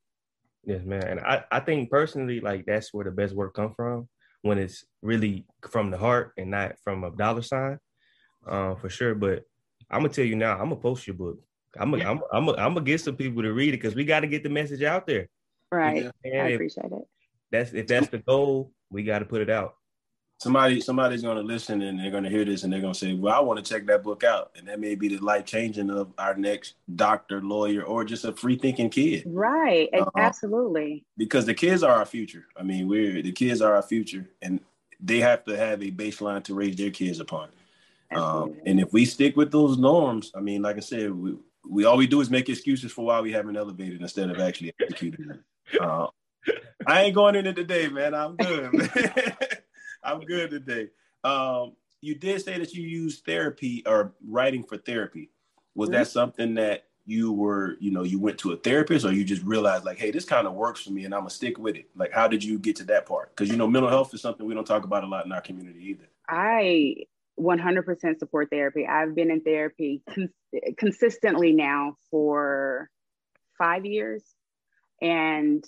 Yes, 0.65 0.85
man. 0.85 1.07
And 1.07 1.21
I, 1.21 1.45
I 1.51 1.61
think 1.61 1.91
personally, 1.91 2.41
like 2.41 2.67
that's 2.67 2.93
where 2.93 3.05
the 3.05 3.11
best 3.11 3.35
work 3.35 3.55
comes 3.55 3.75
from 3.77 4.09
when 4.43 4.59
it's 4.59 4.85
really 5.03 5.47
from 5.69 5.91
the 5.91 5.99
heart 5.99 6.33
and 6.37 6.51
not 6.51 6.79
from 6.83 7.05
a 7.05 7.11
dollar 7.11 7.43
sign, 7.43 7.79
uh, 8.47 8.75
for 8.75 8.89
sure. 8.89 9.15
But 9.15 9.45
I'm 9.91 10.01
gonna 10.01 10.13
tell 10.13 10.25
you 10.25 10.37
now, 10.37 10.53
I'm 10.53 10.71
gonna 10.71 10.77
post 10.77 11.07
your 11.07 11.17
book. 11.17 11.39
I'm 11.79 11.91
gonna, 11.91 12.11
I'm, 12.11 12.21
I'm, 12.33 12.49
I'm 12.49 12.75
gonna 12.75 12.81
get 12.83 13.01
some 13.01 13.17
people 13.17 13.43
to 13.43 13.53
read 13.53 13.75
it 13.75 13.81
because 13.81 13.95
we 13.95 14.05
got 14.05 14.21
to 14.21 14.27
get 14.27 14.43
the 14.43 14.49
message 14.49 14.83
out 14.83 15.07
there. 15.07 15.29
Right. 15.73 16.11
I 16.25 16.29
appreciate 16.29 16.87
it. 16.87 17.09
That's 17.53 17.73
if 17.73 17.87
that's 17.87 18.09
the 18.09 18.19
goal, 18.19 18.73
we 18.91 19.05
got 19.05 19.21
to 19.21 19.25
put 19.25 19.41
it 19.41 19.51
out. 19.51 19.75
Somebody, 20.41 20.81
somebody's 20.81 21.21
going 21.21 21.37
to 21.37 21.43
listen 21.43 21.83
and 21.83 22.01
they're 22.01 22.11
going 22.11 22.25
to 22.25 22.31
hear 22.31 22.47
this 22.47 22.65
and 22.65 22.73
they're 22.73 22.81
going 22.81 22.95
to 22.95 22.99
say, 22.99 23.13
"Well, 23.13 23.35
I 23.35 23.41
want 23.41 23.63
to 23.63 23.73
check 23.75 23.85
that 23.87 24.03
book 24.03 24.25
out," 24.25 24.53
and 24.57 24.67
that 24.69 24.81
may 24.81 24.95
be 24.95 25.09
the 25.09 25.19
life 25.19 25.45
changing 25.45 25.91
of 25.91 26.15
our 26.17 26.35
next 26.35 26.77
doctor, 26.95 27.43
lawyer, 27.43 27.83
or 27.83 28.05
just 28.05 28.25
a 28.25 28.33
free 28.33 28.57
thinking 28.57 28.89
kid. 28.89 29.25
Right. 29.27 29.91
Uh, 29.93 30.07
Absolutely. 30.17 31.05
Because 31.19 31.45
the 31.45 31.53
kids 31.53 31.83
are 31.83 31.93
our 31.93 32.07
future. 32.07 32.47
I 32.57 32.63
mean, 32.63 32.89
we're 32.89 33.21
the 33.21 33.33
kids 33.33 33.61
are 33.61 33.75
our 33.75 33.83
future, 33.83 34.31
and 34.41 34.61
they 34.99 35.21
have 35.21 35.45
to 35.45 35.59
have 35.59 35.83
a 35.83 35.91
baseline 35.91 36.43
to 36.45 36.55
raise 36.55 36.77
their 36.77 36.91
kids 36.91 37.21
upon. 37.21 37.51
Um, 38.13 38.57
and 38.67 38.81
if 38.81 38.93
we 38.95 39.05
stick 39.05 39.37
with 39.37 39.53
those 39.53 39.77
norms, 39.77 40.33
I 40.35 40.41
mean, 40.41 40.63
like 40.63 40.77
I 40.77 40.81
said, 40.81 41.13
we, 41.13 41.37
we 41.69 41.85
all 41.85 41.97
we 41.97 42.07
do 42.07 42.21
is 42.21 42.31
make 42.31 42.49
excuses 42.49 42.93
for 42.93 43.05
why 43.05 43.21
we 43.21 43.33
haven't 43.33 43.57
elevated 43.57 44.01
instead 44.01 44.31
of 44.31 44.41
actually 44.41 44.73
executing 44.81 45.29
them. 45.29 45.45
Uh, 45.79 46.07
I 46.87 47.03
ain't 47.03 47.15
going 47.15 47.37
in 47.37 47.47
it 47.47 47.57
today, 47.57 47.89
man. 47.89 48.15
I'm 48.15 48.37
good. 48.37 48.91
I'm 50.03 50.21
good 50.21 50.51
today. 50.51 50.89
Um, 51.25 51.75
you 52.01 52.15
did 52.15 52.43
say 52.43 52.59
that 52.59 52.75
you 52.75 52.83
use 52.87 53.21
therapy 53.21 53.83
or 53.87 54.15
writing 54.27 54.63
for 54.63 54.77
therapy. 54.77 55.31
Was 55.75 55.89
mm-hmm. 55.89 55.99
that 55.99 56.09
something 56.09 56.55
that 56.55 56.85
you 57.05 57.33
were, 57.33 57.77
you 57.81 57.91
know, 57.91 58.03
you 58.03 58.19
went 58.19 58.39
to 58.39 58.53
a 58.53 58.57
therapist 58.57 59.05
or 59.05 59.13
you 59.13 59.25
just 59.25 59.43
realized 59.43 59.85
like, 59.85 59.99
hey, 59.99 60.11
this 60.11 60.25
kind 60.25 60.47
of 60.47 60.55
works 60.55 60.83
for 60.83 60.93
me 60.93 61.05
and 61.05 61.15
I'm 61.15 61.21
gonna 61.21 61.31
stick 61.31 61.59
with 61.59 61.77
it? 61.77 61.89
Like, 61.95 62.13
how 62.13 62.29
did 62.29 62.43
you 62.43 62.59
get 62.59 62.77
to 62.77 62.85
that 62.85 63.07
part? 63.07 63.35
Because 63.35 63.51
you 63.51 63.57
know, 63.57 63.67
mental 63.67 63.91
health 63.91 64.15
is 64.15 64.23
something 64.23 64.47
we 64.47 64.55
don't 64.55 64.67
talk 64.67 64.85
about 64.85 65.05
a 65.05 65.07
lot 65.07 65.27
in 65.27 65.33
our 65.33 65.41
community 65.41 65.81
either. 65.91 66.09
I 66.29 66.97
100% 67.39 68.19
support 68.19 68.51
therapy. 68.51 68.87
I've 68.87 69.15
been 69.15 69.31
in 69.31 69.41
therapy 69.41 70.03
cons- 70.15 70.31
consistently 70.77 71.53
now 71.53 71.97
for 72.11 72.91
five 73.59 73.87
years. 73.87 74.23
And 75.01 75.65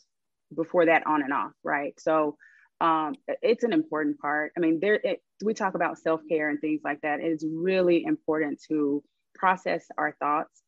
before 0.55 0.87
that 0.87 1.07
on 1.07 1.23
and 1.23 1.33
off, 1.33 1.53
right? 1.65 1.95
So 1.99 2.37
um, 2.83 3.15
it's 3.43 3.63
an 3.63 3.73
important 3.73 4.19
part. 4.19 4.53
I 4.57 4.61
mean, 4.61 4.81
there 4.81 4.95
it, 4.95 5.23
we 5.45 5.55
talk 5.55 5.75
about 5.75 5.99
self 5.99 6.21
care 6.29 6.51
and 6.51 6.61
things 6.61 6.81
like 6.85 7.01
that. 7.03 7.21
It's 7.21 7.45
really 7.49 8.05
important 8.05 8.61
to 8.69 9.05
process 9.37 9.87
our 9.97 10.17
thoughts 10.19 10.61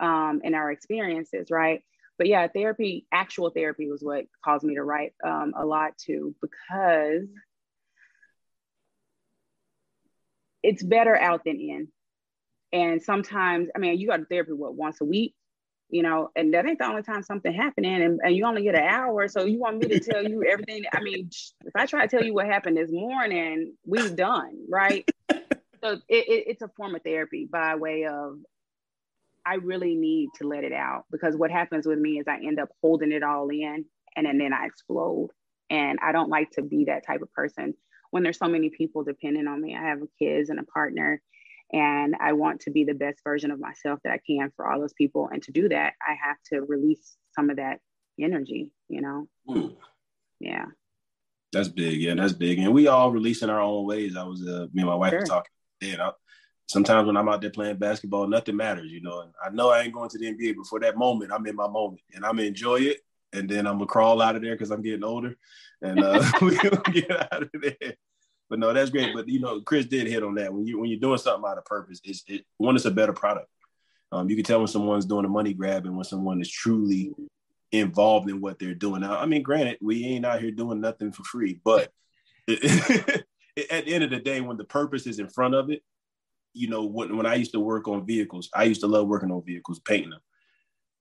um, 0.00 0.40
and 0.42 0.54
our 0.54 0.70
experiences, 0.70 1.48
right? 1.50 1.82
But 2.16 2.26
yeah, 2.26 2.48
therapy, 2.48 3.06
actual 3.12 3.50
therapy, 3.50 3.86
was 3.86 4.02
what 4.02 4.24
caused 4.42 4.64
me 4.64 4.76
to 4.76 4.82
write 4.82 5.12
um, 5.24 5.52
a 5.56 5.66
lot 5.66 5.92
too, 5.98 6.34
because 6.40 7.28
it's 10.62 10.82
better 10.82 11.14
out 11.14 11.44
than 11.44 11.60
in. 11.60 11.88
And 12.72 13.02
sometimes, 13.02 13.68
I 13.76 13.78
mean, 13.78 13.98
you 13.98 14.08
go 14.08 14.16
to 14.16 14.24
therapy 14.24 14.52
what 14.52 14.74
once 14.74 15.02
a 15.02 15.04
week, 15.04 15.34
you 15.90 16.02
know, 16.02 16.30
and 16.36 16.52
that 16.54 16.66
ain't 16.66 16.78
the 16.78 16.86
only 16.86 17.02
time 17.02 17.22
something 17.22 17.52
happening, 17.52 18.02
and, 18.02 18.20
and 18.22 18.36
you 18.36 18.44
only 18.44 18.62
get 18.62 18.74
an 18.74 18.84
hour. 18.84 19.28
So 19.28 19.44
you 19.44 19.58
want 19.58 19.78
me 19.78 19.88
to 19.88 20.00
tell 20.00 20.22
you 20.22 20.44
everything? 20.44 20.84
I 20.92 21.00
mean, 21.00 21.30
if 21.64 21.74
I 21.74 21.86
try 21.86 22.06
to 22.06 22.16
tell 22.16 22.24
you 22.24 22.34
what 22.34 22.46
happened 22.46 22.76
this 22.76 22.90
morning, 22.90 23.74
we've 23.86 24.14
done 24.14 24.58
right. 24.68 25.08
so 25.30 25.92
it, 25.92 26.02
it, 26.08 26.44
it's 26.48 26.62
a 26.62 26.68
form 26.76 26.94
of 26.94 27.02
therapy 27.02 27.48
by 27.50 27.76
way 27.76 28.06
of 28.06 28.38
I 29.48 29.54
really 29.54 29.94
need 29.94 30.28
to 30.36 30.46
let 30.46 30.64
it 30.64 30.72
out 30.72 31.04
because 31.10 31.34
what 31.34 31.50
happens 31.50 31.86
with 31.86 31.98
me 31.98 32.18
is 32.18 32.26
I 32.28 32.36
end 32.36 32.60
up 32.60 32.68
holding 32.82 33.12
it 33.12 33.22
all 33.22 33.48
in 33.48 33.86
and, 34.14 34.26
and 34.26 34.38
then 34.38 34.52
I 34.52 34.66
explode. 34.66 35.30
And 35.70 35.98
I 36.02 36.12
don't 36.12 36.28
like 36.28 36.50
to 36.52 36.62
be 36.62 36.84
that 36.84 37.06
type 37.06 37.22
of 37.22 37.32
person 37.32 37.74
when 38.10 38.22
there's 38.22 38.38
so 38.38 38.48
many 38.48 38.68
people 38.68 39.04
depending 39.04 39.46
on 39.46 39.60
me. 39.62 39.74
I 39.74 39.82
have 39.88 40.00
kids 40.18 40.50
and 40.50 40.58
a 40.58 40.64
partner 40.64 41.22
And 41.72 42.16
I 42.20 42.32
want 42.32 42.60
to 42.62 42.70
be 42.70 42.84
the 42.84 42.94
best 42.94 43.18
version 43.22 43.50
of 43.50 43.60
myself 43.60 44.00
that 44.04 44.12
I 44.12 44.20
can 44.26 44.50
for 44.56 44.66
all 44.66 44.80
those 44.80 44.94
people. 44.94 45.28
And 45.30 45.42
to 45.42 45.52
do 45.52 45.68
that, 45.68 45.94
I 46.06 46.16
have 46.26 46.36
to 46.52 46.62
release 46.62 47.16
some 47.34 47.50
of 47.50 47.56
that 47.56 47.80
energy, 48.18 48.70
you 48.88 49.02
know? 49.02 49.28
Mm. 49.48 49.76
Yeah. 50.40 50.66
That's 51.52 51.68
big. 51.68 52.00
Yeah, 52.00 52.14
that's 52.14 52.32
big. 52.32 52.58
And 52.58 52.72
we 52.72 52.88
all 52.88 53.10
release 53.10 53.42
in 53.42 53.50
our 53.50 53.60
own 53.60 53.86
ways. 53.86 54.16
I 54.16 54.24
was, 54.24 54.46
uh, 54.46 54.66
me 54.72 54.82
and 54.82 54.86
my 54.86 54.94
wife 54.94 55.10
sure. 55.10 55.20
were 55.20 55.26
talking. 55.26 55.52
And 55.82 56.00
I, 56.00 56.10
sometimes 56.68 57.06
when 57.06 57.16
I'm 57.16 57.28
out 57.28 57.40
there 57.40 57.50
playing 57.50 57.76
basketball, 57.76 58.26
nothing 58.28 58.56
matters, 58.56 58.92
you 58.92 59.00
know. 59.00 59.22
And 59.22 59.32
I 59.44 59.50
know 59.50 59.70
I 59.70 59.80
ain't 59.80 59.94
going 59.94 60.10
to 60.10 60.18
the 60.18 60.32
NBA, 60.32 60.56
but 60.56 60.66
for 60.66 60.78
that 60.80 60.96
moment, 60.96 61.32
I'm 61.32 61.46
in 61.46 61.56
my 61.56 61.68
moment 61.68 62.02
and 62.14 62.24
I'm 62.24 62.36
gonna 62.36 62.48
enjoy 62.48 62.76
it. 62.76 62.98
And 63.32 63.48
then 63.48 63.66
I'm 63.66 63.74
gonna 63.74 63.86
crawl 63.86 64.22
out 64.22 64.36
of 64.36 64.42
there 64.42 64.54
because 64.54 64.70
I'm 64.70 64.80
getting 64.80 65.04
older, 65.04 65.36
and 65.82 66.02
uh, 66.02 66.24
we 66.40 66.56
gonna 66.56 66.80
get 66.90 67.10
out 67.10 67.42
of 67.42 67.50
there. 67.52 67.94
But 68.48 68.58
no, 68.58 68.72
that's 68.72 68.90
great. 68.90 69.14
But 69.14 69.28
you 69.28 69.40
know, 69.40 69.60
Kris 69.60 69.86
did 69.86 70.06
hit 70.06 70.22
on 70.22 70.34
that. 70.36 70.52
When 70.52 70.66
you 70.66 70.78
when 70.78 70.90
you're 70.90 71.00
doing 71.00 71.18
something 71.18 71.48
out 71.48 71.58
of 71.58 71.64
purpose, 71.64 72.00
it's 72.04 72.24
it 72.26 72.44
one 72.56 72.76
is 72.76 72.86
a 72.86 72.90
better 72.90 73.12
product. 73.12 73.48
Um, 74.10 74.30
you 74.30 74.36
can 74.36 74.44
tell 74.44 74.58
when 74.58 74.68
someone's 74.68 75.04
doing 75.04 75.26
a 75.26 75.28
money 75.28 75.52
grab 75.52 75.84
and 75.84 75.94
when 75.94 76.04
someone 76.04 76.40
is 76.40 76.50
truly 76.50 77.12
involved 77.72 78.30
in 78.30 78.40
what 78.40 78.58
they're 78.58 78.74
doing. 78.74 79.02
Now, 79.02 79.18
I 79.18 79.26
mean, 79.26 79.42
granted, 79.42 79.78
we 79.82 80.04
ain't 80.06 80.24
out 80.24 80.40
here 80.40 80.50
doing 80.50 80.80
nothing 80.80 81.12
for 81.12 81.24
free, 81.24 81.60
but 81.62 81.92
at 82.48 82.54
the 83.84 83.94
end 83.94 84.04
of 84.04 84.10
the 84.10 84.20
day, 84.20 84.40
when 84.40 84.56
the 84.56 84.64
purpose 84.64 85.06
is 85.06 85.18
in 85.18 85.28
front 85.28 85.54
of 85.54 85.70
it, 85.70 85.82
you 86.54 86.68
know, 86.68 86.84
when, 86.84 87.16
when 87.16 87.26
I 87.26 87.34
used 87.34 87.52
to 87.52 87.60
work 87.60 87.86
on 87.86 88.06
vehicles, 88.06 88.48
I 88.54 88.64
used 88.64 88.80
to 88.80 88.86
love 88.86 89.06
working 89.06 89.30
on 89.30 89.44
vehicles, 89.44 89.80
painting 89.80 90.10
them. 90.10 90.20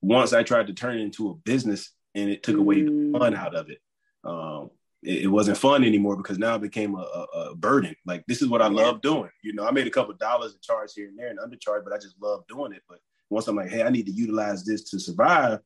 Once 0.01 0.33
I 0.33 0.43
tried 0.43 0.67
to 0.67 0.73
turn 0.73 0.97
it 0.97 1.01
into 1.01 1.29
a 1.29 1.33
business 1.33 1.91
and 2.13 2.29
it 2.29 2.43
took 2.43 2.57
away 2.57 2.83
the 2.83 3.17
fun 3.17 3.33
out 3.33 3.55
of 3.55 3.69
it. 3.69 3.79
Um, 4.23 4.71
it, 5.03 5.23
it, 5.23 5.27
wasn't 5.27 5.57
fun 5.57 5.83
anymore 5.83 6.17
because 6.17 6.37
now 6.37 6.55
it 6.55 6.61
became 6.61 6.95
a, 6.95 7.01
a, 7.01 7.39
a 7.39 7.55
burden. 7.55 7.95
Like 8.05 8.25
this 8.27 8.41
is 8.41 8.47
what 8.47 8.61
I 8.61 8.67
love 8.67 9.01
doing. 9.01 9.29
You 9.43 9.53
know, 9.53 9.67
I 9.67 9.71
made 9.71 9.87
a 9.87 9.91
couple 9.91 10.13
dollars 10.15 10.53
in 10.53 10.59
charge 10.61 10.93
here 10.95 11.07
and 11.07 11.17
there 11.17 11.29
and 11.29 11.39
undercharge, 11.39 11.83
but 11.83 11.93
I 11.93 11.97
just 11.97 12.15
love 12.21 12.45
doing 12.47 12.73
it. 12.73 12.83
But 12.89 12.99
once 13.29 13.47
I'm 13.47 13.55
like, 13.55 13.69
hey, 13.69 13.83
I 13.83 13.89
need 13.89 14.05
to 14.07 14.11
utilize 14.11 14.65
this 14.65 14.89
to 14.91 14.99
survive, 14.99 15.59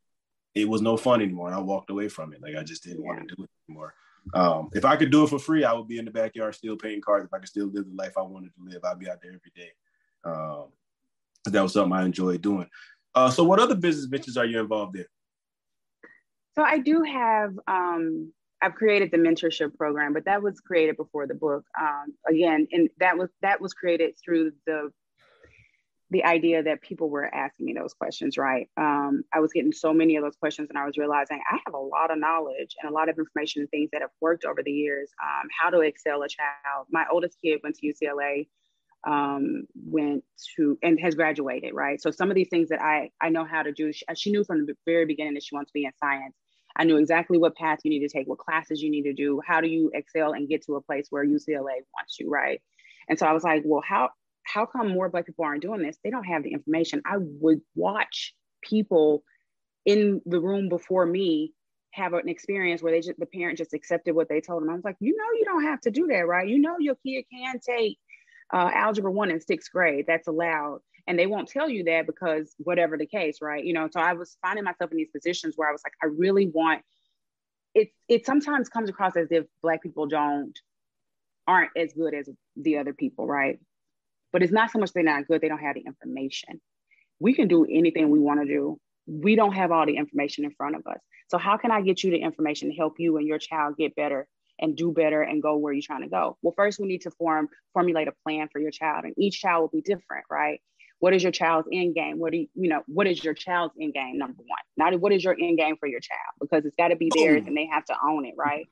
it 0.54 0.68
was 0.68 0.82
no 0.82 0.98
fun 0.98 1.22
anymore. 1.22 1.48
And 1.48 1.56
I 1.56 1.60
walked 1.60 1.90
away 1.90 2.10
from 2.10 2.34
it. 2.34 2.42
Like 2.42 2.56
I 2.56 2.64
just 2.64 2.84
didn't 2.84 3.04
yeah. 3.04 3.08
want 3.08 3.30
to 3.30 3.36
do 3.36 3.44
it 3.44 3.50
anymore. 3.70 3.94
Um, 4.34 4.70
if 4.74 4.86
I 4.86 4.96
could 4.98 5.12
do 5.12 5.24
it 5.24 5.30
for 5.30 5.40
free, 5.40 5.64
I 5.64 5.74
would 5.74 5.88
be 5.88 5.98
in 5.98 6.06
the 6.06 6.12
backyard 6.12 6.54
still 6.54 6.76
painting 6.76 7.02
cars. 7.02 7.26
If 7.26 7.34
I 7.34 7.40
could 7.40 7.50
still 7.50 7.68
live 7.68 7.86
the 7.86 7.96
life 7.96 8.14
I 8.18 8.22
wanted 8.22 8.54
to 8.56 8.64
live, 8.64 8.84
I'd 8.84 9.00
be 9.00 9.10
out 9.10 9.20
there 9.22 9.32
every 9.32 9.52
day. 9.56 9.72
Um, 10.24 10.68
that 11.46 11.62
was 11.62 11.74
something 11.74 11.94
I 11.94 12.06
enjoyed 12.06 12.42
doing. 12.42 12.68
Uh, 13.16 13.32
so, 13.32 13.44
what 13.44 13.60
other 13.60 13.76
business 13.76 14.06
ventures 14.06 14.38
are 14.38 14.46
you 14.46 14.60
involved 14.60 14.96
in? 14.96 15.06
So, 16.56 16.62
I 16.62 16.78
do 16.78 17.02
have. 17.02 17.58
Um, 17.68 18.32
I've 18.62 18.76
created 18.76 19.12
the 19.12 19.18
mentorship 19.18 19.76
program, 19.76 20.14
but 20.14 20.26
that 20.26 20.44
was 20.44 20.60
created 20.60 20.98
before 20.98 21.28
the 21.28 21.34
book. 21.34 21.66
Um, 21.80 22.14
again, 22.30 22.68
and 22.72 22.90
that 23.00 23.18
was 23.18 23.30
that 23.42 23.60
was 23.60 23.74
created 23.74 24.16
through 24.24 24.52
the 24.66 24.92
the 26.12 26.26
idea 26.26 26.62
that 26.62 26.82
people 26.82 27.10
were 27.10 27.34
asking 27.34 27.66
me 27.66 27.74
those 27.74 27.94
questions, 27.94 28.38
right? 28.38 28.70
Um, 28.76 29.24
I 29.34 29.40
was 29.40 29.54
getting 29.54 29.72
so 29.72 29.94
many 29.94 30.18
of 30.18 30.24
those 30.24 30.36
questions, 30.36 30.70
and 30.70 30.78
I 30.78 30.86
was 30.86 30.98
realizing 30.98 31.40
I 31.50 31.58
have 31.66 31.74
a 31.74 31.78
lot 31.78 32.12
of 32.12 32.20
knowledge 32.20 32.76
and 32.82 32.92
a 32.92 32.94
lot 32.94 33.08
of 33.10 33.18
information 33.18 33.62
and 33.62 33.70
things 33.70 33.90
that 33.94 34.02
have 34.02 34.12
worked 34.20 34.44
over 34.44 34.62
the 34.62 34.72
years. 34.72 35.10
Um, 35.24 35.48
how 35.58 35.70
to 35.70 35.80
excel 35.80 36.22
a 36.22 36.28
child. 36.28 36.88
My 36.92 37.06
oldest 37.12 37.38
kid 37.44 37.62
went 37.64 37.78
to 37.78 37.88
UCLA, 37.88 38.48
um, 39.08 39.66
went 39.76 40.24
to 40.58 40.78
and 40.84 41.00
has 41.00 41.16
graduated, 41.16 41.74
right? 41.74 42.02
So 42.02 42.12
some 42.12 42.30
of 42.30 42.36
these 42.36 42.50
things 42.50 42.70
that 42.70 42.82
I 42.82 43.10
I 43.22 43.30
know 43.30 43.46
how 43.46 43.64
to 43.64 43.72
do. 43.72 43.94
She, 43.94 44.06
she 44.16 44.32
knew 44.32 44.44
from 44.44 44.66
the 44.66 44.76
very 44.86 45.06
beginning 45.06 45.36
that 45.36 45.44
she 45.44 45.56
wants 45.56 45.70
to 45.72 45.74
be 45.74 45.86
in 45.86 45.92
science. 45.98 46.36
I 46.76 46.84
knew 46.84 46.98
exactly 46.98 47.38
what 47.38 47.56
path 47.56 47.80
you 47.84 47.90
need 47.90 48.08
to 48.08 48.10
take, 48.10 48.28
what 48.28 48.40
classes 48.40 48.82
you 48.82 48.90
need 48.90 49.04
to 49.04 49.14
do, 49.14 49.42
how 49.46 49.62
do 49.62 49.68
you 49.68 49.92
excel 49.94 50.34
and 50.34 50.48
get 50.48 50.66
to 50.66 50.76
a 50.76 50.82
place 50.82 51.08
where 51.10 51.26
UCLA 51.26 51.84
wants 51.96 52.20
you, 52.20 52.30
right? 52.30 52.62
And 53.10 53.18
so 53.20 53.26
I 53.26 53.34
was 53.34 53.44
like, 53.44 53.64
well, 53.66 53.84
how 53.86 54.10
how 54.44 54.66
come 54.66 54.90
more 54.90 55.10
black 55.10 55.26
people 55.26 55.46
aren't 55.46 55.62
doing 55.62 55.82
this? 55.82 55.98
They 56.04 56.10
don't 56.10 56.24
have 56.24 56.44
the 56.44 56.52
information. 56.54 57.02
I 57.06 57.18
would 57.18 57.62
watch 57.76 58.34
people 58.62 59.24
in 59.86 60.22
the 60.26 60.40
room 60.40 60.70
before 60.70 61.06
me 61.06 61.54
have 61.94 62.14
an 62.14 62.30
experience 62.30 62.82
where 62.82 62.92
they 62.92 63.02
just 63.02 63.20
the 63.20 63.26
parent 63.26 63.58
just 63.58 63.74
accepted 63.74 64.16
what 64.16 64.30
they 64.30 64.42
told 64.42 64.64
them. 64.64 64.70
I 64.70 64.76
was 64.76 64.84
like, 64.84 64.98
you 65.00 65.16
know, 65.16 65.38
you 65.38 65.46
don't 65.46 65.64
have 65.64 65.82
to 65.82 65.92
do 65.92 66.08
that, 66.08 66.28
right? 66.28 66.48
You 66.48 66.60
know, 66.60 66.78
your 66.80 66.96
kid 67.06 67.26
can 67.32 67.60
take 67.60 67.98
uh, 68.54 68.70
algebra 68.74 69.12
one 69.12 69.32
in 69.32 69.42
sixth 69.42 69.72
grade. 69.72 70.06
That's 70.08 70.28
allowed, 70.28 70.80
and 71.08 71.18
they 71.18 71.26
won't 71.26 71.48
tell 71.48 71.70
you 71.70 71.84
that 71.86 72.06
because 72.06 72.54
whatever 72.58 72.98
the 72.98 73.06
case, 73.06 73.38
right? 73.42 73.64
You 73.64 73.74
know, 73.74 73.90
so 73.92 74.00
I 74.00 74.14
was 74.14 74.38
finding 74.42 74.64
myself 74.64 74.92
in 74.92 74.98
these 74.98 75.10
positions 75.10 75.56
where 75.56 75.70
I 75.70 75.72
was 75.72 75.82
like, 75.84 75.94
I 76.02 76.08
really 76.08 76.48
want. 76.48 76.82
It 77.74 77.90
it 78.08 78.26
sometimes 78.26 78.70
comes 78.70 78.90
across 78.90 79.16
as 79.16 79.32
if 79.32 79.46
black 79.62 79.82
people 79.82 80.08
don't 80.08 80.58
aren't 81.48 81.72
as 81.76 81.94
good 81.94 82.14
as 82.14 82.30
the 82.56 82.78
other 82.78 82.94
people, 82.94 83.26
right? 83.28 83.60
But 84.32 84.44
it's 84.44 84.52
not 84.52 84.72
so 84.72 84.80
much 84.80 84.94
they're 84.94 85.04
not 85.04 85.28
good, 85.28 85.42
they 85.42 85.50
don't 85.50 85.60
have 85.60 85.76
the 85.76 85.82
information. 85.82 86.62
We 87.20 87.34
can 87.34 87.48
do 87.48 87.66
anything 87.70 88.10
we 88.10 88.20
want 88.20 88.42
to 88.42 88.48
do. 88.48 88.80
We 89.08 89.36
don't 89.36 89.54
have 89.54 89.72
all 89.72 89.86
the 89.86 89.98
information 89.98 90.46
in 90.46 90.52
front 90.52 90.76
of 90.76 90.86
us. 90.88 91.00
So, 91.30 91.38
how 91.38 91.58
can 91.58 91.72
I 91.72 91.82
get 91.82 92.04
you 92.04 92.12
the 92.12 92.18
information 92.18 92.70
to 92.70 92.76
help 92.76 92.96
you 93.00 93.18
and 93.18 93.28
your 93.28 93.40
child 93.40 93.78
get 93.78 93.96
better 93.96 94.28
and 94.60 94.76
do 94.76 94.92
better 94.92 95.22
and 95.22 95.42
go 95.42 95.58
where 95.58 95.74
you're 95.74 95.82
trying 95.82 96.04
to 96.04 96.10
go? 96.10 96.38
Well, 96.42 96.54
first 96.56 96.80
we 96.80 96.88
need 96.88 97.02
to 97.02 97.12
form 97.12 97.48
formulate 97.74 98.08
a 98.08 98.14
plan 98.24 98.50
for 98.52 98.60
your 98.60 98.72
child, 98.72 99.06
and 99.06 99.14
each 99.18 99.40
child 99.40 99.62
will 99.62 99.70
be 99.70 99.82
different, 99.82 100.26
right? 100.30 100.62
What 101.02 101.14
is 101.14 101.24
your 101.24 101.32
child's 101.32 101.68
end 101.74 101.96
game? 101.96 102.18
What 102.20 102.32
do 102.32 102.38
you, 102.38 102.48
you 102.56 102.70
know, 102.70 102.84
what 102.88 103.08
is 103.08 103.24
your 103.24 103.34
child's 103.34 103.74
end 103.82 103.94
game, 103.94 104.18
number 104.18 104.38
one? 104.38 104.60
Not 104.78 105.00
what 105.00 105.12
is 105.12 105.24
your 105.24 105.36
end 105.38 105.58
game 105.58 105.76
for 105.78 105.88
your 105.88 106.00
child, 106.00 106.20
because 106.40 106.64
it's 106.64 106.76
got 106.78 106.90
to 106.90 106.96
be 106.96 107.12
theirs 107.14 107.44
and 107.46 107.58
they 107.58 107.66
have 107.66 107.84
to 107.86 107.96
own 108.08 108.26
it, 108.26 108.36
right? 108.38 108.68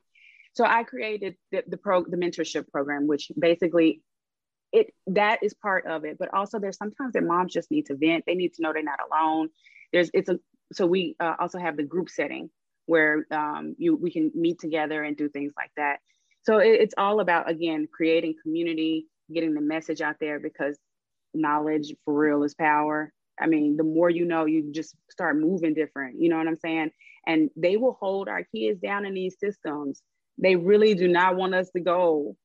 So 0.53 0.63
I 0.63 0.83
created 0.83 1.35
the, 1.51 1.63
the 1.67 1.77
pro 1.77 2.03
the 2.03 2.17
mentorship 2.17 2.69
program, 2.69 3.07
which 3.07 3.31
basically 3.37 4.01
it 4.71 4.93
that 5.07 5.39
is 5.41 5.53
part 5.53 5.85
of 5.87 6.05
it 6.05 6.17
but 6.19 6.33
also 6.33 6.59
there's 6.59 6.77
sometimes 6.77 7.13
that 7.13 7.23
moms 7.23 7.53
just 7.53 7.71
need 7.71 7.85
to 7.85 7.95
vent 7.95 8.23
they 8.25 8.35
need 8.35 8.53
to 8.53 8.61
know 8.61 8.73
they're 8.73 8.83
not 8.83 8.99
alone 9.11 9.49
there's 9.91 10.11
it's 10.13 10.29
a 10.29 10.39
so 10.71 10.85
we 10.85 11.15
uh, 11.19 11.33
also 11.39 11.57
have 11.57 11.77
the 11.77 11.83
group 11.83 12.09
setting 12.09 12.49
where 12.85 13.25
um, 13.31 13.75
you 13.77 13.95
we 13.95 14.11
can 14.11 14.31
meet 14.35 14.59
together 14.59 15.03
and 15.03 15.17
do 15.17 15.29
things 15.29 15.53
like 15.57 15.71
that 15.77 15.99
so 16.43 16.59
it, 16.59 16.81
it's 16.81 16.93
all 16.97 17.19
about 17.19 17.49
again 17.49 17.87
creating 17.91 18.35
community 18.43 19.07
getting 19.33 19.53
the 19.53 19.61
message 19.61 20.01
out 20.01 20.15
there 20.19 20.39
because 20.39 20.77
knowledge 21.33 21.93
for 22.05 22.13
real 22.13 22.43
is 22.43 22.55
power 22.55 23.11
i 23.39 23.45
mean 23.45 23.77
the 23.77 23.83
more 23.83 24.09
you 24.09 24.25
know 24.25 24.45
you 24.45 24.71
just 24.71 24.95
start 25.09 25.37
moving 25.37 25.73
different 25.73 26.19
you 26.19 26.29
know 26.29 26.37
what 26.37 26.47
i'm 26.47 26.55
saying 26.57 26.91
and 27.27 27.49
they 27.55 27.77
will 27.77 27.97
hold 27.99 28.27
our 28.27 28.43
kids 28.55 28.79
down 28.81 29.05
in 29.05 29.13
these 29.13 29.37
systems 29.39 30.01
they 30.41 30.55
really 30.55 30.95
do 30.95 31.07
not 31.07 31.35
want 31.35 31.53
us 31.53 31.69
to 31.71 31.79
go 31.79 32.35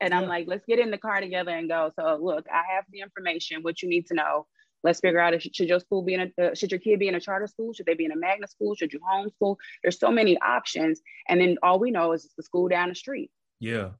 and. 0.00 0.12
I'm 0.12 0.26
like, 0.28 0.46
let's 0.46 0.64
get 0.66 0.78
in 0.78 0.90
the 0.90 0.98
car 0.98 1.20
together 1.20 1.50
and 1.50 1.68
go. 1.68 1.90
So 1.98 2.18
look, 2.20 2.46
I 2.52 2.74
have 2.74 2.84
the 2.90 3.00
information, 3.00 3.62
what 3.62 3.82
you 3.82 3.88
need 3.88 4.06
to 4.06 4.14
know. 4.14 4.46
Let's 4.82 5.00
figure 5.00 5.20
out 5.20 5.34
if 5.34 5.42
should 5.42 5.68
your 5.68 5.80
school 5.80 6.02
be 6.02 6.14
in 6.14 6.32
a 6.38 6.42
uh, 6.42 6.54
should 6.54 6.70
your 6.70 6.80
kid 6.80 6.98
be 6.98 7.08
in 7.08 7.14
a 7.14 7.20
charter 7.20 7.46
school? 7.46 7.72
Should 7.72 7.86
they 7.86 7.94
be 7.94 8.04
in 8.04 8.12
a 8.12 8.16
magnet 8.16 8.50
school? 8.50 8.74
Should 8.74 8.92
you 8.92 9.00
homeschool? 9.00 9.56
There's 9.82 9.98
so 9.98 10.10
many 10.10 10.38
options, 10.38 11.00
and 11.28 11.40
then 11.40 11.56
all 11.62 11.78
we 11.78 11.90
know 11.90 12.12
is 12.12 12.28
the 12.36 12.42
school 12.42 12.68
down 12.68 12.90
the 12.90 12.94
street. 12.94 13.30
Yeah. 13.58 13.90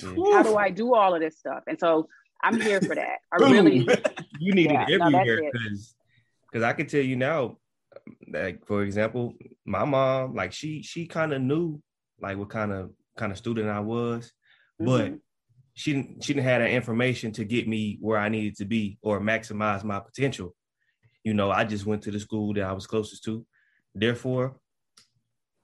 How 0.00 0.42
do 0.42 0.56
I 0.56 0.70
do 0.70 0.94
all 0.94 1.14
of 1.14 1.20
this 1.20 1.38
stuff? 1.38 1.64
And 1.66 1.78
so 1.78 2.08
I'm 2.42 2.60
here 2.60 2.80
for 2.80 2.94
that. 2.94 3.18
I 3.32 3.36
really 3.36 3.88
you 4.38 4.52
need 4.52 4.70
yeah, 4.70 4.86
it 4.88 5.00
everywhere 5.00 5.50
because 5.52 5.94
because 6.50 6.64
I 6.64 6.72
can 6.72 6.86
tell 6.86 7.00
you 7.00 7.16
now, 7.16 7.58
like 8.28 8.66
for 8.66 8.82
example, 8.82 9.34
my 9.64 9.84
mom, 9.84 10.34
like 10.34 10.52
she 10.52 10.82
she 10.82 11.06
kind 11.06 11.32
of 11.32 11.42
knew 11.42 11.80
like 12.20 12.36
what 12.36 12.50
kind 12.50 12.72
of 12.72 12.90
kind 13.16 13.32
of 13.32 13.38
student 13.38 13.68
I 13.68 13.80
was, 13.80 14.32
mm-hmm. 14.80 14.86
but 14.86 15.18
she 15.74 15.92
didn't 15.92 16.24
she 16.24 16.34
didn't 16.34 16.46
have 16.46 16.62
that 16.62 16.70
information 16.70 17.32
to 17.32 17.44
get 17.44 17.68
me 17.68 17.98
where 18.00 18.18
I 18.18 18.28
needed 18.28 18.56
to 18.56 18.64
be 18.64 18.98
or 19.02 19.20
maximize 19.20 19.84
my 19.84 20.00
potential. 20.00 20.54
You 21.24 21.34
know, 21.34 21.50
I 21.50 21.64
just 21.64 21.86
went 21.86 22.02
to 22.02 22.10
the 22.10 22.20
school 22.20 22.54
that 22.54 22.64
I 22.64 22.72
was 22.72 22.86
closest 22.86 23.24
to. 23.24 23.44
Therefore, 23.94 24.56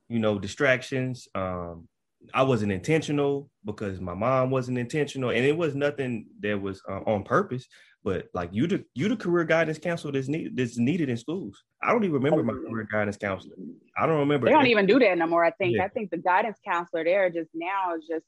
you 0.09 0.19
know, 0.19 0.39
distractions. 0.39 1.29
Um, 1.35 1.89
I 2.35 2.43
wasn't 2.43 2.73
intentional 2.73 3.51
because 3.65 4.01
my 4.01 4.15
mom 4.15 4.51
wasn't 4.51 4.79
intentional, 4.79 5.31
and 5.31 5.45
it 5.45 5.57
was 5.57 5.75
nothing 5.75 6.27
that 6.41 6.61
was 6.61 6.83
uh, 6.89 7.01
on 7.07 7.25
purpose. 7.25 7.67
But 8.05 8.27
like 8.35 8.51
you, 8.53 8.67
the 8.67 8.85
you 8.95 9.09
the 9.09 9.17
career 9.17 9.45
guidance 9.45 9.79
counselor 9.79 10.13
that's 10.13 10.29
needed 10.29 10.57
that's 10.57 10.79
needed 10.79 11.09
in 11.09 11.17
schools. 11.17 11.63
I 11.83 11.93
don't 11.93 12.05
even 12.05 12.15
remember 12.15 12.43
my 12.43 12.53
career 12.53 12.89
guidance 12.91 13.17
counselor. 13.17 13.57
I 13.99 14.07
don't 14.07 14.19
remember. 14.19 14.47
They 14.47 14.53
don't 14.53 14.67
even 14.69 14.87
do 14.87 14.99
that 14.99 15.11
anymore. 15.11 15.45
I 15.45 15.51
think. 15.51 15.77
Yeah. 15.77 15.85
I 15.85 15.89
think 15.89 16.11
the 16.11 16.19
guidance 16.19 16.59
counselor 16.65 17.05
there 17.05 17.31
just 17.31 17.51
now 17.55 17.97
is 17.97 18.07
just 18.07 18.25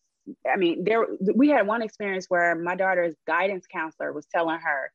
I 0.51 0.57
mean, 0.57 0.85
there 0.85 1.07
we 1.35 1.49
had 1.49 1.67
one 1.67 1.83
experience 1.83 2.27
where 2.29 2.55
my 2.55 2.75
daughter's 2.75 3.15
guidance 3.27 3.67
counselor 3.71 4.13
was 4.13 4.27
telling 4.27 4.59
her, 4.59 4.93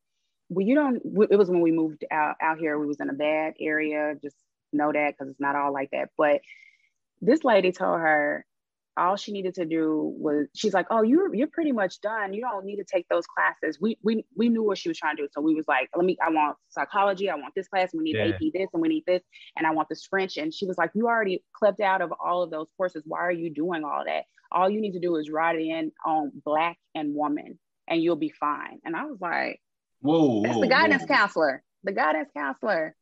"Well, 0.49 0.65
you 0.65 0.75
don't." 0.75 1.01
It 1.29 1.37
was 1.37 1.49
when 1.49 1.61
we 1.61 1.71
moved 1.71 2.05
out 2.11 2.35
out 2.41 2.59
here. 2.59 2.77
We 2.77 2.87
was 2.87 2.99
in 2.99 3.09
a 3.09 3.13
bad 3.13 3.53
area. 3.59 4.15
Just 4.21 4.35
know 4.71 4.91
that 4.91 5.13
because 5.13 5.31
it's 5.31 5.39
not 5.39 5.55
all 5.55 5.73
like 5.73 5.91
that. 5.91 6.09
But 6.17 6.41
this 7.21 7.43
lady 7.43 7.71
told 7.71 7.99
her 7.99 8.45
all 8.97 9.15
she 9.15 9.31
needed 9.31 9.55
to 9.55 9.65
do 9.65 10.13
was 10.17 10.47
she's 10.55 10.73
like, 10.73 10.87
"Oh, 10.89 11.01
you're 11.01 11.33
you're 11.33 11.47
pretty 11.47 11.71
much 11.71 12.01
done. 12.01 12.33
You 12.33 12.41
don't 12.41 12.65
need 12.65 12.77
to 12.77 12.83
take 12.83 13.07
those 13.09 13.25
classes." 13.25 13.79
We 13.79 13.97
we 14.03 14.25
we 14.35 14.49
knew 14.49 14.63
what 14.63 14.77
she 14.77 14.89
was 14.89 14.97
trying 14.97 15.15
to 15.17 15.23
do, 15.23 15.29
so 15.31 15.41
we 15.41 15.55
was 15.55 15.67
like, 15.67 15.89
"Let 15.95 16.05
me. 16.05 16.17
I 16.25 16.29
want 16.29 16.57
psychology. 16.69 17.29
I 17.29 17.35
want 17.35 17.53
this 17.55 17.67
class. 17.67 17.91
We 17.93 18.03
need 18.03 18.15
yeah. 18.17 18.27
AP 18.27 18.39
this, 18.53 18.69
and 18.73 18.81
we 18.81 18.89
need 18.89 19.03
this, 19.05 19.23
and 19.57 19.65
I 19.65 19.71
want 19.71 19.89
this 19.89 20.05
French." 20.05 20.37
And 20.37 20.53
she 20.53 20.65
was 20.65 20.77
like, 20.77 20.91
"You 20.93 21.07
already 21.07 21.43
clipped 21.53 21.81
out 21.81 22.01
of 22.01 22.13
all 22.23 22.43
of 22.43 22.51
those 22.51 22.67
courses. 22.77 23.03
Why 23.05 23.19
are 23.19 23.31
you 23.31 23.49
doing 23.49 23.83
all 23.83 24.03
that? 24.05 24.25
All 24.51 24.69
you 24.69 24.81
need 24.81 24.93
to 24.93 24.99
do 24.99 25.15
is 25.15 25.29
write 25.29 25.59
in 25.59 25.91
on 26.05 26.31
Black 26.45 26.77
and 26.93 27.15
woman, 27.15 27.59
and 27.87 28.01
you'll 28.01 28.15
be 28.15 28.33
fine." 28.39 28.79
And 28.85 28.95
I 28.95 29.05
was 29.05 29.19
like, 29.19 29.59
Whoa, 30.03 30.41
That's 30.43 30.55
whoa, 30.55 30.61
the 30.61 30.67
guidance 30.67 31.03
whoa. 31.03 31.15
counselor. 31.15 31.63
The 31.85 31.93
guidance 31.93 32.29
counselor. 32.35 32.95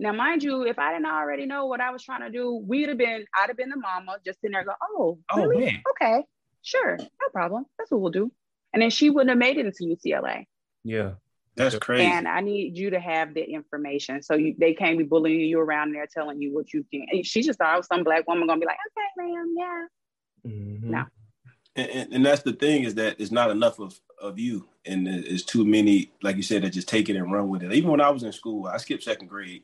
Now, 0.00 0.12
mind 0.12 0.42
you, 0.42 0.64
if 0.66 0.78
I 0.78 0.92
didn't 0.92 1.06
already 1.06 1.46
know 1.46 1.66
what 1.66 1.80
I 1.80 1.90
was 1.90 2.02
trying 2.02 2.22
to 2.22 2.30
do, 2.30 2.54
we'd 2.66 2.88
have 2.88 2.98
been, 2.98 3.24
I'd 3.36 3.48
have 3.48 3.56
been 3.56 3.68
the 3.68 3.76
mama 3.76 4.16
just 4.24 4.38
in 4.42 4.52
there 4.52 4.64
go, 4.64 4.72
oh, 4.82 5.18
Oh 5.30 5.44
really? 5.44 5.66
man. 5.66 5.82
Okay, 5.90 6.24
sure, 6.62 6.96
no 6.98 7.28
problem. 7.32 7.66
That's 7.78 7.90
what 7.90 8.00
we'll 8.00 8.10
do. 8.10 8.32
And 8.72 8.82
then 8.82 8.90
she 8.90 9.10
wouldn't 9.10 9.28
have 9.30 9.38
made 9.38 9.58
it 9.58 9.66
into 9.66 9.84
UCLA. 9.84 10.46
Yeah. 10.84 11.12
That's 11.56 11.76
crazy. 11.78 12.04
And 12.10 12.26
I 12.26 12.40
need 12.40 12.78
you 12.78 12.90
to 12.90 13.00
have 13.00 13.34
the 13.34 13.42
information. 13.42 14.22
So 14.22 14.34
you, 14.34 14.54
they 14.58 14.72
can't 14.72 14.96
be 14.96 15.04
bullying 15.04 15.40
you 15.40 15.58
around 15.60 15.92
there 15.92 16.06
telling 16.06 16.40
you 16.40 16.54
what 16.54 16.72
you 16.72 16.86
can. 16.90 17.04
And 17.10 17.26
she 17.26 17.42
just 17.42 17.58
thought 17.58 17.74
I 17.74 17.76
was 17.76 17.86
some 17.86 18.02
black 18.04 18.26
woman 18.26 18.46
gonna 18.46 18.60
be 18.60 18.66
like, 18.66 18.78
okay, 18.96 19.30
ma'am, 19.32 19.54
yeah. 19.58 20.50
Mhm. 20.50 20.82
No. 20.84 21.04
and, 21.76 21.90
and, 21.90 22.12
and 22.14 22.26
that's 22.26 22.42
the 22.42 22.52
thing 22.54 22.84
is 22.84 22.94
that 22.94 23.20
it's 23.20 23.30
not 23.32 23.50
enough 23.50 23.78
of, 23.78 24.00
of 24.22 24.38
you 24.38 24.66
and 24.86 25.06
it's 25.06 25.44
too 25.44 25.64
many 25.66 26.10
like 26.22 26.36
you 26.36 26.42
said 26.42 26.62
that 26.62 26.70
just 26.70 26.88
take 26.88 27.10
it 27.10 27.16
and 27.16 27.30
run 27.30 27.48
with 27.50 27.62
it 27.62 27.72
even 27.72 27.90
when 27.90 28.00
i 28.00 28.08
was 28.08 28.22
in 28.22 28.32
school 28.32 28.66
i 28.66 28.78
skipped 28.78 29.02
second 29.02 29.28
grade 29.28 29.62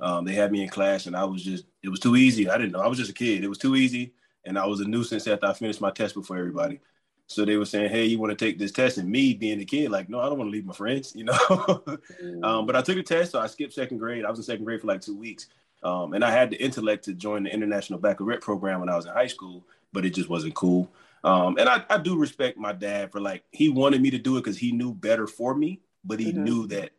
um, 0.00 0.24
they 0.24 0.32
had 0.32 0.50
me 0.52 0.62
in 0.62 0.68
class 0.68 1.06
and 1.06 1.16
i 1.16 1.24
was 1.24 1.42
just 1.42 1.64
it 1.82 1.88
was 1.88 2.00
too 2.00 2.16
easy. 2.16 2.48
I 2.48 2.56
didn't 2.58 2.72
know. 2.72 2.80
I 2.80 2.86
was 2.86 2.98
just 2.98 3.10
a 3.10 3.14
kid. 3.14 3.44
It 3.44 3.48
was 3.48 3.58
too 3.58 3.76
easy. 3.76 4.12
And 4.44 4.58
i 4.58 4.66
was 4.66 4.80
a 4.80 4.84
nuisance 4.84 5.26
after 5.26 5.46
i 5.46 5.52
finished 5.52 5.80
my 5.80 5.90
test 5.90 6.14
before 6.14 6.36
everybody. 6.38 6.80
So 7.26 7.44
they 7.44 7.56
were 7.56 7.64
saying 7.66 7.90
hey 7.90 8.04
you 8.06 8.18
want 8.18 8.36
to 8.36 8.44
take 8.44 8.58
this 8.58 8.72
test? 8.72 8.98
And 8.98 9.08
me 9.08 9.34
being 9.34 9.60
a 9.60 9.64
kid 9.64 9.90
like 9.90 10.08
no 10.08 10.18
i 10.20 10.26
don't 10.28 10.38
want 10.38 10.48
to 10.48 10.52
leave 10.52 10.66
my 10.66 10.74
friends 10.74 11.14
you 11.14 11.24
know? 11.24 11.38
Um, 12.42 12.66
but 12.66 12.76
i 12.76 12.82
took 12.82 12.96
the 12.96 13.02
test 13.02 13.32
so 13.32 13.38
i 13.40 13.46
skipped 13.46 13.72
second 13.72 13.98
grade. 13.98 14.24
I 14.24 14.30
was 14.30 14.38
in 14.38 14.44
second 14.44 14.64
grade 14.64 14.80
for 14.80 14.86
like 14.88 15.00
two 15.00 15.16
weeks. 15.16 15.46
Um, 15.82 16.12
and 16.14 16.24
i 16.24 16.30
had 16.30 16.50
the 16.50 16.62
intellect 16.62 17.04
to 17.04 17.14
join 17.14 17.44
the 17.44 17.52
international 17.52 17.98
baccalaureate 17.98 18.40
program 18.42 18.80
when 18.80 18.88
i 18.88 18.96
was 18.96 19.06
in 19.06 19.12
high 19.12 19.26
school 19.28 19.64
but 19.92 20.04
it 20.04 20.10
just 20.12 20.28
wasn't 20.28 20.54
cool. 20.54 20.90
Um, 21.22 21.56
and 21.56 21.68
I, 21.68 21.84
I 21.88 21.98
do 21.98 22.18
respect 22.18 22.58
my 22.58 22.72
dad 22.72 23.12
for 23.12 23.20
like 23.20 23.44
he 23.52 23.68
wanted 23.68 24.02
me 24.02 24.10
to 24.10 24.18
do 24.18 24.36
it 24.36 24.40
because 24.40 24.58
he 24.58 24.72
knew 24.72 24.92
better 24.92 25.28
for 25.28 25.54
me, 25.54 25.80
but 26.04 26.18
he 26.18 26.32
Mhm. 26.32 26.42
knew 26.42 26.66
that 26.66 26.90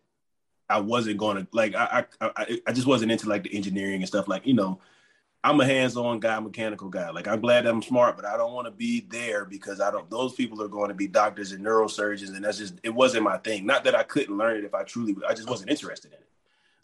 I 0.70 0.80
wasn't 0.80 1.18
going 1.18 1.38
to 1.38 1.48
like 1.52 1.76
I, 1.76 2.06
I 2.22 2.60
I 2.68 2.72
just 2.72 2.88
wasn't 2.88 3.12
into 3.12 3.30
like 3.30 3.44
the 3.44 3.56
engineering 3.56 4.02
and 4.02 4.08
stuff. 4.08 4.28
Like 4.28 4.46
you 4.48 4.54
know, 4.54 4.80
I'm 5.44 5.60
a 5.62 5.66
hands-on 5.66 6.20
guy, 6.20 6.40
mechanical 6.40 6.90
guy. 6.90 7.12
Like 7.12 7.28
I'm 7.28 7.40
glad 7.40 7.68
I'm 7.68 7.84
smart, 7.84 8.16
but 8.16 8.26
I 8.26 8.36
don't 8.36 8.54
want 8.54 8.66
to 8.66 8.72
be 8.72 9.02
there 9.02 9.46
because 9.46 9.80
I 9.80 9.92
don't. 9.92 10.10
Those 10.10 10.34
people 10.34 10.62
are 10.64 10.68
going 10.68 10.88
to 10.90 10.96
be 10.96 11.08
doctors 11.08 11.52
and 11.52 11.64
neurosurgeons, 11.64 12.36
and 12.36 12.44
that's 12.44 12.58
just 12.58 12.80
it 12.84 12.90
wasn't 12.90 13.24
my 13.24 13.38
thing. 13.38 13.66
Not 13.66 13.84
that 13.84 13.94
I 13.94 14.04
couldn't 14.04 14.38
learn 14.38 14.58
it 14.58 14.64
if 14.64 14.74
I 14.74 14.84
truly, 14.84 15.16
I 15.28 15.36
just 15.36 15.48
wasn't 15.50 15.70
interested 15.70 16.14
in 16.14 16.18
it. 16.18 16.30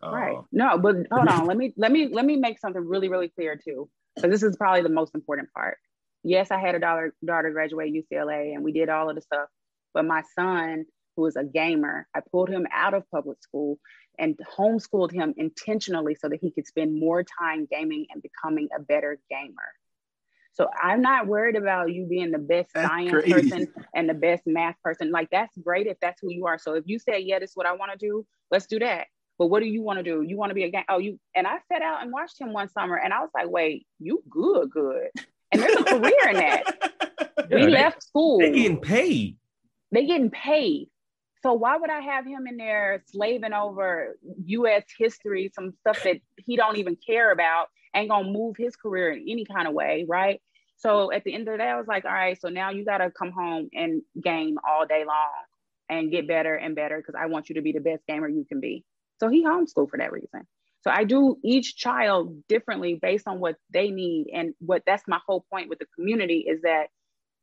Right. 0.03 0.35
Um, 0.35 0.47
No, 0.51 0.77
but 0.77 0.95
hold 1.11 1.27
on. 1.27 1.45
let 1.47 1.57
me 1.57 1.73
let 1.75 1.91
me 1.91 2.07
let 2.07 2.25
me 2.25 2.35
make 2.35 2.59
something 2.59 2.85
really 2.85 3.09
really 3.09 3.29
clear 3.29 3.55
too, 3.55 3.89
because 4.15 4.29
this 4.29 4.43
is 4.43 4.57
probably 4.57 4.83
the 4.83 4.89
most 4.89 5.15
important 5.15 5.51
part. 5.53 5.77
Yes, 6.23 6.51
I 6.51 6.59
had 6.59 6.75
a 6.75 6.79
daughter 6.79 7.15
daughter 7.25 7.49
graduate 7.51 7.93
UCLA, 7.93 8.53
and 8.53 8.63
we 8.63 8.71
did 8.71 8.89
all 8.89 9.09
of 9.09 9.15
the 9.15 9.21
stuff. 9.21 9.49
But 9.93 10.05
my 10.05 10.21
son, 10.35 10.85
who 11.15 11.25
is 11.25 11.35
a 11.35 11.43
gamer, 11.43 12.07
I 12.15 12.21
pulled 12.31 12.49
him 12.49 12.67
out 12.73 12.93
of 12.93 13.09
public 13.11 13.41
school 13.41 13.79
and 14.19 14.37
homeschooled 14.57 15.11
him 15.11 15.33
intentionally 15.37 16.15
so 16.15 16.29
that 16.29 16.39
he 16.41 16.51
could 16.51 16.67
spend 16.67 16.99
more 16.99 17.23
time 17.23 17.67
gaming 17.71 18.05
and 18.11 18.21
becoming 18.21 18.69
a 18.77 18.81
better 18.81 19.19
gamer. 19.29 19.71
So 20.53 20.67
I'm 20.83 21.01
not 21.01 21.27
worried 21.27 21.55
about 21.55 21.93
you 21.93 22.05
being 22.05 22.31
the 22.31 22.37
best 22.37 22.71
That's 22.73 22.87
science 22.87 23.11
crazy. 23.11 23.31
person 23.31 23.67
and 23.95 24.09
the 24.09 24.13
best 24.13 24.43
math 24.45 24.75
person. 24.83 25.09
Like 25.11 25.29
that's 25.31 25.57
great 25.57 25.87
if 25.87 25.97
that's 26.01 26.19
who 26.21 26.29
you 26.31 26.45
are. 26.47 26.57
So 26.57 26.73
if 26.73 26.83
you 26.87 26.99
say, 26.99 27.19
yeah, 27.19 27.39
this 27.39 27.51
is 27.51 27.55
what 27.55 27.65
I 27.65 27.73
want 27.73 27.93
to 27.93 27.97
do, 27.97 28.25
let's 28.51 28.65
do 28.65 28.79
that. 28.79 29.07
But 29.39 29.47
what 29.47 29.61
do 29.61 29.65
you 29.67 29.81
want 29.81 29.97
to 29.99 30.03
do? 30.03 30.21
You 30.21 30.37
want 30.37 30.49
to 30.49 30.53
be 30.53 30.65
a 30.65 30.69
game? 30.69 30.83
Oh, 30.89 30.99
you 30.99 31.19
and 31.33 31.47
I 31.47 31.59
sat 31.71 31.81
out 31.81 32.03
and 32.03 32.11
watched 32.11 32.39
him 32.39 32.53
one 32.53 32.69
summer, 32.69 32.95
and 32.97 33.11
I 33.13 33.21
was 33.21 33.29
like, 33.33 33.49
wait, 33.49 33.87
you 33.97 34.21
good, 34.29 34.69
good. 34.69 35.07
And 35.51 35.61
there's 35.61 35.75
a 35.77 35.83
career 35.83 36.29
in 36.29 36.35
that. 36.35 36.63
Yeah, 37.49 37.57
we 37.57 37.65
they- 37.65 37.71
left 37.71 38.03
school. 38.03 38.37
They 38.39 38.51
getting 38.51 38.79
paid. 38.79 39.37
They 39.91 40.05
getting 40.05 40.29
paid. 40.29 40.89
So 41.43 41.53
why 41.53 41.77
would 41.77 41.89
I 41.89 42.01
have 42.01 42.25
him 42.25 42.45
in 42.47 42.57
there 42.57 43.03
slaving 43.07 43.53
over 43.53 44.17
U.S. 44.45 44.83
history, 44.97 45.51
some 45.53 45.73
stuff 45.79 46.03
that 46.03 46.17
he 46.37 46.55
don't 46.55 46.77
even 46.77 46.95
care 46.95 47.31
about, 47.31 47.67
ain't 47.95 48.09
gonna 48.09 48.29
move 48.29 48.55
his 48.57 48.75
career 48.75 49.11
in 49.11 49.25
any 49.27 49.45
kind 49.45 49.67
of 49.67 49.73
way, 49.73 50.05
right? 50.07 50.41
So 50.77 51.11
at 51.11 51.23
the 51.23 51.33
end 51.33 51.47
of 51.47 51.53
the 51.53 51.57
day, 51.57 51.69
I 51.69 51.77
was 51.77 51.87
like, 51.87 52.05
all 52.05 52.11
right, 52.11 52.39
so 52.39 52.49
now 52.49 52.69
you 52.71 52.85
gotta 52.85 53.11
come 53.11 53.31
home 53.31 53.69
and 53.73 54.01
game 54.21 54.57
all 54.67 54.85
day 54.85 55.03
long 55.05 55.29
and 55.89 56.11
get 56.11 56.27
better 56.27 56.55
and 56.55 56.75
better 56.75 56.97
because 56.97 57.15
I 57.19 57.25
want 57.25 57.49
you 57.49 57.55
to 57.55 57.61
be 57.61 57.71
the 57.71 57.79
best 57.79 58.05
gamer 58.07 58.29
you 58.29 58.45
can 58.45 58.59
be. 58.59 58.83
So 59.19 59.27
he 59.27 59.43
homeschooled 59.43 59.89
for 59.89 59.97
that 59.97 60.11
reason. 60.11 60.47
So 60.83 60.89
I 60.89 61.03
do 61.03 61.37
each 61.43 61.75
child 61.75 62.47
differently 62.47 62.97
based 62.99 63.27
on 63.27 63.39
what 63.39 63.55
they 63.71 63.89
need. 63.89 64.27
And 64.33 64.53
what 64.59 64.83
that's 64.85 65.03
my 65.07 65.19
whole 65.27 65.45
point 65.51 65.69
with 65.69 65.79
the 65.79 65.85
community 65.95 66.45
is 66.47 66.61
that 66.63 66.87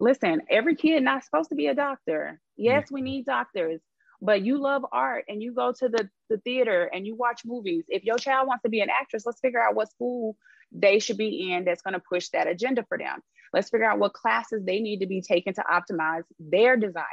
listen, 0.00 0.42
every 0.50 0.76
kid 0.76 1.02
not 1.02 1.24
supposed 1.24 1.50
to 1.50 1.54
be 1.54 1.66
a 1.66 1.74
doctor. 1.74 2.40
Yes, 2.56 2.90
we 2.90 3.00
mm-hmm. 3.00 3.04
need 3.04 3.26
doctors, 3.26 3.80
but 4.20 4.42
you 4.42 4.58
love 4.58 4.84
art 4.92 5.24
and 5.28 5.42
you 5.42 5.52
go 5.52 5.72
to 5.72 5.88
the, 5.88 6.08
the 6.28 6.38
theater 6.38 6.90
and 6.92 7.06
you 7.06 7.14
watch 7.14 7.42
movies. 7.44 7.84
If 7.88 8.04
your 8.04 8.18
child 8.18 8.48
wants 8.48 8.62
to 8.62 8.68
be 8.68 8.80
an 8.80 8.90
actress, 8.90 9.24
let's 9.26 9.40
figure 9.40 9.62
out 9.62 9.74
what 9.74 9.90
school 9.90 10.36
they 10.72 10.98
should 10.98 11.16
be 11.16 11.52
in 11.52 11.64
that's 11.64 11.82
going 11.82 11.94
to 11.94 12.02
push 12.08 12.28
that 12.30 12.46
agenda 12.46 12.84
for 12.88 12.98
them. 12.98 13.20
Let's 13.52 13.70
figure 13.70 13.90
out 13.90 13.98
what 13.98 14.12
classes 14.12 14.62
they 14.64 14.80
need 14.80 15.00
to 15.00 15.06
be 15.06 15.22
taken 15.22 15.54
to 15.54 15.62
optimize 15.62 16.24
their 16.38 16.76
desire. 16.76 17.04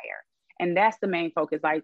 And 0.60 0.76
that's 0.76 0.98
the 1.02 1.08
main 1.08 1.32
focus. 1.32 1.62
Like, 1.64 1.84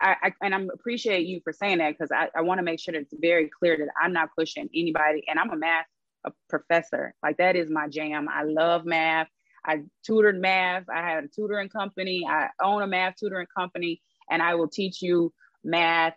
I, 0.00 0.16
I 0.22 0.32
and 0.42 0.54
I 0.54 0.60
appreciate 0.72 1.26
you 1.26 1.40
for 1.42 1.52
saying 1.52 1.78
that 1.78 1.90
because 1.90 2.10
I, 2.12 2.28
I 2.36 2.42
want 2.42 2.58
to 2.58 2.62
make 2.62 2.80
sure 2.80 2.92
that 2.92 3.00
it's 3.00 3.14
very 3.18 3.50
clear 3.58 3.76
that 3.78 3.88
I'm 4.02 4.12
not 4.12 4.30
pushing 4.38 4.68
anybody. 4.74 5.24
And 5.28 5.38
I'm 5.38 5.50
a 5.50 5.56
math 5.56 5.86
a 6.24 6.32
professor. 6.48 7.14
Like 7.22 7.38
that 7.38 7.56
is 7.56 7.70
my 7.70 7.88
jam. 7.88 8.28
I 8.28 8.42
love 8.44 8.84
math. 8.84 9.28
I 9.64 9.82
tutored 10.04 10.40
math. 10.40 10.88
I 10.88 11.02
had 11.02 11.24
a 11.24 11.28
tutoring 11.28 11.68
company. 11.68 12.26
I 12.28 12.48
own 12.62 12.82
a 12.82 12.86
math 12.86 13.16
tutoring 13.16 13.46
company, 13.54 14.00
and 14.30 14.42
I 14.42 14.54
will 14.54 14.68
teach 14.68 15.02
you 15.02 15.32
math 15.64 16.14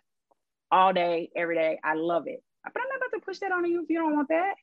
all 0.70 0.92
day, 0.92 1.30
every 1.36 1.54
day. 1.56 1.78
I 1.84 1.94
love 1.94 2.26
it. 2.26 2.42
But 2.64 2.72
I'm 2.76 2.88
not 2.88 3.08
about 3.08 3.18
to 3.18 3.24
push 3.24 3.38
that 3.40 3.52
on 3.52 3.64
you 3.66 3.82
if 3.82 3.90
you 3.90 3.98
don't 3.98 4.14
want 4.14 4.28
that. 4.28 4.54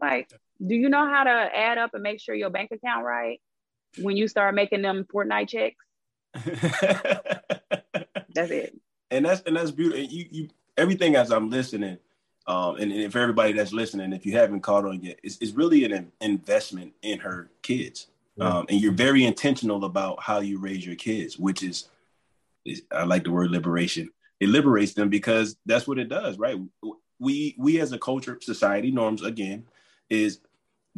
Like, 0.00 0.30
do 0.64 0.74
you 0.74 0.88
know 0.88 1.06
how 1.08 1.24
to 1.24 1.30
add 1.30 1.78
up 1.78 1.94
and 1.94 2.02
make 2.02 2.20
sure 2.20 2.34
your 2.34 2.50
bank 2.50 2.70
account 2.70 3.04
right 3.04 3.40
when 3.98 4.16
you 4.16 4.28
start 4.28 4.54
making 4.54 4.82
them 4.82 5.06
Fortnite 5.12 5.48
checks? 5.48 5.84
That's 8.34 8.50
it. 8.50 8.78
and 9.10 9.24
that's 9.24 9.40
and 9.46 9.56
that's 9.56 9.70
beautiful. 9.70 10.04
You 10.04 10.26
you 10.30 10.48
everything 10.76 11.16
as 11.16 11.30
I'm 11.30 11.48
listening, 11.48 11.96
um, 12.46 12.76
and, 12.76 12.92
and 12.92 13.12
for 13.12 13.18
everybody 13.18 13.52
that's 13.52 13.72
listening, 13.72 14.12
if 14.12 14.24
you 14.24 14.32
haven't 14.36 14.60
caught 14.60 14.84
on 14.84 15.02
yet, 15.02 15.18
it's, 15.22 15.38
it's 15.40 15.52
really 15.52 15.84
an 15.84 16.12
investment 16.20 16.92
in 17.02 17.18
her 17.18 17.50
kids, 17.62 18.08
um, 18.40 18.66
and 18.68 18.80
you're 18.80 18.92
very 18.92 19.24
intentional 19.24 19.84
about 19.84 20.22
how 20.22 20.40
you 20.40 20.58
raise 20.58 20.86
your 20.86 20.96
kids, 20.96 21.38
which 21.38 21.62
is, 21.62 21.88
is 22.64 22.82
I 22.92 23.04
like 23.04 23.24
the 23.24 23.30
word 23.32 23.50
liberation. 23.50 24.10
It 24.38 24.48
liberates 24.50 24.92
them 24.94 25.08
because 25.08 25.56
that's 25.64 25.88
what 25.88 25.98
it 25.98 26.08
does, 26.08 26.38
right? 26.38 26.60
We 27.18 27.54
we 27.58 27.80
as 27.80 27.92
a 27.92 27.98
culture, 27.98 28.38
society 28.42 28.90
norms 28.90 29.22
again 29.22 29.64
is 30.10 30.40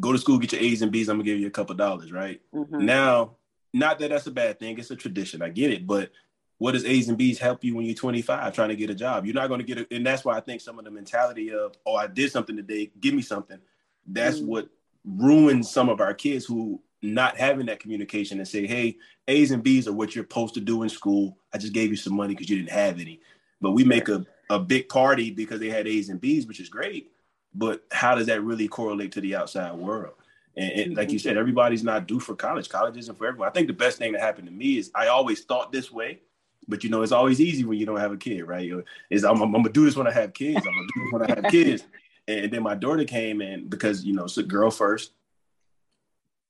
go 0.01 0.13
to 0.13 0.19
school, 0.19 0.39
get 0.39 0.53
your 0.53 0.61
A's 0.61 0.83
and 0.83 0.91
B's. 0.91 1.09
I'm 1.09 1.17
gonna 1.17 1.25
give 1.25 1.39
you 1.39 1.47
a 1.47 1.51
couple 1.51 1.75
dollars, 1.77 2.11
right? 2.13 2.41
Mhm. 2.53 2.81
Now, 2.81 3.37
not 3.73 3.99
that 4.01 4.11
that's 4.11 4.27
a 4.27 4.33
bad 4.33 4.59
thing. 4.59 4.79
It's 4.79 4.91
a 4.91 4.97
tradition. 4.97 5.43
I 5.43 5.51
get 5.51 5.71
it. 5.71 5.87
But 5.87 6.11
what 6.59 6.73
does 6.73 6.85
A's 6.85 7.09
and 7.09 7.17
B's 7.17 7.39
help 7.39 7.65
you 7.65 7.75
when 7.75 7.87
you're 7.87 7.95
25 7.95 8.53
trying 8.55 8.69
to 8.69 8.77
get 8.77 8.91
a 8.91 8.95
job? 8.95 9.25
You're 9.25 9.35
not 9.35 9.49
going 9.49 9.61
to 9.61 9.67
get 9.67 9.79
it. 9.79 9.89
And 9.91 10.05
that's 10.05 10.25
why 10.25 10.37
I 10.37 10.41
think 10.41 10.61
some 10.61 10.79
of 10.79 10.85
the 10.85 10.91
mentality 10.91 11.53
of, 11.53 11.75
oh, 11.87 11.95
I 11.95 12.09
did 12.09 12.33
something 12.33 12.57
today, 12.57 12.91
give 13.01 13.15
me 13.15 13.23
something. 13.23 13.59
That's 14.07 14.41
Mm. 14.41 14.47
what 14.47 14.69
ruins 15.05 15.71
some 15.71 15.89
of 15.89 16.01
our 16.01 16.15
kids 16.15 16.45
who 16.45 16.83
not 17.01 17.37
having 17.37 17.67
that 17.67 17.79
communication 17.79 18.39
and 18.39 18.49
say, 18.49 18.67
hey, 18.67 18.97
A's 19.29 19.53
and 19.53 19.63
B's 19.63 19.87
are 19.87 19.93
what 19.93 20.15
you're 20.15 20.25
supposed 20.25 20.55
to 20.55 20.61
do 20.61 20.83
in 20.83 20.89
school. 20.89 21.39
I 21.55 21.59
just 21.59 21.73
gave 21.73 21.91
you 21.91 21.97
some 21.97 22.17
money 22.17 22.35
because 22.35 22.51
you 22.51 22.57
didn't 22.57 22.73
have 22.73 22.99
any. 22.99 23.21
But 23.61 23.71
we 23.71 23.85
make 23.85 24.09
a, 24.09 24.27
a 24.51 24.59
big 24.59 24.89
party 24.89 25.31
because 25.31 25.61
they 25.61 25.69
had 25.71 25.87
A's 25.87 26.09
and 26.09 26.21
B's, 26.21 26.47
which 26.47 26.59
is 26.61 26.69
great. 26.69 27.13
But 27.55 27.85
how 27.93 28.17
does 28.17 28.27
that 28.27 28.43
really 28.43 28.67
correlate 28.67 29.13
to 29.13 29.21
the 29.21 29.37
outside 29.37 29.75
world? 29.77 30.15
And, 30.57 30.73
and 30.73 30.97
like 30.97 31.13
you 31.13 31.21
said, 31.21 31.37
everybody's 31.37 31.85
not 31.85 32.09
due 32.09 32.19
for 32.19 32.35
college. 32.35 32.69
College 32.69 32.97
isn't 32.97 33.17
for 33.17 33.29
everyone. 33.29 33.49
I 33.49 33.53
think 33.53 33.69
the 33.69 33.73
best 33.73 33.99
thing 33.99 34.13
that 34.13 34.21
happened 34.21 34.49
to 34.49 34.53
me 34.53 34.79
is 34.79 34.91
I 34.95 35.07
always 35.07 35.45
thought 35.45 35.71
this 35.71 35.93
way, 35.93 36.21
but 36.69 36.85
you 36.85 36.91
know, 36.91 37.03
it's 37.03 37.13
always 37.13 37.41
easy 37.41 37.65
when 37.65 37.79
you 37.79 37.87
don't 37.87 37.99
have 37.99 38.13
a 38.13 38.17
kid, 38.17 38.43
right? 38.43 38.71
Is 39.11 39.25
I'm, 39.25 39.41
I'm, 39.41 39.55
I'm 39.55 39.63
gonna 39.63 39.73
do 39.73 39.87
this 39.87 39.97
when 39.97 40.07
I 40.07 40.13
have 40.13 40.35
kids. 40.35 40.59
I'm 40.59 40.75
gonna 40.75 40.87
do 40.95 41.03
this 41.03 41.13
when 41.13 41.23
I 41.23 41.35
have 41.35 41.45
kids. 41.51 41.85
And 42.29 42.53
then 42.53 42.63
my 42.63 42.75
daughter 42.75 43.05
came 43.05 43.41
in 43.41 43.69
because 43.69 44.05
you 44.05 44.15
know, 44.15 44.25
it's 44.25 44.37
a 44.37 44.43
girl 44.43 44.71
first. 44.71 45.13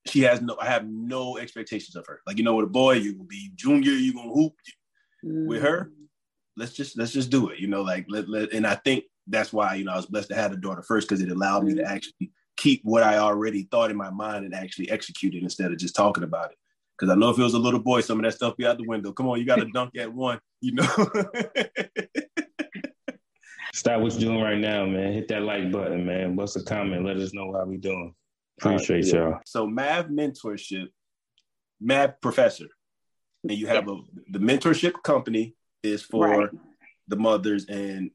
She 0.06 0.20
has 0.22 0.42
no, 0.42 0.56
I 0.60 0.66
have 0.66 0.86
no 0.88 1.38
expectations 1.38 1.94
of 1.94 2.06
her. 2.06 2.20
Like 2.26 2.36
you 2.36 2.44
know, 2.44 2.56
with 2.56 2.66
a 2.66 2.70
boy, 2.70 2.94
you 2.94 3.16
will 3.16 3.26
be 3.26 3.52
junior, 3.54 3.92
you 3.92 4.12
gonna 4.12 4.32
hoop. 4.32 4.54
With 5.22 5.62
her, 5.62 5.90
mm. 5.90 6.06
let's 6.56 6.72
just 6.72 6.96
let's 6.96 7.12
just 7.12 7.30
do 7.30 7.48
it. 7.48 7.58
You 7.58 7.66
know, 7.66 7.82
like 7.82 8.06
let, 8.08 8.28
let 8.28 8.52
and 8.52 8.66
I 8.66 8.76
think 8.76 9.04
that's 9.26 9.52
why 9.52 9.74
you 9.74 9.84
know 9.84 9.92
I 9.92 9.96
was 9.96 10.06
blessed 10.06 10.28
to 10.28 10.36
have 10.36 10.52
a 10.52 10.56
daughter 10.56 10.82
first 10.82 11.08
because 11.08 11.20
it 11.22 11.30
allowed 11.30 11.64
me 11.64 11.74
to 11.74 11.82
mm. 11.82 11.88
actually 11.88 12.30
keep 12.56 12.82
what 12.84 13.02
I 13.02 13.18
already 13.18 13.64
thought 13.70 13.90
in 13.90 13.96
my 13.96 14.10
mind 14.10 14.44
and 14.44 14.54
actually 14.54 14.90
execute 14.90 15.34
it 15.34 15.42
instead 15.42 15.72
of 15.72 15.78
just 15.78 15.96
talking 15.96 16.24
about 16.24 16.52
it. 16.52 16.58
Because 16.98 17.12
I 17.12 17.16
know 17.18 17.30
if 17.30 17.38
it 17.38 17.42
was 17.42 17.54
a 17.54 17.58
little 17.58 17.78
boy, 17.80 18.00
some 18.00 18.18
of 18.18 18.24
that 18.24 18.32
stuff 18.34 18.56
be 18.56 18.66
out 18.66 18.76
the 18.78 18.86
window. 18.86 19.12
Come 19.12 19.28
on, 19.28 19.38
you 19.38 19.44
got 19.46 19.56
to 19.56 19.66
dunk 19.66 19.96
at 19.96 20.12
one, 20.12 20.40
you 20.60 20.72
know. 20.74 20.84
Stop 23.74 24.00
what 24.00 24.12
you're 24.12 24.20
doing 24.32 24.40
right 24.42 24.58
now, 24.58 24.86
man. 24.86 25.12
Hit 25.12 25.28
that 25.28 25.42
like 25.42 25.70
button, 25.70 26.04
man. 26.04 26.34
What's 26.34 26.56
a 26.56 26.64
comment? 26.64 27.04
Let 27.04 27.16
us 27.18 27.32
know 27.34 27.52
how 27.52 27.64
we 27.66 27.76
doing. 27.76 28.14
Appreciate 28.60 29.04
Uh, 29.04 29.16
yeah. 29.16 29.22
y'all. 29.28 29.38
So 29.46 29.66
math 29.66 30.06
mentorship, 30.06 30.88
math 31.80 32.20
professor, 32.20 32.66
and 33.44 33.52
you 33.52 33.66
have 33.68 33.88
a 33.88 33.96
the 34.30 34.40
mentorship 34.40 34.94
company, 35.04 35.54
is 35.84 36.02
for 36.02 36.26
Right. 36.28 36.50
the 37.06 37.16
mothers 37.16 37.66
and 37.66 38.10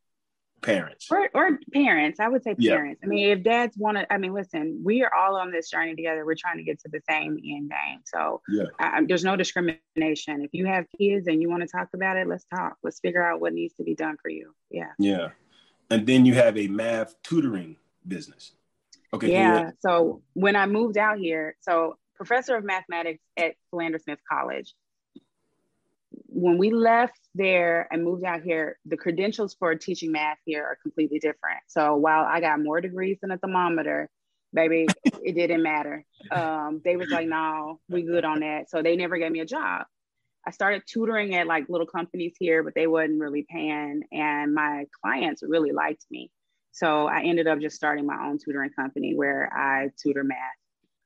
parents. 0.63 1.07
or, 1.11 1.29
or 1.33 1.59
parents 1.73 2.19
i 2.19 2.27
would 2.27 2.43
say 2.43 2.55
Yeah. 2.57 2.75
parents 2.75 3.01
i 3.03 3.07
mean 3.07 3.29
if 3.29 3.43
dads 3.43 3.77
want 3.77 3.97
to 3.97 4.11
i 4.11 4.17
mean 4.17 4.33
listen 4.33 4.81
we 4.83 5.03
are 5.03 5.13
all 5.13 5.35
on 5.35 5.51
this 5.51 5.69
journey 5.69 5.95
together 5.95 6.25
we're 6.25 6.35
trying 6.35 6.57
to 6.57 6.63
get 6.63 6.79
to 6.79 6.89
the 6.89 7.01
same 7.09 7.33
end 7.37 7.69
game 7.69 7.99
so 8.05 8.41
Yeah. 8.49 8.63
I, 8.79 8.97
I- 8.99 9.05
there's 9.05 9.23
no 9.23 9.35
discrimination 9.35 10.41
if 10.43 10.49
you 10.53 10.65
have 10.65 10.85
kids 10.97 11.27
and 11.27 11.41
you 11.41 11.49
want 11.49 11.61
to 11.61 11.67
talk 11.67 11.89
about 11.93 12.17
it 12.17 12.27
let's 12.27 12.45
talk 12.45 12.77
let's 12.83 12.99
figure 12.99 13.21
out 13.21 13.39
what 13.41 13.53
needs 13.53 13.73
to 13.75 13.83
be 13.83 13.95
done 13.95 14.17
for 14.21 14.29
you 14.29 14.53
yeah 14.71 14.91
Yeah. 14.97 15.29
And 15.91 16.07
then 16.07 16.25
you 16.25 16.33
have 16.33 16.57
a 16.57 16.67
math 16.67 17.21
tutoring 17.23 17.75
business. 18.07 18.53
Okay. 19.13 19.29
yeah 19.31 19.71
so 19.79 20.21
when 20.33 20.55
i 20.55 20.65
moved 20.65 20.97
out 20.97 21.17
here 21.19 21.55
so 21.61 21.97
professor 22.15 22.55
of 22.55 22.63
mathematics 22.63 23.21
at 23.37 23.53
philander 23.69 23.99
smith 23.99 24.19
college 24.29 24.73
when 26.33 26.57
we 26.57 26.71
left 26.71 27.19
there 27.35 27.87
and 27.91 28.03
moved 28.03 28.23
out 28.23 28.41
here 28.41 28.77
the 28.85 28.97
credentials 28.97 29.55
for 29.55 29.75
teaching 29.75 30.11
math 30.11 30.37
here 30.45 30.63
are 30.63 30.77
completely 30.81 31.19
different 31.19 31.59
so 31.67 31.95
while 31.95 32.23
i 32.23 32.39
got 32.39 32.59
more 32.59 32.81
degrees 32.81 33.17
than 33.21 33.31
a 33.31 33.37
thermometer 33.37 34.09
baby 34.53 34.87
it 35.23 35.33
didn't 35.33 35.63
matter 35.63 36.03
um, 36.31 36.81
they 36.83 36.95
was 36.95 37.09
like 37.09 37.27
no 37.27 37.79
we 37.89 38.01
good 38.01 38.25
on 38.25 38.39
that 38.39 38.69
so 38.69 38.81
they 38.81 38.95
never 38.95 39.17
gave 39.17 39.31
me 39.31 39.41
a 39.41 39.45
job 39.45 39.85
i 40.45 40.51
started 40.51 40.81
tutoring 40.87 41.35
at 41.35 41.47
like 41.47 41.69
little 41.69 41.87
companies 41.87 42.33
here 42.39 42.63
but 42.63 42.73
they 42.75 42.87
wasn't 42.87 43.19
really 43.19 43.45
paying 43.49 44.01
and 44.11 44.53
my 44.53 44.85
clients 45.01 45.43
really 45.43 45.71
liked 45.71 46.05
me 46.09 46.31
so 46.73 47.05
I 47.07 47.21
ended 47.21 47.47
up 47.47 47.59
just 47.59 47.75
starting 47.75 48.07
my 48.07 48.17
own 48.25 48.39
tutoring 48.43 48.71
company 48.71 49.13
where 49.15 49.49
I 49.55 49.89
tutor 50.01 50.23
math. 50.23 50.37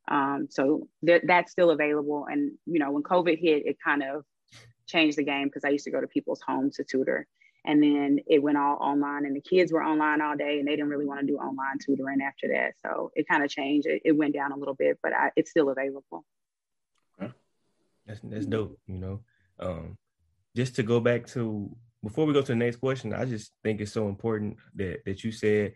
Um, 0.09 0.47
so 0.49 0.87
th- 1.05 1.23
that's 1.27 1.51
still 1.51 1.71
available. 1.71 2.25
And 2.31 2.53
you 2.65 2.79
know, 2.79 2.91
when 2.91 3.03
COVID 3.03 3.37
hit, 3.37 3.65
it 3.65 3.75
kind 3.83 4.01
of 4.01 4.23
changed 4.88 5.17
the 5.17 5.23
game 5.23 5.47
because 5.47 5.63
I 5.63 5.69
used 5.69 5.86
to 5.86 5.91
go 5.91 6.02
to 6.02 6.08
people's 6.08 6.41
homes 6.41 6.78
to 6.78 6.84
tutor, 6.84 7.28
and 7.65 7.82
then 7.84 8.19
it 8.28 8.41
went 8.41 8.58
all 8.58 8.78
online, 8.78 9.26
and 9.26 9.36
the 9.36 9.41
kids 9.41 9.71
were 9.71 9.84
online 9.84 10.21
all 10.21 10.36
day, 10.36 10.60
and 10.60 10.67
they 10.67 10.76
didn't 10.76 10.89
really 10.89 11.06
want 11.06 11.19
to 11.21 11.28
do 11.28 11.38
online 11.38 11.78
tutoring 11.86 12.21
after 12.21 12.47
that. 12.50 12.73
So 12.82 13.12
it 13.15 13.28
kind 13.28 13.43
of 13.43 13.50
changed. 13.50 13.88
It, 13.88 14.02
it 14.06 14.12
went 14.13 14.34
down 14.34 14.52
a 14.52 14.58
little 14.58 14.76
bit, 14.76 15.00
but 15.04 15.13
I, 15.13 15.32
it's 15.36 15.52
still 15.52 15.69
available. 15.69 16.26
That's 18.08 18.21
that's 18.23 18.45
dope, 18.45 18.80
you 18.88 18.97
know. 18.97 19.19
Um, 19.60 19.97
just 20.56 20.76
to 20.76 20.84
go 20.84 21.00
back 21.00 21.28
to 21.28 21.69
before 22.02 22.26
we 22.26 22.34
go 22.34 22.41
to 22.41 22.47
the 22.47 22.56
next 22.56 22.78
question, 22.78 23.13
I 23.13 23.26
just 23.26 23.52
think 23.63 23.82
it's 23.82 23.91
so 23.91 24.08
important 24.08 24.58
that 24.76 25.04
that 25.06 25.23
you 25.23 25.32
said 25.32 25.73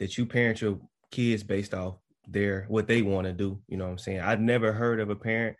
that 0.00 0.16
you 0.16 0.26
parent 0.26 0.60
your 0.60 0.80
kids 1.10 1.42
based 1.42 1.74
off 1.74 1.96
their 2.26 2.64
what 2.68 2.88
they 2.88 3.02
want 3.02 3.26
to 3.26 3.32
do. 3.32 3.60
You 3.68 3.76
know 3.76 3.84
what 3.84 3.90
I'm 3.90 3.98
saying? 3.98 4.20
I've 4.20 4.40
never 4.40 4.72
heard 4.72 5.00
of 5.00 5.10
a 5.10 5.16
parent 5.16 5.56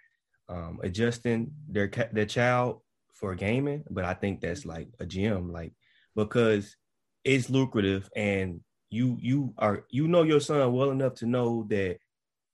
um, 0.49 0.81
adjusting 0.83 1.53
their 1.69 1.91
their 2.13 2.27
child 2.27 2.81
for 3.19 3.35
gaming, 3.35 3.85
but 3.91 4.05
I 4.05 4.15
think 4.15 4.41
that's 4.41 4.61
mm-hmm. 4.61 4.71
like 4.71 4.89
a 5.01 5.07
gem, 5.07 5.53
like 5.53 5.73
because 6.15 6.77
it's 7.25 7.51
lucrative 7.51 8.09
and 8.15 8.61
you 8.91 9.19
you 9.21 9.53
are 9.59 9.85
you 9.91 10.07
know 10.07 10.23
your 10.23 10.41
son 10.41 10.73
well 10.73 10.91
enough 10.91 11.15
to 11.15 11.27
know 11.27 11.67
that 11.69 11.99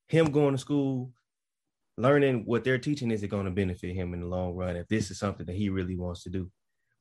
him 0.09 0.31
going 0.31 0.55
to 0.55 0.59
school 0.59 1.13
learning 1.99 2.45
what 2.47 2.65
they're 2.65 2.79
teaching 2.79 3.11
is 3.11 3.23
it 3.23 3.29
going 3.29 3.45
to 3.45 3.51
benefit 3.51 3.95
him 3.95 4.15
in 4.15 4.21
the 4.21 4.27
long 4.27 4.55
run 4.55 4.77
if 4.77 4.89
this 4.89 5.11
is 5.11 5.19
something 5.19 5.47
that 5.47 5.57
he 5.57 5.69
really 5.69 5.97
wants 5.97 6.23
to 6.23 6.31
do. 6.31 6.51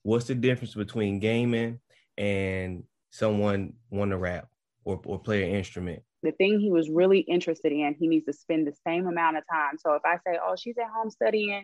What's 0.03 0.25
the 0.25 0.35
difference 0.35 0.75
between 0.75 1.19
gaming 1.19 1.79
and 2.17 2.83
someone 3.09 3.73
want 3.89 4.11
to 4.11 4.17
rap 4.17 4.47
or, 4.83 4.99
or 5.05 5.19
play 5.19 5.43
an 5.49 5.55
instrument? 5.55 6.01
The 6.23 6.31
thing 6.33 6.59
he 6.59 6.71
was 6.71 6.89
really 6.89 7.19
interested 7.19 7.71
in, 7.71 7.95
he 7.97 8.07
needs 8.07 8.25
to 8.25 8.33
spend 8.33 8.67
the 8.67 8.75
same 8.85 9.07
amount 9.07 9.37
of 9.37 9.43
time. 9.51 9.77
So 9.79 9.93
if 9.93 10.01
I 10.05 10.17
say, 10.17 10.37
"Oh, 10.43 10.55
she's 10.55 10.77
at 10.77 10.91
home 10.93 11.09
studying," 11.09 11.63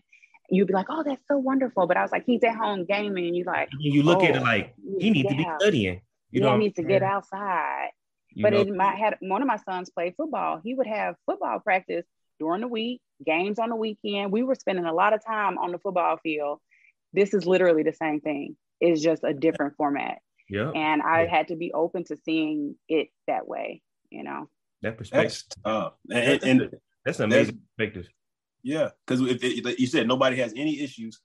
you'd 0.49 0.67
be 0.67 0.73
like, 0.73 0.87
"Oh, 0.89 1.03
that's 1.03 1.21
so 1.27 1.37
wonderful." 1.37 1.87
But 1.87 1.97
I 1.97 2.01
was 2.01 2.11
like, 2.11 2.25
"He's 2.25 2.43
at 2.43 2.55
home 2.55 2.85
gaming," 2.85 3.27
and 3.27 3.35
you 3.35 3.43
like, 3.43 3.69
And 3.71 3.81
you 3.81 4.03
look 4.03 4.23
at 4.23 4.35
it 4.35 4.39
Oh, 4.39 4.43
like 4.43 4.73
he 4.99 5.09
needs 5.09 5.29
to 5.29 5.35
be 5.35 5.43
yeah. 5.43 5.57
studying 5.59 6.01
you 6.31 6.41
know 6.41 6.47
yeah, 6.47 6.51
what 6.53 6.59
he 6.59 6.65
needs 6.65 6.75
to 6.75 6.83
get 6.83 7.03
outside. 7.03 7.89
You 8.31 8.43
but 8.43 8.53
know? 8.53 8.59
it 8.61 8.75
might 8.75 8.97
had 8.97 9.15
one 9.21 9.41
of 9.41 9.47
my 9.47 9.57
sons 9.57 9.89
played 9.89 10.15
football. 10.15 10.61
He 10.63 10.73
would 10.75 10.87
have 10.87 11.15
football 11.25 11.59
practice 11.59 12.05
during 12.39 12.61
the 12.61 12.67
week, 12.67 13.01
games 13.25 13.57
on 13.59 13.69
the 13.69 13.75
weekend. 13.75 14.31
We 14.31 14.43
were 14.43 14.55
spending 14.55 14.85
a 14.85 14.93
lot 14.93 15.13
of 15.13 15.25
time 15.25 15.57
on 15.57 15.71
the 15.71 15.79
football 15.79 16.17
field. 16.17 16.59
This 17.13 17.33
is 17.33 17.47
literally 17.47 17.83
the 17.83 17.93
same 17.93 18.19
thing. 18.21 18.55
It's 18.79 19.01
just 19.01 19.23
a 19.23 19.33
different 19.33 19.75
format. 19.75 20.19
yeah 20.49 20.71
And 20.75 21.01
I 21.01 21.23
Yeah. 21.23 21.29
had 21.37 21.47
to 21.47 21.55
be 21.55 21.73
open 21.73 22.03
to 22.05 22.17
seeing 22.17 22.75
it 22.87 23.07
that 23.25 23.47
way, 23.47 23.81
you 24.11 24.23
know. 24.23 24.49
that 24.83 24.97
perspective 24.97 25.43
That's 25.45 25.61
tough. 25.65 25.93
And, 26.11 26.43
and, 26.43 26.61
and 26.61 26.75
that's 27.05 27.19
an 27.19 27.25
amazing 27.25 27.59
perspective 27.77 28.07
yeah, 28.63 28.89
because 29.05 29.21
if 29.21 29.43
it, 29.43 29.63
like 29.65 29.79
you 29.79 29.87
said 29.87 30.07
nobody 30.07 30.37
has 30.37 30.53
any 30.55 30.79
issues 30.81 31.19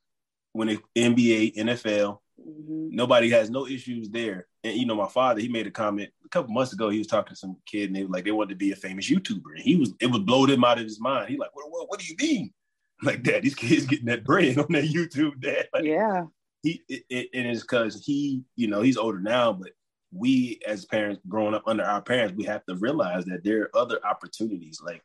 when 0.53 0.69
it 0.69 0.81
NBA, 0.97 1.57
NFL, 1.57 2.19
Mhm. 2.41 2.91
nobody 2.91 3.31
has 3.31 3.51
no 3.51 3.67
issues 3.67 4.09
there. 4.11 4.49
And 4.65 4.77
you 4.77 4.87
know, 4.87 4.95
my 4.97 5.09
father, 5.09 5.41
he 5.41 5.49
made 5.49 5.67
a 5.67 5.71
comment 5.71 6.11
a 6.25 6.29
couple 6.29 6.53
months 6.53 6.73
ago. 6.73 6.89
He 6.89 6.99
was 6.99 7.07
talking 7.07 7.35
to 7.35 7.37
some 7.37 7.57
kid, 7.67 7.89
and 7.89 7.97
they 7.97 8.03
were 8.05 8.09
like, 8.11 8.25
they 8.25 8.33
wanted 8.33 8.51
to 8.51 8.57
be 8.57 8.73
a 8.73 8.77
famous 8.77 9.09
YouTuber, 9.09 9.55
and 9.57 9.63
he 9.63 9.77
was, 9.77 9.93
it 10.01 10.07
would 10.09 10.27
blow 10.27 10.47
him 10.47 10.65
out 10.65 10.79
of 10.79 10.85
his 10.85 11.01
mind. 11.01 11.29
He 11.29 11.37
like, 11.37 11.55
what, 11.55 11.71
what, 11.71 11.89
what 11.89 12.01
do 12.01 12.07
you 12.07 12.17
mean? 12.21 12.53
Like, 13.05 13.25
Dad, 13.25 13.43
these 13.43 13.57
kids 13.57 13.85
getting 13.87 14.07
that 14.07 14.23
bread 14.25 14.59
on 14.59 14.67
that 14.71 14.85
YouTube, 14.85 15.41
Dad. 15.41 15.69
Like, 15.75 15.85
Yeah. 15.85 16.27
he, 16.63 16.83
it, 16.89 17.03
it, 17.11 17.31
and 17.35 17.49
it's 17.49 17.63
because 17.63 18.05
he, 18.05 18.45
you 18.55 18.69
know, 18.69 18.81
he's 18.81 18.97
older 18.97 19.19
now, 19.19 19.53
but 19.53 19.71
we 20.13 20.61
as 20.67 20.85
parents 20.85 21.21
growing 21.29 21.53
up 21.55 21.65
under 21.67 21.83
our 21.85 22.01
parents, 22.01 22.35
we 22.37 22.45
have 22.45 22.65
to 22.67 22.77
realize 22.77 23.25
that 23.25 23.43
there 23.43 23.63
are 23.63 23.77
other 23.77 23.99
opportunities, 24.07 24.81
like. 24.85 25.03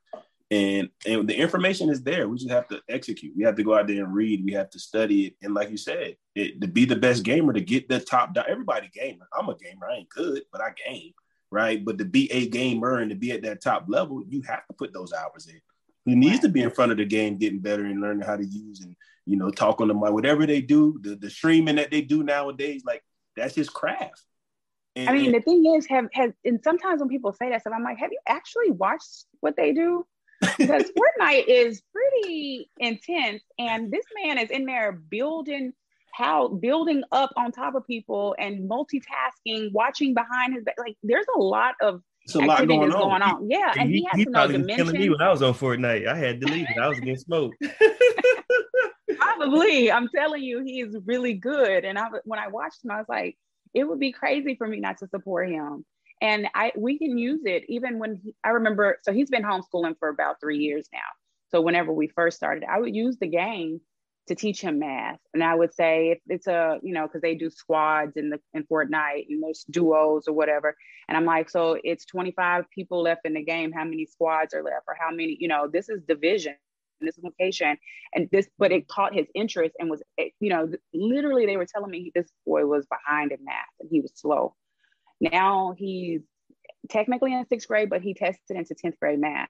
And 0.50 0.90
and 1.06 1.28
the 1.28 1.36
information 1.36 1.90
is 1.90 2.04
there. 2.04 2.30
We 2.30 2.38
just 2.38 2.52
have 2.52 2.68
to 2.70 2.82
execute. 2.88 3.36
We 3.36 3.44
have 3.44 3.56
to 3.56 3.64
go 3.64 3.76
out 3.76 3.88
there 3.88 4.04
and 4.04 4.14
read. 4.14 4.46
We 4.46 4.54
have 4.54 4.70
to 4.70 4.80
study 4.80 5.28
it. 5.28 5.34
And 5.42 5.54
like 5.54 5.70
you 5.70 5.78
said, 5.78 6.16
it, 6.36 6.62
to 6.62 6.68
be 6.68 6.86
the 6.86 6.96
best 6.96 7.24
gamer, 7.24 7.52
to 7.52 7.60
get 7.60 7.90
the 7.90 8.00
top. 8.00 8.34
do- 8.34 8.44
Everybody 8.48 8.90
gamer. 8.94 9.28
I'm 9.38 9.50
a 9.50 9.58
gamer. 9.58 9.90
I 9.90 9.96
ain't 9.98 10.10
good, 10.10 10.44
but 10.52 10.62
I 10.62 10.70
game, 10.88 11.12
right? 11.52 11.84
But 11.84 11.98
to 11.98 12.06
be 12.06 12.32
a 12.32 12.48
gamer 12.48 13.00
and 13.00 13.10
to 13.10 13.16
be 13.16 13.34
at 13.34 13.42
that 13.42 13.62
top 13.62 13.86
level, 13.90 14.24
you 14.30 14.42
have 14.44 14.66
to 14.68 14.74
put 14.74 14.94
those 14.94 15.12
hours 15.12 15.48
in. 15.48 15.60
Who 16.06 16.16
needs 16.16 16.40
to 16.40 16.50
be 16.50 16.62
in 16.62 16.72
front 16.72 16.94
of 16.94 16.98
the 16.98 17.06
game, 17.06 17.38
getting 17.38 17.60
better 17.60 17.84
and 17.84 18.00
learning 18.00 18.26
how 18.26 18.38
to 18.38 18.46
use 18.46 18.80
and 18.80 18.96
you 19.26 19.36
know 19.36 19.50
talk 19.50 19.82
on 19.82 19.90
the 19.90 19.94
mic. 19.94 20.14
Whatever 20.14 20.46
they 20.46 20.62
do, 20.62 20.98
the 21.02 21.18
the 21.18 21.30
streaming 21.30 21.76
that 21.76 21.92
they 21.92 22.00
do 22.00 22.24
nowadays, 22.24 22.84
like 22.86 23.04
that's 23.36 23.54
his 23.56 23.70
craft. 23.70 24.24
And, 24.96 25.10
I 25.10 25.14
mean, 25.14 25.34
the 25.34 25.42
thing 25.42 25.76
is, 25.76 25.86
have 25.88 26.08
has 26.14 26.32
and 26.46 26.62
sometimes 26.64 27.02
when 27.02 27.10
people 27.10 27.34
say 27.34 27.50
that 27.50 27.62
stuff, 27.62 27.74
I'm 27.76 27.84
like, 27.84 28.00
have 28.00 28.14
you 28.14 28.20
actually 28.26 28.72
watched 28.72 29.26
what 29.42 29.58
they 29.58 29.74
do? 29.74 30.08
Because 30.58 30.92
Fortnite 30.98 31.46
is 31.48 31.82
pretty 31.92 32.70
intense, 32.78 33.44
and 33.58 33.92
this 33.92 34.06
man 34.24 34.38
is 34.38 34.50
in 34.50 34.66
there 34.66 34.92
building 34.92 35.74
how 36.14 36.48
building 36.48 37.04
up 37.12 37.32
on 37.38 37.52
top 37.52 37.76
of 37.76 37.86
people 37.86 38.36
and 38.40 38.70
multitasking, 38.70 39.72
watching 39.72 40.14
behind 40.14 40.54
his 40.54 40.64
back. 40.64 40.76
Like, 40.80 40.96
there's 41.04 41.26
a 41.36 41.40
lot 41.40 41.76
of 41.82 42.02
it's 42.24 42.36
a 42.36 42.40
lot 42.40 42.68
going 42.68 42.92
on. 42.92 43.00
going 43.00 43.22
on. 43.22 43.50
Yeah, 43.50 43.74
and 43.78 43.90
he, 43.90 44.06
has 44.12 44.24
to 44.24 44.30
know 44.30 44.40
probably 44.40 44.58
was 44.58 44.68
killing 44.76 45.00
me 45.00 45.10
when 45.10 45.22
I 45.22 45.30
was 45.30 45.42
on 45.42 45.54
Fortnite. 45.54 46.08
I 46.08 46.18
had 46.18 46.40
deleted. 46.40 46.78
I 46.78 46.88
was 46.90 47.00
getting 47.00 47.18
smoked. 47.18 47.56
Probably, 49.18 49.92
I'm 49.92 50.10
telling 50.10 50.44
you, 50.44 50.64
he 50.64 50.82
is 50.82 50.96
really 51.06 51.34
good. 51.36 51.86
And 51.86 51.98
I, 51.98 52.08
when 52.26 52.40
I 52.40 52.50
watched 52.50 52.84
him, 52.84 52.92
I 52.92 52.98
was 52.98 53.06
like, 53.08 53.38
it 53.74 53.86
would 53.86 54.00
be 54.00 54.12
crazy 54.12 54.56
for 54.56 54.68
me 54.68 54.80
not 54.80 54.98
to 54.98 55.08
support 55.08 55.50
him. 55.50 55.86
And 56.22 56.48
I, 56.56 56.72
we 56.76 56.98
can 56.98 57.18
use 57.18 57.42
it 57.46 57.64
even 57.68 58.00
when 58.00 58.16
he, 58.24 58.36
I 58.44 58.50
remember. 58.50 58.98
So 59.04 59.14
he's 59.14 59.30
been 59.30 59.44
homeschooling 59.44 59.98
for 60.00 60.10
about 60.10 60.40
three 60.40 60.58
years 60.58 60.88
now. 60.92 61.00
So 61.50 61.62
whenever 61.62 61.94
we 61.94 62.08
first 62.08 62.38
started, 62.38 62.64
I 62.70 62.80
would 62.80 62.96
use 62.96 63.18
the 63.18 63.28
game 63.28 63.82
to 64.28 64.36
teach 64.36 64.60
him 64.60 64.80
math, 64.80 65.20
and 65.34 65.42
I 65.42 65.56
would 65.56 65.74
say 65.74 66.10
if 66.10 66.20
it's 66.28 66.48
a, 66.48 66.80
you 66.84 66.94
know, 66.94 67.08
because 67.08 67.22
they 67.22 67.36
do 67.36 67.50
squads 67.50 68.18
in 68.18 68.30
the 68.30 68.40
in 68.54 68.66
Fortnite 68.66 69.28
and 69.30 69.42
there's 69.42 69.64
duos 69.70 70.28
or 70.28 70.34
whatever. 70.34 70.76
And 71.08 71.16
I'm 71.16 71.24
like, 71.24 71.50
so 71.50 71.78
it's 71.82 72.06
25 72.06 72.66
people 72.70 73.04
left 73.04 73.22
in 73.24 73.34
the 73.34 73.44
game. 73.44 73.72
How 73.72 73.86
many 73.86 74.06
squads 74.06 74.54
are 74.54 74.64
left, 74.64 74.84
or 74.88 74.98
how 75.00 75.12
many? 75.12 75.38
You 75.40 75.48
know, 75.48 75.70
this 75.72 75.88
is 75.88 76.02
division 76.04 76.56
and 77.00 77.08
this 77.08 77.18
is 77.18 77.24
location 77.24 77.78
and 78.14 78.28
this 78.32 78.48
but 78.58 78.72
it 78.72 78.88
caught 78.88 79.14
his 79.14 79.28
interest 79.36 79.76
and 79.80 79.90
was 79.90 80.02
eh, 80.18 80.30
you 80.40 80.50
know 80.50 80.70
literally 80.94 81.46
they 81.46 81.58
were 81.58 81.66
telling 81.66 81.92
me 81.92 82.12
this 82.16 82.28
boy 82.46 82.66
was 82.66 82.86
behind 82.88 83.32
in 83.32 83.44
math 83.44 83.66
and 83.80 83.90
he 83.92 84.02
was 84.02 84.12
slow 84.16 84.56
now 85.20 85.74
he's 85.78 86.22
technically 86.90 87.34
in 87.34 87.46
sixth 87.48 87.68
grade 87.68 87.90
but 87.90 88.02
he 88.02 88.14
tested 88.14 88.58
into 88.58 88.76
10th 88.76 89.00
grade 89.00 89.20
math 89.20 89.50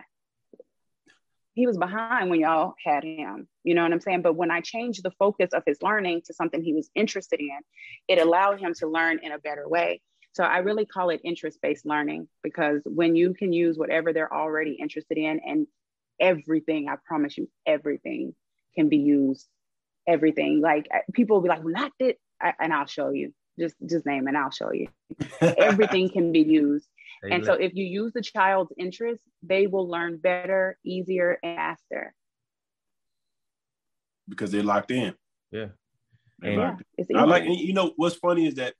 he 1.53 1.65
was 1.65 1.77
behind 1.77 2.29
when 2.29 2.39
y'all 2.39 2.73
had 2.83 3.03
him 3.03 3.47
you 3.63 3.75
know 3.75 3.83
what 3.83 3.91
i'm 3.91 3.99
saying 3.99 4.21
but 4.21 4.35
when 4.35 4.51
i 4.51 4.61
changed 4.61 5.03
the 5.03 5.11
focus 5.11 5.49
of 5.53 5.63
his 5.65 5.81
learning 5.81 6.21
to 6.25 6.33
something 6.33 6.63
he 6.63 6.73
was 6.73 6.89
interested 6.95 7.39
in 7.39 7.59
it 8.07 8.19
allowed 8.19 8.59
him 8.59 8.73
to 8.73 8.87
learn 8.87 9.19
in 9.21 9.31
a 9.31 9.39
better 9.39 9.67
way 9.67 10.01
so 10.33 10.43
i 10.43 10.59
really 10.59 10.85
call 10.85 11.09
it 11.09 11.21
interest-based 11.23 11.85
learning 11.85 12.27
because 12.43 12.81
when 12.85 13.15
you 13.15 13.33
can 13.33 13.53
use 13.53 13.77
whatever 13.77 14.13
they're 14.13 14.33
already 14.33 14.73
interested 14.73 15.17
in 15.17 15.39
and 15.45 15.67
everything, 16.19 16.89
I 16.89 16.95
promise 17.05 17.37
you, 17.37 17.49
everything 17.65 18.33
can 18.75 18.89
be 18.89 18.97
used. 18.97 19.47
Everything. 20.07 20.61
Like 20.61 20.87
people 21.13 21.37
will 21.37 21.43
be 21.43 21.49
like, 21.49 21.63
well, 21.63 21.73
not 21.73 21.91
that, 21.99 22.15
I, 22.41 22.53
and 22.59 22.73
I'll 22.73 22.85
show 22.85 23.09
you. 23.09 23.33
Just 23.59 23.75
just 23.85 24.05
name 24.05 24.27
and 24.27 24.37
I'll 24.37 24.51
show 24.51 24.71
you. 24.71 24.87
Everything 25.41 26.09
can 26.09 26.31
be 26.31 26.41
used. 26.41 26.87
Hey, 27.23 27.31
And 27.31 27.45
so 27.45 27.53
if 27.53 27.73
you 27.73 27.85
use 27.85 28.13
the 28.13 28.21
child's 28.21 28.71
interest, 28.77 29.21
they 29.41 29.67
will 29.67 29.89
learn 29.89 30.17
better, 30.17 30.77
easier, 30.83 31.39
and 31.43 31.57
faster. 31.57 32.13
because 34.29 34.51
they're 34.51 34.63
locked 34.63 34.91
in. 34.91 35.13
yeah. 35.51 35.67
And 36.43 36.53
yeah, 36.97 37.19
I 37.19 37.23
like, 37.23 37.45
and 37.45 37.55
you 37.57 37.73
know, 37.73 37.93
what's 37.95 38.15
funny 38.15 38.45
is 38.45 38.55
that 38.55 38.75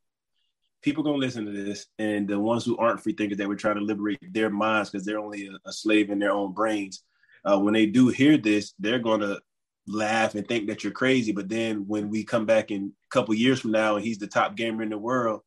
people 0.83 1.03
gonna 1.03 1.17
listen 1.17 1.45
to 1.45 1.51
this, 1.51 1.87
and 1.97 2.27
the 2.27 2.39
ones 2.39 2.63
who 2.63 2.77
aren't 2.77 3.01
free 3.01 3.13
thinkers 3.13 3.39
that 3.39 3.47
we're 3.47 3.55
trying 3.55 3.77
to 3.77 3.81
liberate 3.81 4.19
their 4.31 4.51
minds 4.51 4.89
because 4.89 5.05
they're 5.05 5.19
only 5.19 5.47
a, 5.47 5.57
a, 5.67 5.73
slave 5.73 6.11
in 6.11 6.19
their 6.19 6.31
own 6.31 6.53
brains. 6.53 7.03
Uh, 7.43 7.57
when 7.57 7.73
they 7.73 7.87
do 7.87 8.09
hear 8.09 8.37
this, 8.37 8.73
they're 8.77 8.99
gonna 8.99 9.39
laugh 9.87 10.35
and 10.35 10.47
think 10.47 10.67
that 10.67 10.83
you're 10.83 10.93
crazy. 10.93 11.31
But 11.31 11.49
then 11.49 11.87
when 11.87 12.09
we 12.09 12.23
come 12.23 12.45
back 12.45 12.71
in 12.71 12.93
a 13.09 13.09
couple 13.09 13.33
years 13.33 13.61
from 13.61 13.71
now 13.71 13.95
and 13.95 14.05
he's 14.05 14.17
the 14.17 14.27
top 14.27 14.55
gamer 14.55 14.83
in 14.83 14.89
the 14.89 14.97
world, 14.97 15.41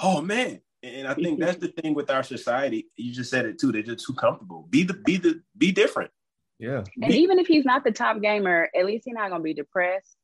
oh 0.00 0.20
man. 0.20 0.60
And 0.82 1.06
I 1.06 1.14
think 1.14 1.40
that's 1.40 1.58
the 1.58 1.68
thing 1.82 1.94
with 1.94 2.10
our 2.10 2.22
society. 2.22 2.88
You 2.96 3.12
just 3.12 3.30
said 3.30 3.44
it 3.44 3.58
too. 3.58 3.72
They're 3.72 3.82
just 3.82 4.06
too 4.06 4.14
comfortable. 4.14 4.66
Be 4.70 4.82
the 4.82 4.94
be 4.94 5.16
the 5.16 5.42
be 5.56 5.72
different. 5.72 6.10
Yeah. 6.58 6.84
And 7.02 7.14
even 7.14 7.38
if 7.38 7.46
he's 7.46 7.64
not 7.64 7.84
the 7.84 7.90
top 7.90 8.20
gamer, 8.20 8.68
at 8.78 8.84
least 8.84 9.04
he's 9.06 9.14
not 9.14 9.30
gonna 9.30 9.42
be 9.42 9.54
depressed. 9.54 10.16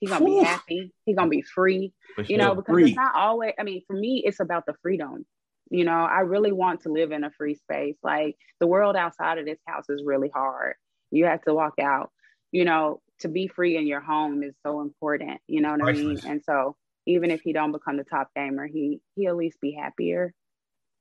He's 0.00 0.10
gonna 0.10 0.24
be 0.24 0.42
happy. 0.42 0.92
He's 1.06 1.16
gonna 1.16 1.30
be 1.30 1.42
free. 1.42 1.92
you 2.26 2.36
know, 2.36 2.54
because 2.54 2.72
free. 2.72 2.88
it's 2.88 2.96
not 2.96 3.14
always. 3.14 3.52
I 3.58 3.62
mean, 3.62 3.82
for 3.86 3.94
me, 3.94 4.22
it's 4.24 4.40
about 4.40 4.66
the 4.66 4.74
freedom. 4.82 5.24
You 5.70 5.84
know, 5.84 6.04
I 6.04 6.20
really 6.20 6.52
want 6.52 6.82
to 6.82 6.92
live 6.92 7.12
in 7.12 7.24
a 7.24 7.30
free 7.30 7.54
space. 7.54 7.96
Like 8.02 8.36
the 8.60 8.66
world 8.66 8.94
outside 8.94 9.38
of 9.38 9.46
this 9.46 9.58
house 9.66 9.88
is 9.88 10.02
really 10.04 10.30
hard. 10.32 10.74
You 11.10 11.26
have 11.26 11.42
to 11.42 11.54
walk 11.54 11.74
out. 11.80 12.10
You 12.52 12.64
know, 12.64 13.00
to 13.20 13.28
be 13.28 13.48
free 13.48 13.76
in 13.76 13.86
your 13.86 14.00
home 14.00 14.42
is 14.42 14.54
so 14.64 14.80
important. 14.80 15.40
You 15.46 15.60
know 15.60 15.72
what 15.72 15.80
Priceless. 15.80 16.24
I 16.24 16.28
mean? 16.28 16.32
And 16.32 16.42
so, 16.44 16.76
even 17.06 17.30
if 17.30 17.40
he 17.42 17.52
don't 17.52 17.72
become 17.72 17.96
the 17.96 18.04
top 18.04 18.30
gamer, 18.34 18.66
he 18.66 19.00
he 19.14 19.26
at 19.26 19.36
least 19.36 19.60
be 19.60 19.72
happier. 19.72 20.32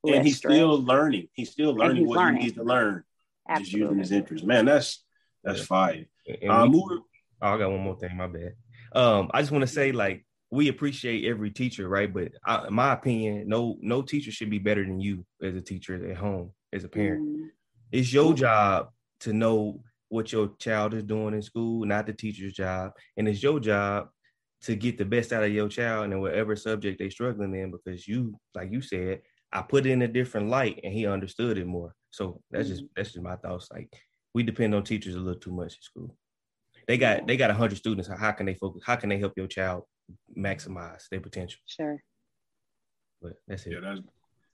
And 0.06 0.26
he's 0.26 0.38
stress. 0.38 0.54
still 0.54 0.82
learning. 0.84 1.30
He's 1.34 1.52
still 1.52 1.74
learning 1.74 2.06
what 2.06 2.18
learning. 2.18 2.42
he 2.42 2.46
needs 2.48 2.58
to 2.58 2.64
learn. 2.64 3.04
Absolutely. 3.50 3.66
Just 3.66 3.78
using 3.78 3.98
his 4.00 4.12
interest. 4.12 4.46
Man, 4.46 4.66
that's 4.66 5.04
that's 5.44 5.60
yeah. 5.60 5.66
fire. 5.66 6.06
Um, 6.50 6.72
we, 6.72 6.80
oh, 6.80 7.02
I 7.42 7.58
got 7.58 7.72
one 7.72 7.82
more 7.82 7.98
thing. 7.98 8.16
My 8.16 8.28
bad. 8.28 8.54
Um, 8.94 9.30
I 9.34 9.42
just 9.42 9.52
want 9.52 9.64
to 9.64 9.68
say, 9.68 9.92
like, 9.92 10.26
we 10.52 10.70
appreciate 10.70 11.26
every 11.26 11.52
teacher, 11.52 11.88
right? 11.88 12.12
But 12.12 12.32
I, 12.46 12.68
in 12.68 12.74
my 12.74 12.94
opinion, 12.94 13.48
no 13.48 13.78
no 13.82 14.02
teacher 14.02 14.32
should 14.32 14.50
be 14.50 14.60
better 14.60 14.84
than 14.84 15.00
you 15.00 15.26
as 15.42 15.56
a 15.56 15.62
teacher 15.62 16.12
at 16.12 16.18
home, 16.18 16.52
as 16.72 16.84
a 16.84 16.90
parent. 16.90 17.28
Mm. 17.28 17.48
It's 17.92 18.12
your 18.12 18.34
job 18.34 18.90
to 19.22 19.34
know 19.34 19.82
what 20.16 20.32
your 20.32 20.52
child 20.58 20.94
is 20.94 21.04
doing 21.04 21.34
in 21.34 21.42
school, 21.42 21.86
not 21.86 22.08
the 22.08 22.14
teacher's 22.14 22.54
job. 22.54 22.94
And 23.18 23.28
it's 23.28 23.44
your 23.44 23.60
job 23.60 24.08
to 24.62 24.76
get 24.76 24.98
the 24.98 25.06
best 25.06 25.34
out 25.34 25.44
of 25.44 25.52
your 25.52 25.68
child 25.68 26.06
and 26.06 26.22
whatever 26.22 26.56
subject 26.56 26.98
they're 26.98 27.12
struggling 27.12 27.54
in, 27.54 27.72
because 27.72 28.08
you, 28.08 28.40
like 28.56 28.72
you 28.72 28.82
said, 28.82 29.22
I 29.52 29.62
put 29.62 29.86
it 29.86 29.92
in 29.92 30.02
a 30.02 30.08
different 30.08 30.50
light 30.50 30.80
and 30.84 30.94
he 30.94 31.06
understood 31.06 31.58
it 31.58 31.68
more. 31.68 31.94
So 32.12 32.42
that's 32.50 32.70
just 32.70 32.82
mm-hmm. 32.82 32.94
that's 32.96 33.12
just 33.12 33.24
my 33.24 33.36
thoughts. 33.36 33.68
Like 33.72 33.94
we 34.34 34.44
depend 34.44 34.74
on 34.74 34.84
teachers 34.84 35.16
a 35.16 35.20
little 35.20 35.40
too 35.40 35.52
much 35.52 35.74
in 35.76 35.82
school. 35.82 36.18
They 36.88 36.98
got 36.98 37.28
they 37.28 37.38
got 37.38 37.52
hundred 37.52 37.78
students. 37.78 38.10
How 38.10 38.32
can 38.32 38.46
they 38.46 38.54
focus? 38.54 38.84
How 38.86 38.96
can 38.96 39.10
they 39.10 39.20
help 39.20 39.34
your 39.36 39.48
child 39.48 39.84
maximize 40.36 41.10
their 41.10 41.20
potential? 41.20 41.60
Sure. 41.66 42.02
But 43.22 43.34
that's 43.48 43.66
it. 43.66 43.74
Yeah, 43.74 43.80
that's, 43.82 44.02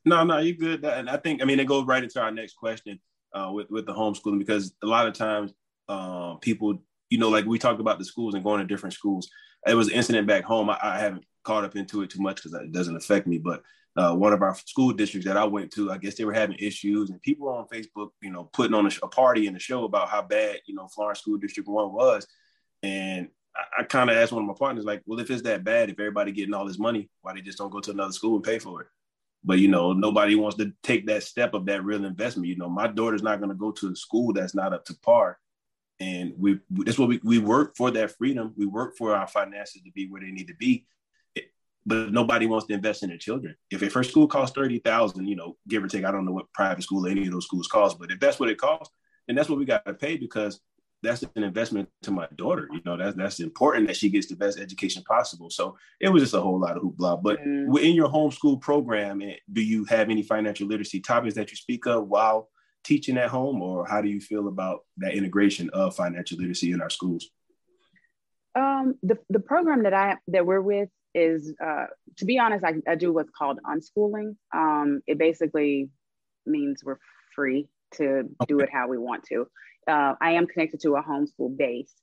no, 0.06 0.24
no, 0.24 0.40
you're 0.40 0.56
good. 0.56 0.84
And 0.84 1.10
I 1.10 1.18
think 1.18 1.42
I 1.42 1.46
mean 1.46 1.60
it 1.60 1.68
goes 1.68 1.86
right 1.86 2.04
into 2.04 2.20
our 2.20 2.32
next 2.32 2.56
question 2.56 3.00
uh, 3.34 3.52
with 3.54 3.70
with 3.70 3.86
the 3.86 3.94
homeschooling 3.94 4.40
because 4.40 4.74
a 4.84 4.88
lot 4.88 5.08
of 5.08 5.14
times 5.14 5.52
uh, 5.90 6.36
people, 6.36 6.84
you 7.10 7.18
know, 7.18 7.30
like 7.30 7.46
we 7.46 7.60
talked 7.60 7.82
about 7.82 8.00
the 8.00 8.06
schools 8.06 8.34
and 8.34 8.44
going 8.44 8.62
to 8.62 8.68
different 8.68 8.94
schools. 8.94 9.30
It 9.68 9.76
was 9.76 9.88
an 9.90 9.94
incident 9.94 10.28
back 10.28 10.44
home. 10.44 10.70
I, 10.70 10.80
I 10.82 11.00
haven't 11.00 11.24
caught 11.44 11.64
up 11.64 11.76
into 11.76 12.02
it 12.02 12.10
too 12.10 12.22
much 12.22 12.38
because 12.38 12.54
it 12.54 12.72
doesn't 12.72 12.96
affect 12.96 13.28
me, 13.28 13.38
but 13.38 13.62
uh, 13.98 14.16
one 14.16 14.32
of 14.32 14.42
our 14.42 14.56
school 14.56 14.94
districts 14.94 15.28
that 15.28 15.38
I 15.38 15.44
went 15.44 15.72
to, 15.74 15.92
I 15.92 15.98
guess 15.98 16.16
they 16.16 16.24
were 16.24 16.34
having 16.34 16.56
issues, 16.60 17.10
and 17.10 17.22
people 17.22 17.50
on 17.50 17.68
Facebook, 17.68 18.10
you 18.22 18.32
know, 18.32 18.46
putting 18.54 18.74
on 18.74 18.86
a, 18.86 18.92
a 19.04 19.08
party 19.08 19.48
and 19.48 19.58
a 19.58 19.60
show 19.60 19.84
about 19.84 20.08
how 20.08 20.22
bad, 20.22 20.60
you 20.66 20.76
know, 20.76 20.88
Florence 20.88 21.20
School 21.20 21.38
District 21.38 21.68
One 21.68 21.92
was. 21.92 22.26
And 22.84 23.28
I, 23.56 23.82
I 23.82 23.84
kind 23.84 24.10
of 24.10 24.16
asked 24.16 24.32
one 24.32 24.44
of 24.44 24.48
my 24.48 24.56
partners, 24.58 24.86
like, 24.86 25.02
well, 25.06 25.20
if 25.20 25.30
it's 25.30 25.42
that 25.44 25.64
bad, 25.64 25.90
if 25.90 26.00
everybody 26.00 26.32
getting 26.32 26.54
all 26.54 26.66
this 26.66 26.80
money, 26.80 27.10
why 27.22 27.34
they 27.34 27.42
just 27.42 27.58
don't 27.58 27.70
go 27.70 27.82
to 27.82 27.92
another 27.92 28.14
school 28.14 28.36
and 28.36 28.44
pay 28.44 28.60
for 28.60 28.82
it? 28.82 28.88
But 29.44 29.60
you 29.60 29.68
know, 29.68 29.94
nobody 29.94 30.36
wants 30.36 30.58
to 30.58 30.72
take 30.84 31.08
that 31.08 31.24
step 31.24 31.54
of 31.54 31.66
that 31.66 31.84
real 31.84 32.06
investment. 32.06 32.48
You 32.48 32.58
know, 32.58 32.70
my 32.70 32.88
daughter's 32.88 33.24
not 33.24 33.40
going 33.40 33.50
to 33.50 33.56
go 33.56 33.72
to 33.72 33.92
a 33.92 33.96
school 33.96 34.34
that's 34.34 34.54
not 34.54 34.74
up 34.74 34.86
to 34.86 34.96
par. 35.00 35.40
And 36.00 36.34
we 36.38 36.60
that's 36.70 37.00
what 37.00 37.10
we, 37.10 37.20
we 37.24 37.40
work 37.40 37.76
for 37.76 37.92
that 37.92 38.18
freedom. 38.18 38.54
We 38.58 38.66
work 38.66 38.98
for 38.98 39.16
our 39.16 39.28
finances 39.28 39.82
to 39.84 39.92
be 39.92 40.08
where 40.08 40.22
they 40.22 40.32
need 40.32 40.48
to 40.48 40.56
be 40.56 40.86
but 41.86 42.12
nobody 42.12 42.46
wants 42.46 42.68
to 42.68 42.74
invest 42.74 43.04
in 43.04 43.10
their 43.10 43.18
children. 43.18 43.56
If 43.72 43.82
a 43.82 43.90
first 43.90 44.12
school 44.12 44.28
costs 44.28 44.56
thirty 44.56 44.80
thousand, 44.80 45.28
you 45.28 45.36
know, 45.36 45.58
give 45.68 45.84
or 45.84 45.88
take, 45.88 46.06
I 46.06 46.12
don't 46.12 46.26
know 46.26 46.32
what 46.32 46.54
private 46.54 46.84
school 46.84 47.08
any 47.08 47.26
of 47.26 47.32
those 47.32 47.46
schools 47.46 47.68
cost, 47.68 48.00
but 48.00 48.12
if 48.12 48.20
that's 48.20 48.40
what 48.40 48.50
it 48.50 48.58
costs, 48.58 48.94
then 49.28 49.36
that's 49.36 49.50
what 49.50 49.58
we 49.58 49.66
got 49.66 49.86
to 49.86 49.94
pay 49.94 50.18
because 50.18 50.60
that's 51.04 51.24
an 51.36 51.44
investment 51.44 51.90
to 52.04 52.12
my 52.12 52.28
daughter. 52.36 52.68
You 52.72 52.82
know, 52.86 52.98
that's 52.98 53.16
that's 53.16 53.40
important 53.40 53.88
that 53.88 53.98
she 53.98 54.10
gets 54.10 54.28
the 54.28 54.36
best 54.36 54.60
education 54.60 55.04
possible. 55.04 55.50
So 55.50 55.78
it 56.00 56.10
was 56.10 56.24
just 56.24 56.34
a 56.34 56.42
whole 56.42 56.60
lot 56.60 56.78
of 56.78 56.84
hoopla. 56.84 57.22
But 57.24 57.40
mm. 57.40 57.82
in 57.82 57.96
your 57.96 58.10
homeschool 58.10 58.62
program, 58.62 59.22
eh, 59.22 59.36
do 59.52 59.62
you 59.62 59.86
have 59.86 60.10
any 60.10 60.22
financial 60.22 60.68
literacy 60.68 61.00
topics 61.00 61.36
that 61.36 61.50
you 61.50 61.58
speak 61.58 61.88
of 61.88 62.08
while 62.08 62.50
teaching 62.84 63.18
at 63.18 63.30
home, 63.30 63.62
or 63.62 63.86
how 63.86 64.02
do 64.02 64.10
you 64.10 64.20
feel 64.20 64.48
about 64.48 64.82
that 64.98 65.14
integration 65.14 65.70
of 65.72 65.96
financial 65.96 66.38
literacy 66.38 66.72
in 66.72 66.82
our 66.82 66.90
schools? 66.90 67.30
Um, 68.56 68.96
the 69.02 69.18
the 69.30 69.40
program 69.40 69.84
that 69.84 69.94
I 69.94 70.18
that 70.28 70.46
we're 70.46 70.62
with 70.62 70.90
is, 71.14 71.54
uh, 71.64 71.86
to 72.18 72.26
be 72.26 72.40
honest, 72.40 72.64
I, 72.64 72.76
I, 72.88 72.96
do 72.96 73.12
what's 73.12 73.32
called 73.32 73.60
unschooling. 73.66 74.36
Um, 74.54 75.02
it 75.08 75.18
basically 75.18 75.90
means 76.46 76.84
we're 76.84 76.98
free 77.36 77.68
to 77.96 78.24
do 78.48 78.60
it 78.60 78.70
how 78.72 78.88
we 78.88 78.98
want 78.98 79.24
to. 79.26 79.48
Uh, 79.88 80.16
I 80.22 80.32
am 80.32 80.48
connected 80.48 80.82
to 80.82 80.96
a 80.96 81.04
homeschool 81.04 81.58
base. 81.58 81.94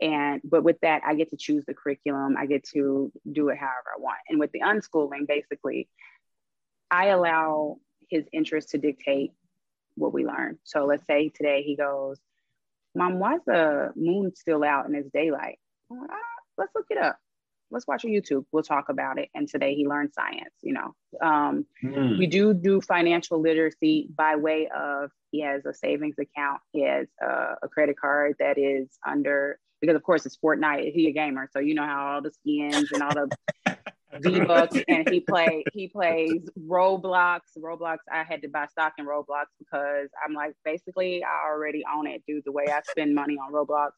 And 0.00 0.40
but 0.44 0.64
with 0.64 0.80
that, 0.82 1.02
I 1.06 1.14
get 1.14 1.30
to 1.30 1.36
choose 1.36 1.64
the 1.64 1.74
curriculum. 1.74 2.36
I 2.36 2.46
get 2.46 2.64
to 2.74 3.12
do 3.30 3.48
it 3.50 3.58
however 3.58 3.90
I 3.96 4.00
want. 4.00 4.18
And 4.28 4.40
with 4.40 4.50
the 4.52 4.60
unschooling, 4.60 5.26
basically, 5.28 5.88
I 6.90 7.06
allow 7.06 7.78
his 8.10 8.24
interest 8.32 8.70
to 8.70 8.78
dictate 8.78 9.32
what 9.94 10.12
we 10.12 10.26
learn. 10.26 10.58
So 10.64 10.84
let's 10.86 11.06
say 11.06 11.28
today 11.28 11.62
he 11.62 11.76
goes, 11.76 12.18
Mom, 12.94 13.18
why's 13.18 13.40
the 13.46 13.92
moon 13.94 14.34
still 14.34 14.64
out 14.64 14.86
and 14.86 14.96
it's 14.96 15.10
daylight? 15.10 15.58
Like, 15.88 16.10
ah, 16.10 16.16
let's 16.58 16.74
look 16.74 16.86
it 16.90 16.98
up 16.98 17.18
let's 17.72 17.86
watch 17.86 18.04
a 18.04 18.08
YouTube. 18.08 18.44
We'll 18.52 18.62
talk 18.62 18.88
about 18.88 19.18
it. 19.18 19.30
And 19.34 19.48
today 19.48 19.74
he 19.74 19.86
learned 19.86 20.12
science, 20.12 20.54
you 20.62 20.74
know. 20.74 20.94
Um, 21.20 21.66
mm. 21.82 22.18
We 22.18 22.26
do 22.26 22.54
do 22.54 22.80
financial 22.80 23.40
literacy 23.40 24.08
by 24.14 24.36
way 24.36 24.68
of 24.68 25.10
he 25.30 25.40
has 25.40 25.64
a 25.64 25.74
savings 25.74 26.16
account, 26.18 26.60
he 26.72 26.82
has 26.82 27.08
a, 27.20 27.54
a 27.62 27.68
credit 27.68 27.98
card 27.98 28.36
that 28.38 28.58
is 28.58 28.88
under, 29.06 29.58
because 29.80 29.96
of 29.96 30.02
course 30.02 30.26
it's 30.26 30.36
Fortnite, 30.36 30.92
he 30.92 31.08
a 31.08 31.12
gamer. 31.12 31.48
So 31.52 31.58
you 31.58 31.74
know 31.74 31.86
how 31.86 32.14
all 32.14 32.22
the 32.22 32.30
skins 32.30 32.92
and 32.92 33.02
all 33.02 33.14
the 33.14 33.28
V 34.20 34.40
Bucks 34.40 34.76
and 34.88 35.08
he 35.08 35.20
play 35.20 35.64
he 35.72 35.88
plays 35.88 36.42
Roblox. 36.68 37.40
Roblox, 37.58 37.98
I 38.12 38.24
had 38.24 38.42
to 38.42 38.48
buy 38.48 38.66
stock 38.66 38.92
in 38.98 39.06
Roblox 39.06 39.46
because 39.58 40.08
I'm 40.22 40.34
like 40.34 40.54
basically 40.66 41.24
I 41.24 41.48
already 41.48 41.82
own 41.90 42.06
it, 42.06 42.22
dude. 42.26 42.44
The 42.44 42.52
way 42.52 42.66
I 42.68 42.82
spend 42.90 43.14
money 43.14 43.38
on 43.38 43.52
Roblox. 43.52 43.92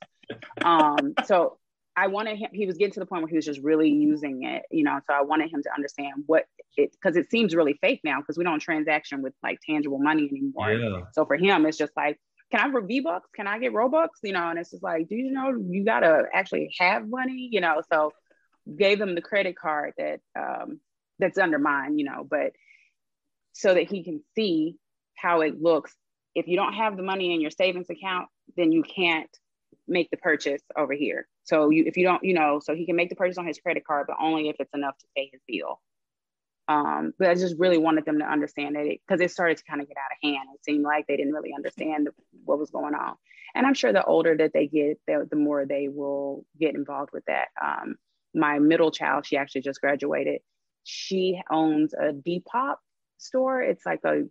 Um, 0.64 1.14
so 1.26 1.58
I 1.96 2.08
wanted 2.08 2.38
him, 2.38 2.50
he 2.52 2.66
was 2.66 2.76
getting 2.76 2.94
to 2.94 3.00
the 3.00 3.06
point 3.06 3.22
where 3.22 3.28
he 3.28 3.36
was 3.36 3.44
just 3.44 3.60
really 3.60 3.88
using 3.88 4.44
it, 4.44 4.62
you 4.70 4.82
know. 4.82 4.98
So 5.06 5.14
I 5.14 5.22
wanted 5.22 5.50
him 5.50 5.62
to 5.62 5.72
understand 5.72 6.24
what 6.26 6.44
it, 6.76 6.92
because 6.92 7.16
it 7.16 7.30
seems 7.30 7.54
really 7.54 7.78
fake 7.80 8.00
now 8.02 8.20
because 8.20 8.36
we 8.36 8.44
don't 8.44 8.60
transaction 8.60 9.22
with 9.22 9.32
like 9.42 9.60
tangible 9.64 9.98
money 9.98 10.28
anymore. 10.28 10.72
Yeah. 10.72 11.02
So 11.12 11.24
for 11.24 11.36
him, 11.36 11.66
it's 11.66 11.78
just 11.78 11.92
like, 11.96 12.18
can 12.50 12.60
I 12.60 12.68
have 12.68 12.86
V 12.86 13.00
bucks? 13.00 13.28
Can 13.34 13.46
I 13.46 13.58
get 13.58 13.72
Robux? 13.72 14.08
You 14.22 14.32
know, 14.32 14.48
and 14.50 14.58
it's 14.58 14.70
just 14.70 14.82
like, 14.82 15.08
do 15.08 15.14
you 15.14 15.30
know 15.30 15.56
you 15.56 15.84
gotta 15.84 16.24
actually 16.32 16.74
have 16.78 17.08
money, 17.08 17.48
you 17.52 17.60
know? 17.60 17.80
So 17.92 18.12
gave 18.76 19.00
him 19.00 19.14
the 19.14 19.22
credit 19.22 19.56
card 19.56 19.92
that 19.98 20.20
um, 20.38 20.80
that's 21.18 21.38
under 21.38 21.58
mine, 21.58 21.98
you 21.98 22.04
know, 22.04 22.26
but 22.28 22.52
so 23.52 23.72
that 23.72 23.88
he 23.88 24.02
can 24.02 24.20
see 24.34 24.76
how 25.16 25.42
it 25.42 25.60
looks. 25.60 25.94
If 26.34 26.48
you 26.48 26.56
don't 26.56 26.72
have 26.72 26.96
the 26.96 27.04
money 27.04 27.32
in 27.32 27.40
your 27.40 27.52
savings 27.52 27.88
account, 27.88 28.28
then 28.56 28.72
you 28.72 28.82
can't 28.82 29.30
make 29.86 30.10
the 30.10 30.16
purchase 30.16 30.62
over 30.76 30.92
here. 30.92 31.28
So 31.44 31.70
you, 31.70 31.84
if 31.86 31.96
you 31.96 32.04
don't, 32.04 32.24
you 32.24 32.34
know, 32.34 32.60
so 32.62 32.74
he 32.74 32.86
can 32.86 32.96
make 32.96 33.10
the 33.10 33.16
purchase 33.16 33.38
on 33.38 33.46
his 33.46 33.58
credit 33.58 33.86
card, 33.86 34.06
but 34.08 34.16
only 34.20 34.48
if 34.48 34.56
it's 34.58 34.74
enough 34.74 34.96
to 34.98 35.06
pay 35.14 35.30
his 35.32 35.40
bill. 35.46 35.80
Um, 36.66 37.12
but 37.18 37.28
I 37.28 37.34
just 37.34 37.58
really 37.58 37.76
wanted 37.76 38.06
them 38.06 38.20
to 38.20 38.24
understand 38.24 38.74
that 38.76 38.84
because 38.84 39.20
it, 39.20 39.24
it, 39.24 39.30
started 39.30 39.58
to 39.58 39.64
kind 39.64 39.82
of 39.82 39.88
get 39.88 39.98
out 39.98 40.12
of 40.12 40.18
hand. 40.22 40.48
It 40.54 40.64
seemed 40.64 40.82
like 40.82 41.06
they 41.06 41.16
didn't 41.16 41.34
really 41.34 41.52
understand 41.54 42.08
what 42.44 42.58
was 42.58 42.70
going 42.70 42.94
on. 42.94 43.16
And 43.54 43.66
I'm 43.66 43.74
sure 43.74 43.92
the 43.92 44.04
older 44.04 44.34
that 44.36 44.52
they 44.54 44.66
get, 44.66 44.98
the, 45.06 45.28
the 45.28 45.36
more 45.36 45.66
they 45.66 45.88
will 45.88 46.46
get 46.58 46.74
involved 46.74 47.10
with 47.12 47.24
that. 47.26 47.48
Um, 47.62 47.96
my 48.34 48.58
middle 48.58 48.90
child, 48.90 49.26
she 49.26 49.36
actually 49.36 49.60
just 49.60 49.80
graduated. 49.80 50.40
She 50.84 51.40
owns 51.50 51.92
a 51.92 52.12
Depop 52.12 52.76
store. 53.18 53.60
It's 53.60 53.84
like 53.84 54.00
a, 54.04 54.22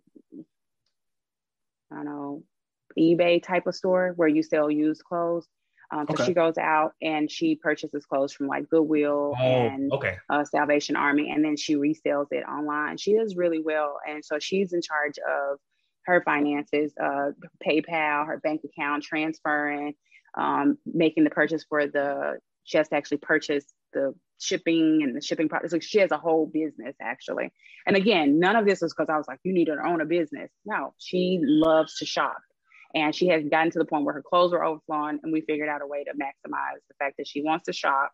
I 1.92 1.94
don't 1.94 2.04
know, 2.04 2.42
eBay 2.98 3.42
type 3.42 3.68
of 3.68 3.74
store 3.76 4.12
where 4.16 4.28
you 4.28 4.42
sell 4.42 4.70
used 4.70 5.04
clothes. 5.04 5.46
Um, 5.94 6.06
so 6.08 6.14
okay. 6.14 6.24
she 6.26 6.34
goes 6.34 6.58
out 6.58 6.94
and 7.00 7.30
she 7.30 7.54
purchases 7.54 8.04
clothes 8.04 8.32
from 8.32 8.48
like 8.48 8.68
Goodwill 8.68 9.34
oh, 9.38 9.42
and 9.42 9.92
okay. 9.92 10.16
uh, 10.28 10.44
Salvation 10.44 10.96
Army, 10.96 11.30
and 11.30 11.44
then 11.44 11.56
she 11.56 11.76
resells 11.76 12.26
it 12.32 12.44
online. 12.48 12.96
She 12.96 13.16
does 13.16 13.36
really 13.36 13.60
well, 13.60 13.98
and 14.08 14.24
so 14.24 14.38
she's 14.40 14.72
in 14.72 14.82
charge 14.82 15.18
of 15.18 15.58
her 16.06 16.20
finances, 16.24 16.92
uh, 17.00 17.30
PayPal, 17.64 18.26
her 18.26 18.40
bank 18.42 18.62
account, 18.64 19.04
transferring, 19.04 19.94
um, 20.36 20.78
making 20.84 21.22
the 21.24 21.30
purchase 21.30 21.64
for 21.68 21.86
the. 21.86 22.38
She 22.64 22.78
has 22.78 22.88
to 22.88 22.96
actually 22.96 23.18
purchase 23.18 23.64
the 23.92 24.14
shipping 24.40 25.00
and 25.02 25.14
the 25.14 25.20
shipping 25.20 25.48
process. 25.48 25.72
Like 25.72 25.82
she 25.82 26.00
has 26.00 26.10
a 26.10 26.18
whole 26.18 26.50
business 26.52 26.96
actually. 27.00 27.52
And 27.86 27.94
again, 27.94 28.40
none 28.40 28.56
of 28.56 28.64
this 28.64 28.80
was 28.80 28.92
because 28.92 29.10
I 29.10 29.16
was 29.16 29.28
like, 29.28 29.38
you 29.44 29.52
need 29.52 29.66
to 29.66 29.76
own 29.86 30.00
a 30.00 30.06
business. 30.06 30.50
No, 30.64 30.94
she 30.98 31.40
loves 31.42 31.98
to 31.98 32.06
shop. 32.06 32.38
And 32.94 33.14
she 33.14 33.28
has 33.28 33.42
gotten 33.44 33.70
to 33.72 33.78
the 33.78 33.84
point 33.84 34.04
where 34.04 34.14
her 34.14 34.22
clothes 34.22 34.52
were 34.52 34.64
overflowing, 34.64 35.18
and 35.22 35.32
we 35.32 35.40
figured 35.40 35.68
out 35.68 35.82
a 35.82 35.86
way 35.86 36.04
to 36.04 36.12
maximize 36.12 36.78
the 36.88 36.94
fact 36.98 37.16
that 37.18 37.26
she 37.26 37.42
wants 37.42 37.64
to 37.66 37.72
shop 37.72 38.12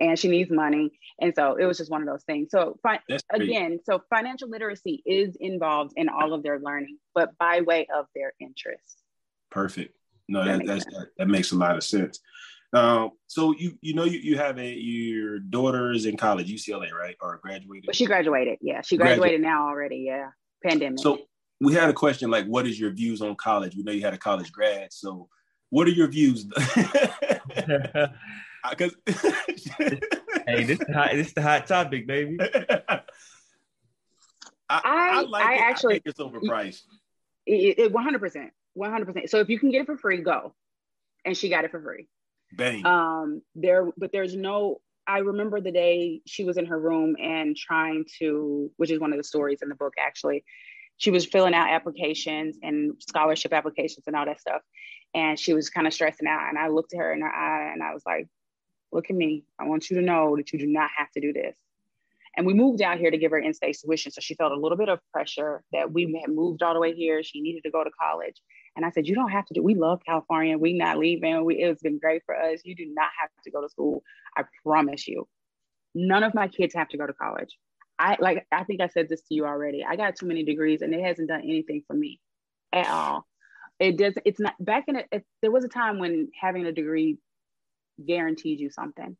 and 0.00 0.18
she 0.18 0.28
needs 0.28 0.50
money. 0.50 0.90
And 1.20 1.32
so 1.34 1.56
it 1.56 1.64
was 1.64 1.78
just 1.78 1.90
one 1.90 2.02
of 2.02 2.08
those 2.08 2.24
things. 2.24 2.48
So 2.50 2.78
fi- 2.82 3.00
again, 3.32 3.78
so 3.84 4.02
financial 4.10 4.48
literacy 4.50 5.02
is 5.06 5.36
involved 5.38 5.92
in 5.96 6.08
all 6.08 6.34
of 6.34 6.42
their 6.42 6.58
learning, 6.58 6.98
but 7.14 7.36
by 7.38 7.60
way 7.60 7.86
of 7.94 8.06
their 8.14 8.32
interests. 8.40 8.96
Perfect. 9.50 9.94
No, 10.28 10.44
that, 10.44 10.66
that, 10.66 10.78
that, 10.80 11.06
that 11.18 11.28
makes 11.28 11.52
a 11.52 11.56
lot 11.56 11.76
of 11.76 11.84
sense. 11.84 12.20
Um, 12.74 13.10
so 13.26 13.54
you 13.58 13.76
you 13.82 13.92
know 13.92 14.04
you, 14.04 14.18
you 14.18 14.38
have 14.38 14.58
a 14.58 14.72
your 14.72 15.38
daughter 15.38 15.92
is 15.92 16.06
in 16.06 16.16
college, 16.16 16.50
UCLA, 16.50 16.90
right? 16.90 17.16
Or 17.20 17.38
graduated? 17.42 17.84
But 17.84 17.96
she 17.96 18.06
graduated. 18.06 18.58
Yeah, 18.62 18.80
she 18.80 18.96
graduated 18.96 19.42
now 19.42 19.68
already. 19.68 20.04
Yeah, 20.06 20.30
pandemic. 20.64 21.00
So 21.00 21.18
we 21.62 21.74
had 21.74 21.88
a 21.88 21.94
question 21.94 22.30
like, 22.30 22.46
what 22.46 22.66
is 22.66 22.78
your 22.78 22.90
views 22.90 23.22
on 23.22 23.36
college? 23.36 23.76
We 23.76 23.82
know 23.82 23.92
you 23.92 24.02
had 24.02 24.14
a 24.14 24.18
college 24.18 24.52
grad, 24.52 24.92
so 24.92 25.28
what 25.70 25.86
are 25.86 25.92
your 25.92 26.08
views? 26.08 26.46
Because 28.70 28.94
hey, 29.06 30.64
this 30.64 30.80
is 30.80 30.86
hot, 30.94 31.10
this 31.12 31.28
is 31.28 31.34
the 31.34 31.42
hot 31.42 31.66
topic, 31.66 32.06
baby. 32.06 32.36
I, 32.40 33.00
I, 34.68 34.80
I, 34.84 35.20
like 35.22 35.44
I 35.44 35.54
it. 35.54 35.60
actually 35.60 35.94
I 35.94 35.96
think 35.96 36.06
it's 36.06 36.20
overpriced. 36.20 36.82
It, 37.44 37.92
100%, 37.92 38.50
100%. 38.78 39.28
So 39.28 39.40
if 39.40 39.48
you 39.48 39.58
can 39.58 39.70
get 39.70 39.82
it 39.82 39.86
for 39.86 39.96
free, 39.98 40.18
go. 40.18 40.54
And 41.24 41.36
she 41.36 41.48
got 41.48 41.64
it 41.64 41.72
for 41.72 41.82
free. 41.82 42.06
Bang. 42.52 42.86
Um, 42.86 43.42
there, 43.54 43.90
but 43.96 44.12
there's 44.12 44.36
no. 44.36 44.80
I 45.06 45.18
remember 45.18 45.60
the 45.60 45.72
day 45.72 46.20
she 46.26 46.44
was 46.44 46.56
in 46.56 46.66
her 46.66 46.78
room 46.78 47.16
and 47.20 47.56
trying 47.56 48.04
to, 48.20 48.70
which 48.76 48.92
is 48.92 49.00
one 49.00 49.12
of 49.12 49.18
the 49.18 49.24
stories 49.24 49.58
in 49.60 49.68
the 49.68 49.74
book 49.74 49.94
actually. 49.98 50.44
She 51.02 51.10
was 51.10 51.26
filling 51.26 51.52
out 51.52 51.68
applications 51.68 52.58
and 52.62 52.94
scholarship 53.00 53.52
applications 53.52 54.04
and 54.06 54.14
all 54.14 54.24
that 54.24 54.40
stuff, 54.40 54.62
and 55.14 55.36
she 55.36 55.52
was 55.52 55.68
kind 55.68 55.88
of 55.88 55.92
stressing 55.92 56.28
out. 56.28 56.48
And 56.48 56.56
I 56.56 56.68
looked 56.68 56.94
at 56.94 57.00
her 57.00 57.12
in 57.12 57.22
her 57.22 57.34
eye 57.34 57.72
and 57.72 57.82
I 57.82 57.92
was 57.92 58.04
like, 58.06 58.28
"Look 58.92 59.10
at 59.10 59.16
me. 59.16 59.44
I 59.58 59.64
want 59.64 59.90
you 59.90 59.96
to 59.96 60.02
know 60.02 60.36
that 60.36 60.52
you 60.52 60.60
do 60.60 60.68
not 60.68 60.90
have 60.96 61.10
to 61.10 61.20
do 61.20 61.32
this." 61.32 61.56
And 62.36 62.46
we 62.46 62.54
moved 62.54 62.82
out 62.82 62.98
here 62.98 63.10
to 63.10 63.18
give 63.18 63.32
her 63.32 63.38
in-state 63.38 63.78
tuition, 63.84 64.12
so 64.12 64.20
she 64.20 64.36
felt 64.36 64.52
a 64.52 64.56
little 64.56 64.78
bit 64.78 64.88
of 64.88 65.00
pressure 65.12 65.64
that 65.72 65.92
we 65.92 66.04
had 66.24 66.32
moved 66.32 66.62
all 66.62 66.72
the 66.72 66.78
way 66.78 66.94
here. 66.94 67.20
She 67.24 67.40
needed 67.40 67.64
to 67.64 67.72
go 67.72 67.82
to 67.82 67.90
college, 68.00 68.40
and 68.76 68.86
I 68.86 68.90
said, 68.90 69.08
You 69.08 69.16
don't 69.16 69.32
have 69.32 69.46
to 69.46 69.54
do, 69.54 69.62
we 69.62 69.74
love 69.74 70.02
California. 70.06 70.56
We 70.56 70.72
not 70.72 70.98
leaving. 70.98 71.44
We, 71.44 71.56
it's 71.56 71.82
been 71.82 71.98
great 71.98 72.22
for 72.24 72.40
us. 72.40 72.60
You 72.64 72.76
do 72.76 72.86
not 72.94 73.10
have 73.20 73.30
to 73.42 73.50
go 73.50 73.60
to 73.60 73.68
school. 73.68 74.04
I 74.36 74.44
promise 74.62 75.08
you. 75.08 75.26
None 75.96 76.22
of 76.22 76.32
my 76.32 76.46
kids 76.46 76.74
have 76.74 76.88
to 76.90 76.96
go 76.96 77.08
to 77.08 77.12
college. 77.12 77.58
I 78.02 78.16
like, 78.18 78.44
I 78.50 78.64
think 78.64 78.80
I 78.80 78.88
said 78.88 79.08
this 79.08 79.20
to 79.22 79.34
you 79.34 79.46
already. 79.46 79.84
I 79.88 79.94
got 79.94 80.16
too 80.16 80.26
many 80.26 80.42
degrees 80.42 80.82
and 80.82 80.92
it 80.92 81.04
hasn't 81.04 81.28
done 81.28 81.42
anything 81.42 81.84
for 81.86 81.94
me 81.94 82.18
at 82.72 82.88
all. 82.88 83.24
It 83.78 83.96
does, 83.96 84.14
it's 84.24 84.40
not 84.40 84.54
back 84.58 84.84
in 84.88 84.96
it, 84.96 85.24
there 85.40 85.52
was 85.52 85.62
a 85.62 85.68
time 85.68 86.00
when 86.00 86.28
having 86.38 86.66
a 86.66 86.72
degree 86.72 87.18
guaranteed 88.04 88.58
you 88.58 88.70
something 88.70 89.16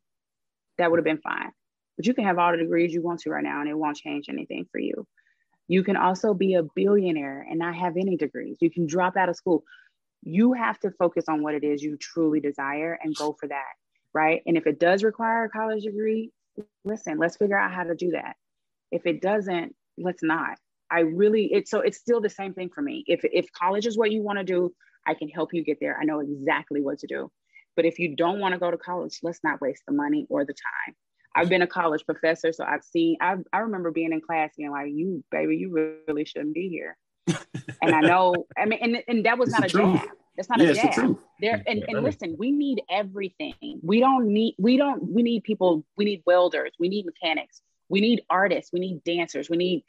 that 0.77 0.91
would 0.91 0.97
have 0.97 1.05
been 1.05 1.21
fine. 1.21 1.51
But 1.95 2.07
you 2.07 2.13
can 2.13 2.25
have 2.25 2.37
all 2.37 2.51
the 2.51 2.57
degrees 2.57 2.93
you 2.93 3.01
want 3.01 3.21
to 3.21 3.29
right 3.29 3.43
now 3.43 3.61
and 3.61 3.69
it 3.69 3.77
won't 3.77 3.95
change 3.95 4.25
anything 4.27 4.65
for 4.69 4.79
you. 4.79 5.07
You 5.69 5.81
can 5.83 5.95
also 5.95 6.33
be 6.33 6.55
a 6.55 6.63
billionaire 6.75 7.47
and 7.49 7.59
not 7.59 7.75
have 7.75 7.95
any 7.95 8.17
degrees. 8.17 8.57
You 8.59 8.69
can 8.69 8.85
drop 8.85 9.15
out 9.15 9.29
of 9.29 9.37
school. 9.37 9.63
You 10.23 10.51
have 10.51 10.77
to 10.79 10.91
focus 10.91 11.25
on 11.29 11.41
what 11.41 11.55
it 11.55 11.63
is 11.63 11.81
you 11.81 11.95
truly 11.95 12.41
desire 12.41 12.99
and 13.01 13.15
go 13.15 13.31
for 13.39 13.47
that, 13.47 13.73
right? 14.13 14.41
And 14.45 14.57
if 14.57 14.67
it 14.67 14.77
does 14.77 15.05
require 15.05 15.45
a 15.45 15.49
college 15.49 15.83
degree, 15.83 16.31
listen, 16.83 17.17
let's 17.17 17.37
figure 17.37 17.57
out 17.57 17.71
how 17.71 17.83
to 17.83 17.95
do 17.95 18.11
that. 18.11 18.35
If 18.93 19.07
it 19.07 19.21
doesn't, 19.21 19.75
let's 19.97 20.21
not. 20.21 20.57
I 20.91 20.99
really 20.99 21.51
it's 21.51 21.71
so 21.71 21.79
it's 21.79 21.97
still 21.97 22.21
the 22.21 22.29
same 22.29 22.53
thing 22.53 22.69
for 22.73 22.81
me. 22.81 23.03
If 23.07 23.21
if 23.23 23.51
college 23.51 23.87
is 23.87 23.97
what 23.97 24.11
you 24.11 24.21
want 24.21 24.37
to 24.37 24.45
do, 24.45 24.71
I 25.07 25.15
can 25.15 25.27
help 25.27 25.53
you 25.53 25.63
get 25.63 25.79
there. 25.81 25.97
I 25.99 26.05
know 26.05 26.19
exactly 26.19 26.81
what 26.81 26.99
to 26.99 27.07
do. 27.07 27.31
But 27.75 27.85
if 27.85 27.97
you 27.97 28.15
don't 28.15 28.39
want 28.39 28.53
to 28.53 28.59
go 28.59 28.69
to 28.69 28.77
college, 28.77 29.17
let's 29.23 29.39
not 29.43 29.59
waste 29.59 29.81
the 29.87 29.93
money 29.93 30.27
or 30.29 30.45
the 30.45 30.53
time. 30.53 30.95
I've 31.35 31.49
been 31.49 31.63
a 31.63 31.67
college 31.67 32.05
professor, 32.05 32.53
so 32.53 32.63
I've 32.63 32.83
seen. 32.83 33.17
I 33.19 33.37
I 33.51 33.59
remember 33.59 33.89
being 33.89 34.13
in 34.13 34.21
class 34.21 34.51
and 34.59 34.71
like, 34.71 34.91
"You, 34.91 35.23
baby, 35.31 35.57
you 35.57 35.97
really 36.07 36.25
shouldn't 36.25 36.53
be 36.53 36.69
here." 36.69 36.95
and 37.81 37.95
I 37.95 38.01
know. 38.01 38.45
I 38.55 38.65
mean, 38.65 38.79
and 38.79 39.03
and 39.07 39.25
that 39.25 39.39
was 39.39 39.49
it's 39.49 39.59
not 39.59 39.65
a 39.65 39.69
truth. 39.69 40.01
jab. 40.01 40.09
That's 40.37 40.49
not 40.49 40.59
yeah, 40.59 40.69
a 40.69 40.73
jab. 40.75 41.17
There 41.39 41.63
and, 41.65 41.83
and 41.87 42.03
listen, 42.03 42.35
we 42.37 42.51
need 42.51 42.83
everything. 42.87 43.79
We 43.81 43.99
don't 43.99 44.27
need. 44.27 44.53
We 44.59 44.77
don't. 44.77 45.11
We 45.11 45.23
need 45.23 45.43
people. 45.43 45.83
We 45.97 46.05
need 46.05 46.21
welders. 46.27 46.73
We 46.77 46.87
need 46.89 47.07
mechanics. 47.07 47.63
We 47.89 48.01
need 48.01 48.23
artists. 48.29 48.71
We 48.71 48.79
need 48.79 49.03
dancers. 49.03 49.49
We 49.49 49.57
need 49.57 49.83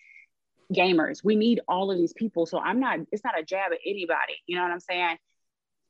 gamers. 0.73 1.23
We 1.23 1.37
need 1.37 1.61
all 1.69 1.91
of 1.91 1.99
these 1.99 2.13
people. 2.13 2.47
So 2.47 2.59
I'm 2.59 2.81
not. 2.81 3.01
It's 3.13 3.25
not 3.25 3.39
a 3.39 3.43
jab 3.43 3.73
at 3.73 3.79
anybody. 3.87 4.35
You 4.47 4.57
know 4.57 4.63
what 4.63 4.73
I'm 4.73 4.81
saying? 4.81 5.17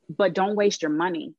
But 0.09 0.35
don't 0.35 0.57
waste 0.57 0.83
your 0.83 0.91
money 0.91 1.35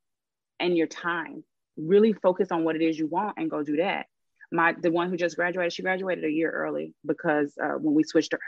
and 0.58 0.76
your 0.76 0.86
time 0.86 1.44
really 1.76 2.12
focus 2.12 2.50
on 2.50 2.64
what 2.64 2.76
it 2.76 2.82
is 2.82 2.98
you 2.98 3.06
want 3.06 3.36
and 3.36 3.50
go 3.50 3.62
do 3.62 3.76
that. 3.76 4.06
My 4.52 4.74
the 4.80 4.90
one 4.90 5.10
who 5.10 5.16
just 5.16 5.36
graduated, 5.36 5.72
she 5.72 5.82
graduated 5.82 6.24
a 6.24 6.30
year 6.30 6.50
early 6.50 6.94
because 7.04 7.52
uh, 7.62 7.74
when 7.78 7.94
we 7.94 8.04
switched 8.04 8.32
her, 8.32 8.40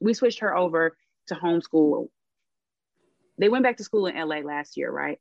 we 0.00 0.14
switched 0.14 0.40
her 0.40 0.56
over 0.56 0.96
to 1.28 1.34
homeschool. 1.34 2.08
They 3.38 3.48
went 3.48 3.64
back 3.64 3.76
to 3.76 3.84
school 3.84 4.06
in 4.06 4.16
LA 4.16 4.38
last 4.38 4.76
year, 4.76 4.90
right? 4.90 5.18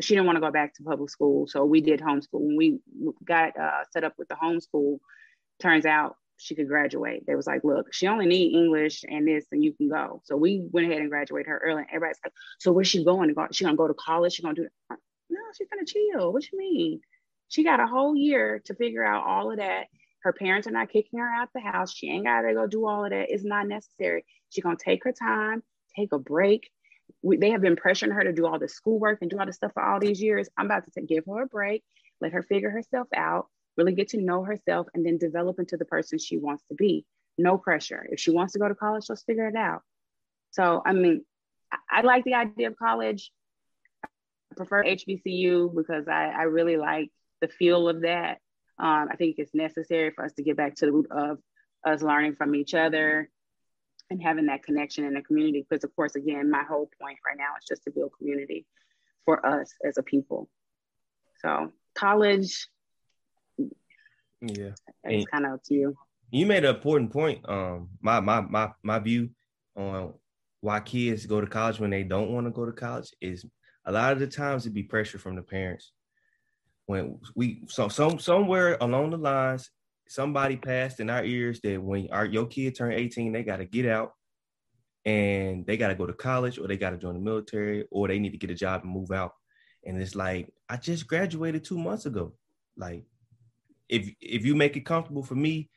She 0.00 0.14
didn't 0.14 0.26
want 0.26 0.36
to 0.36 0.40
go 0.40 0.50
back 0.50 0.74
to 0.74 0.82
public 0.82 1.10
school, 1.10 1.46
so 1.46 1.64
we 1.64 1.80
did 1.80 2.00
homeschool. 2.00 2.40
When 2.40 2.56
we 2.56 2.78
got 3.24 3.58
uh, 3.58 3.84
set 3.92 4.04
up 4.04 4.14
with 4.18 4.28
the 4.28 4.34
homeschool, 4.34 4.98
turns 5.60 5.86
out 5.86 6.16
she 6.36 6.54
could 6.54 6.68
graduate. 6.68 7.24
They 7.26 7.34
was 7.34 7.46
like, 7.46 7.64
look, 7.64 7.92
she 7.92 8.06
only 8.06 8.26
need 8.26 8.54
English 8.54 9.04
and 9.08 9.26
this, 9.26 9.46
and 9.52 9.62
you 9.62 9.72
can 9.72 9.88
go. 9.88 10.20
So 10.24 10.36
we 10.36 10.66
went 10.72 10.86
ahead 10.86 11.00
and 11.00 11.10
graduated 11.10 11.48
her 11.48 11.60
early. 11.64 11.84
Everybody's 11.88 12.18
like, 12.24 12.32
so 12.58 12.72
where's 12.72 12.88
she 12.88 13.04
going? 13.04 13.34
She 13.52 13.64
gonna 13.64 13.76
go 13.76 13.88
to 13.88 13.94
college? 13.94 14.34
She 14.34 14.42
gonna 14.42 14.54
do? 14.54 14.64
It? 14.64 14.72
Uh, 14.90 14.96
no, 15.30 15.40
she's 15.56 15.68
gonna 15.68 15.86
chill. 15.86 16.32
What 16.32 16.50
you 16.50 16.58
mean? 16.58 17.00
She 17.48 17.64
got 17.64 17.80
a 17.80 17.86
whole 17.86 18.16
year 18.16 18.60
to 18.66 18.74
figure 18.74 19.04
out 19.04 19.26
all 19.26 19.50
of 19.50 19.58
that. 19.58 19.86
Her 20.22 20.32
parents 20.32 20.66
are 20.66 20.72
not 20.72 20.90
kicking 20.90 21.18
her 21.18 21.28
out 21.28 21.50
the 21.54 21.60
house. 21.60 21.94
She 21.94 22.10
ain't 22.10 22.24
gotta 22.24 22.52
go 22.54 22.66
do 22.66 22.86
all 22.86 23.04
of 23.04 23.10
that. 23.10 23.30
It's 23.30 23.44
not 23.44 23.68
necessary. 23.68 24.24
She's 24.50 24.64
gonna 24.64 24.76
take 24.76 25.04
her 25.04 25.12
time, 25.12 25.62
take 25.96 26.12
a 26.12 26.18
break. 26.18 26.70
We, 27.22 27.36
they 27.36 27.50
have 27.50 27.60
been 27.60 27.76
pressuring 27.76 28.14
her 28.14 28.24
to 28.24 28.32
do 28.32 28.46
all 28.46 28.58
the 28.58 28.68
schoolwork 28.68 29.18
and 29.20 29.30
do 29.30 29.38
all 29.38 29.46
the 29.46 29.52
stuff 29.52 29.72
for 29.74 29.82
all 29.82 30.00
these 30.00 30.22
years. 30.22 30.48
I'm 30.56 30.66
about 30.66 30.84
to 30.92 31.02
give 31.02 31.24
her 31.26 31.42
a 31.42 31.46
break, 31.46 31.84
let 32.20 32.32
her 32.32 32.42
figure 32.42 32.70
herself 32.70 33.08
out, 33.14 33.46
really 33.76 33.94
get 33.94 34.08
to 34.10 34.20
know 34.20 34.44
herself, 34.44 34.86
and 34.94 35.04
then 35.04 35.18
develop 35.18 35.58
into 35.58 35.76
the 35.76 35.84
person 35.84 36.18
she 36.18 36.38
wants 36.38 36.64
to 36.68 36.74
be. 36.74 37.04
No 37.36 37.58
pressure. 37.58 38.06
If 38.10 38.20
she 38.20 38.30
wants 38.30 38.52
to 38.52 38.58
go 38.58 38.68
to 38.68 38.74
college, 38.74 39.06
let's 39.08 39.24
figure 39.24 39.48
it 39.48 39.56
out. 39.56 39.82
So, 40.52 40.82
I 40.84 40.92
mean, 40.92 41.24
I, 41.72 41.98
I 41.98 42.00
like 42.02 42.24
the 42.24 42.34
idea 42.34 42.68
of 42.68 42.76
college 42.76 43.32
I 44.54 44.56
prefer 44.56 44.84
HBCU 44.84 45.74
because 45.74 46.06
I, 46.08 46.32
I 46.36 46.42
really 46.44 46.76
like 46.76 47.10
the 47.40 47.48
feel 47.48 47.88
of 47.88 48.02
that. 48.02 48.38
Um, 48.78 49.08
I 49.10 49.16
think 49.16 49.36
it's 49.38 49.54
necessary 49.54 50.10
for 50.10 50.24
us 50.24 50.32
to 50.34 50.42
get 50.42 50.56
back 50.56 50.76
to 50.76 50.86
the 50.86 50.92
root 50.92 51.08
of 51.10 51.38
us 51.84 52.02
learning 52.02 52.36
from 52.36 52.54
each 52.54 52.74
other 52.74 53.28
and 54.10 54.22
having 54.22 54.46
that 54.46 54.62
connection 54.62 55.04
in 55.04 55.14
the 55.14 55.22
community. 55.22 55.66
Because, 55.68 55.84
of 55.84 55.94
course, 55.96 56.14
again, 56.14 56.50
my 56.50 56.62
whole 56.62 56.88
point 57.00 57.18
right 57.26 57.36
now 57.36 57.52
is 57.58 57.66
just 57.68 57.84
to 57.84 57.90
build 57.90 58.12
community 58.18 58.66
for 59.24 59.44
us 59.44 59.72
as 59.84 59.98
a 59.98 60.02
people. 60.02 60.48
So, 61.40 61.72
college, 61.94 62.68
yeah, 64.48 64.70
it's 65.04 65.26
kind 65.30 65.46
of 65.46 65.52
up 65.52 65.62
to 65.64 65.74
you. 65.74 65.96
You 66.30 66.46
made 66.46 66.64
an 66.64 66.74
important 66.74 67.12
point. 67.12 67.48
Um, 67.48 67.90
my 68.00 68.20
my 68.20 68.40
my 68.40 68.72
my 68.82 68.98
view 68.98 69.30
on 69.76 70.14
why 70.60 70.80
kids 70.80 71.26
go 71.26 71.40
to 71.40 71.46
college 71.46 71.78
when 71.78 71.90
they 71.90 72.02
don't 72.02 72.30
want 72.30 72.46
to 72.46 72.50
go 72.50 72.64
to 72.64 72.72
college 72.72 73.10
is 73.20 73.44
a 73.84 73.92
lot 73.92 74.12
of 74.12 74.18
the 74.18 74.26
times 74.26 74.66
it 74.66 74.74
be 74.74 74.82
pressure 74.82 75.18
from 75.18 75.36
the 75.36 75.42
parents. 75.42 75.92
When 76.86 77.18
we 77.34 77.64
so 77.68 77.88
some 77.88 78.18
somewhere 78.18 78.76
along 78.80 79.10
the 79.10 79.18
lines, 79.18 79.70
somebody 80.08 80.56
passed 80.56 81.00
in 81.00 81.10
our 81.10 81.24
ears 81.24 81.60
that 81.62 81.82
when 81.82 82.08
our 82.10 82.24
your 82.24 82.46
kid 82.46 82.74
turn 82.74 82.92
18, 82.92 83.32
they 83.32 83.42
got 83.42 83.56
to 83.58 83.64
get 83.64 83.86
out 83.86 84.12
and 85.04 85.66
they 85.66 85.76
got 85.76 85.88
to 85.88 85.94
go 85.94 86.06
to 86.06 86.12
college 86.12 86.58
or 86.58 86.66
they 86.66 86.76
got 86.76 86.90
to 86.90 86.96
join 86.96 87.14
the 87.14 87.20
military 87.20 87.84
or 87.90 88.08
they 88.08 88.18
need 88.18 88.32
to 88.32 88.38
get 88.38 88.50
a 88.50 88.54
job 88.54 88.82
and 88.82 88.92
move 88.92 89.10
out. 89.10 89.32
And 89.84 90.00
it's 90.00 90.14
like 90.14 90.52
I 90.68 90.76
just 90.76 91.06
graduated 91.06 91.64
two 91.64 91.78
months 91.78 92.06
ago. 92.06 92.32
Like 92.76 93.04
if 93.88 94.10
if 94.20 94.44
you 94.44 94.54
make 94.54 94.76
it 94.76 94.86
comfortable 94.86 95.22
for 95.22 95.34
me 95.34 95.70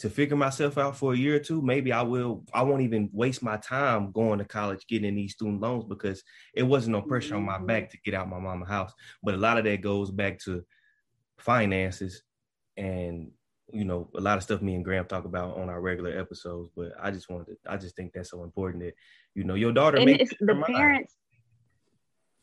to 0.00 0.08
figure 0.08 0.36
myself 0.36 0.78
out 0.78 0.96
for 0.96 1.12
a 1.12 1.16
year 1.16 1.36
or 1.36 1.40
two, 1.40 1.60
maybe 1.60 1.92
I 1.92 2.00
will. 2.02 2.44
I 2.54 2.62
won't 2.62 2.82
even 2.82 3.10
waste 3.12 3.42
my 3.42 3.58
time 3.58 4.12
going 4.12 4.38
to 4.38 4.46
college 4.46 4.86
getting 4.88 5.14
these 5.14 5.32
student 5.32 5.60
loans 5.60 5.84
because 5.84 6.22
it 6.54 6.62
wasn't 6.62 6.96
no 6.96 7.02
pressure 7.02 7.36
on 7.36 7.44
my 7.44 7.56
mm-hmm. 7.56 7.66
back 7.66 7.90
to 7.90 7.98
get 8.02 8.14
out 8.14 8.28
my 8.28 8.38
mama's 8.38 8.68
house. 8.68 8.92
But 9.22 9.34
a 9.34 9.38
lot 9.38 9.58
of 9.58 9.64
that 9.64 9.82
goes 9.82 10.10
back 10.10 10.38
to 10.40 10.64
finances 11.38 12.22
and 12.76 13.30
you 13.72 13.84
know 13.84 14.10
a 14.16 14.20
lot 14.20 14.36
of 14.36 14.42
stuff 14.42 14.62
me 14.62 14.74
and 14.74 14.84
Graham 14.84 15.06
talk 15.06 15.24
about 15.24 15.58
on 15.58 15.68
our 15.68 15.82
regular 15.82 16.18
episodes. 16.18 16.70
But 16.74 16.92
I 16.98 17.10
just 17.10 17.28
wanted, 17.28 17.48
to, 17.48 17.56
I 17.70 17.76
just 17.76 17.94
think 17.94 18.14
that's 18.14 18.30
so 18.30 18.42
important 18.42 18.82
that 18.84 18.94
you 19.34 19.44
know 19.44 19.54
your 19.54 19.72
daughter. 19.72 19.98
And 19.98 20.08
it's 20.08 20.32
the 20.40 20.62
parents. 20.66 21.14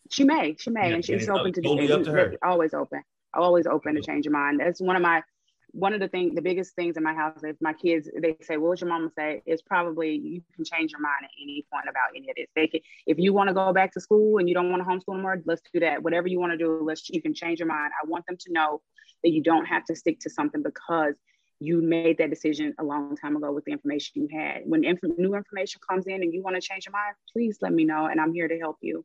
She 0.10 0.24
may, 0.24 0.56
she 0.58 0.70
may, 0.70 0.90
yeah, 0.90 0.96
and 0.96 1.06
she's 1.06 1.28
open 1.28 1.52
to, 1.52 1.62
totally 1.62 1.88
to 1.88 2.38
always 2.42 2.74
open, 2.74 3.04
always 3.38 3.68
open 3.68 3.96
to 3.96 4.02
change 4.02 4.26
your 4.26 4.34
mind. 4.34 4.60
That's 4.60 4.82
one 4.82 4.96
of 4.96 5.02
my 5.02 5.24
one 5.72 5.94
of 5.94 6.00
the 6.00 6.08
things, 6.08 6.34
the 6.34 6.42
biggest 6.42 6.76
things 6.76 6.98
in 6.98 7.04
my 7.04 7.14
house, 7.14 7.40
if 7.44 7.56
my 7.62 7.74
kids, 7.74 8.10
they 8.22 8.36
say, 8.42 8.58
"What 8.58 8.70
would 8.70 8.82
your 8.82 8.90
mama 8.90 9.10
say?" 9.18 9.42
Is 9.46 9.62
probably 9.62 10.16
you 10.16 10.42
can 10.56 10.66
change 10.66 10.92
your 10.92 11.02
mind 11.02 11.24
at 11.24 11.30
any 11.42 11.66
point 11.72 11.86
about 11.90 12.16
any 12.16 12.30
of 12.30 12.36
this. 12.36 12.48
They 12.56 12.68
can, 12.68 12.82
if 13.06 13.20
you 13.20 13.34
want 13.34 13.50
to 13.50 13.54
go 13.54 13.72
back 13.74 13.94
to 13.94 14.02
school 14.02 14.40
and 14.40 14.48
you 14.48 14.56
don't 14.56 14.72
want 14.72 14.84
to 14.84 14.90
homeschool 14.90 15.14
anymore, 15.14 15.42
let's 15.46 15.62
do 15.74 15.80
that. 15.82 16.02
Whatever 16.02 16.28
you 16.28 16.40
want 16.40 16.54
to 16.54 16.58
do, 16.58 16.80
let's 16.84 17.10
you 17.10 17.22
can 17.22 17.34
change 17.34 17.60
your 17.60 17.68
mind. 17.68 17.92
I 18.02 18.08
want 18.08 18.26
them 18.28 18.38
to 18.40 18.54
know 18.54 18.82
that 19.24 19.32
you 19.32 19.44
don't 19.44 19.66
have 19.66 19.86
to 19.86 19.96
stick 19.96 20.20
to 20.22 20.30
something 20.30 20.64
because 20.64 21.16
you 21.60 21.82
made 21.82 22.18
that 22.20 22.30
decision 22.30 22.74
a 22.80 22.84
long 22.84 23.16
time 23.18 23.36
ago 23.36 23.52
with 23.52 23.66
the 23.66 23.72
information 23.72 24.22
you 24.22 24.40
had. 24.40 24.62
When 24.66 24.84
inf- 24.84 25.00
new 25.18 25.36
information 25.36 25.82
comes 25.88 26.06
in 26.06 26.22
and 26.22 26.34
you 26.34 26.44
want 26.44 26.56
to 26.56 26.62
change 26.62 26.86
your 26.86 26.94
mind, 26.94 27.16
please 27.34 27.58
let 27.62 27.74
me 27.74 27.84
know, 27.84 28.06
and 28.06 28.22
I'm 28.22 28.34
here 28.34 28.48
to 28.48 28.60
help 28.60 28.78
you. 28.82 29.04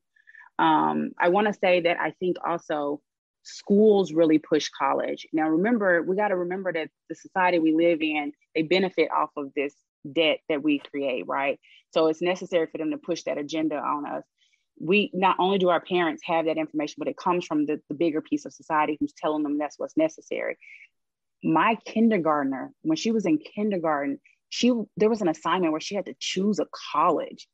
Um, 0.59 1.13
I 1.19 1.31
want 1.31 1.47
to 1.49 1.55
say 1.55 1.81
that 1.81 1.99
I 1.99 2.11
think 2.21 2.37
also 2.47 3.01
schools 3.43 4.13
really 4.13 4.39
push 4.39 4.69
college. 4.69 5.27
Now, 5.33 5.49
remember, 5.49 6.03
we 6.03 6.17
got 6.17 6.29
to 6.29 6.37
remember 6.37 6.73
that 6.73 6.89
the 7.09 7.15
society 7.15 7.59
we 7.59 7.75
live 7.75 8.01
in, 8.01 8.33
they 8.55 8.63
benefit 8.63 9.11
off 9.11 9.31
of 9.37 9.53
this 9.55 9.75
debt 10.11 10.39
that 10.49 10.63
we 10.63 10.79
create, 10.79 11.27
right? 11.27 11.59
So 11.91 12.07
it's 12.09 12.23
necessary 12.23 12.67
for 12.67 12.79
them 12.79 12.91
to 12.91 12.99
push 12.99 13.23
that 13.25 13.39
agenda 13.39 13.77
on 13.77 14.07
us. 14.07 14.25
We 14.81 15.11
not 15.13 15.37
only 15.39 15.59
do 15.59 15.69
our 15.69 15.81
parents 15.81 16.23
have 16.25 16.47
that 16.47 16.57
information, 16.57 16.97
but 16.99 17.09
it 17.09 17.17
comes 17.17 17.45
from 17.45 17.67
the, 17.67 17.81
the 17.89 17.95
bigger 17.95 18.21
piece 18.21 18.45
of 18.45 18.53
society 18.53 18.97
who's 18.99 19.13
telling 19.13 19.43
them 19.43 19.59
that's 19.59 19.79
what's 19.79 19.97
necessary. 19.97 20.57
My 21.45 21.77
kindergartner, 21.85 22.73
when 22.83 22.97
she 22.97 23.11
was 23.11 23.27
in 23.27 23.39
kindergarten, 23.39 24.21
she 24.49 24.73
there 24.97 25.11
was 25.11 25.23
an 25.23 25.29
assignment 25.29 25.73
where 25.73 25.81
she 25.81 25.95
had 25.95 26.07
to 26.07 26.15
choose 26.19 26.59
a 26.59 26.67
college 26.93 27.49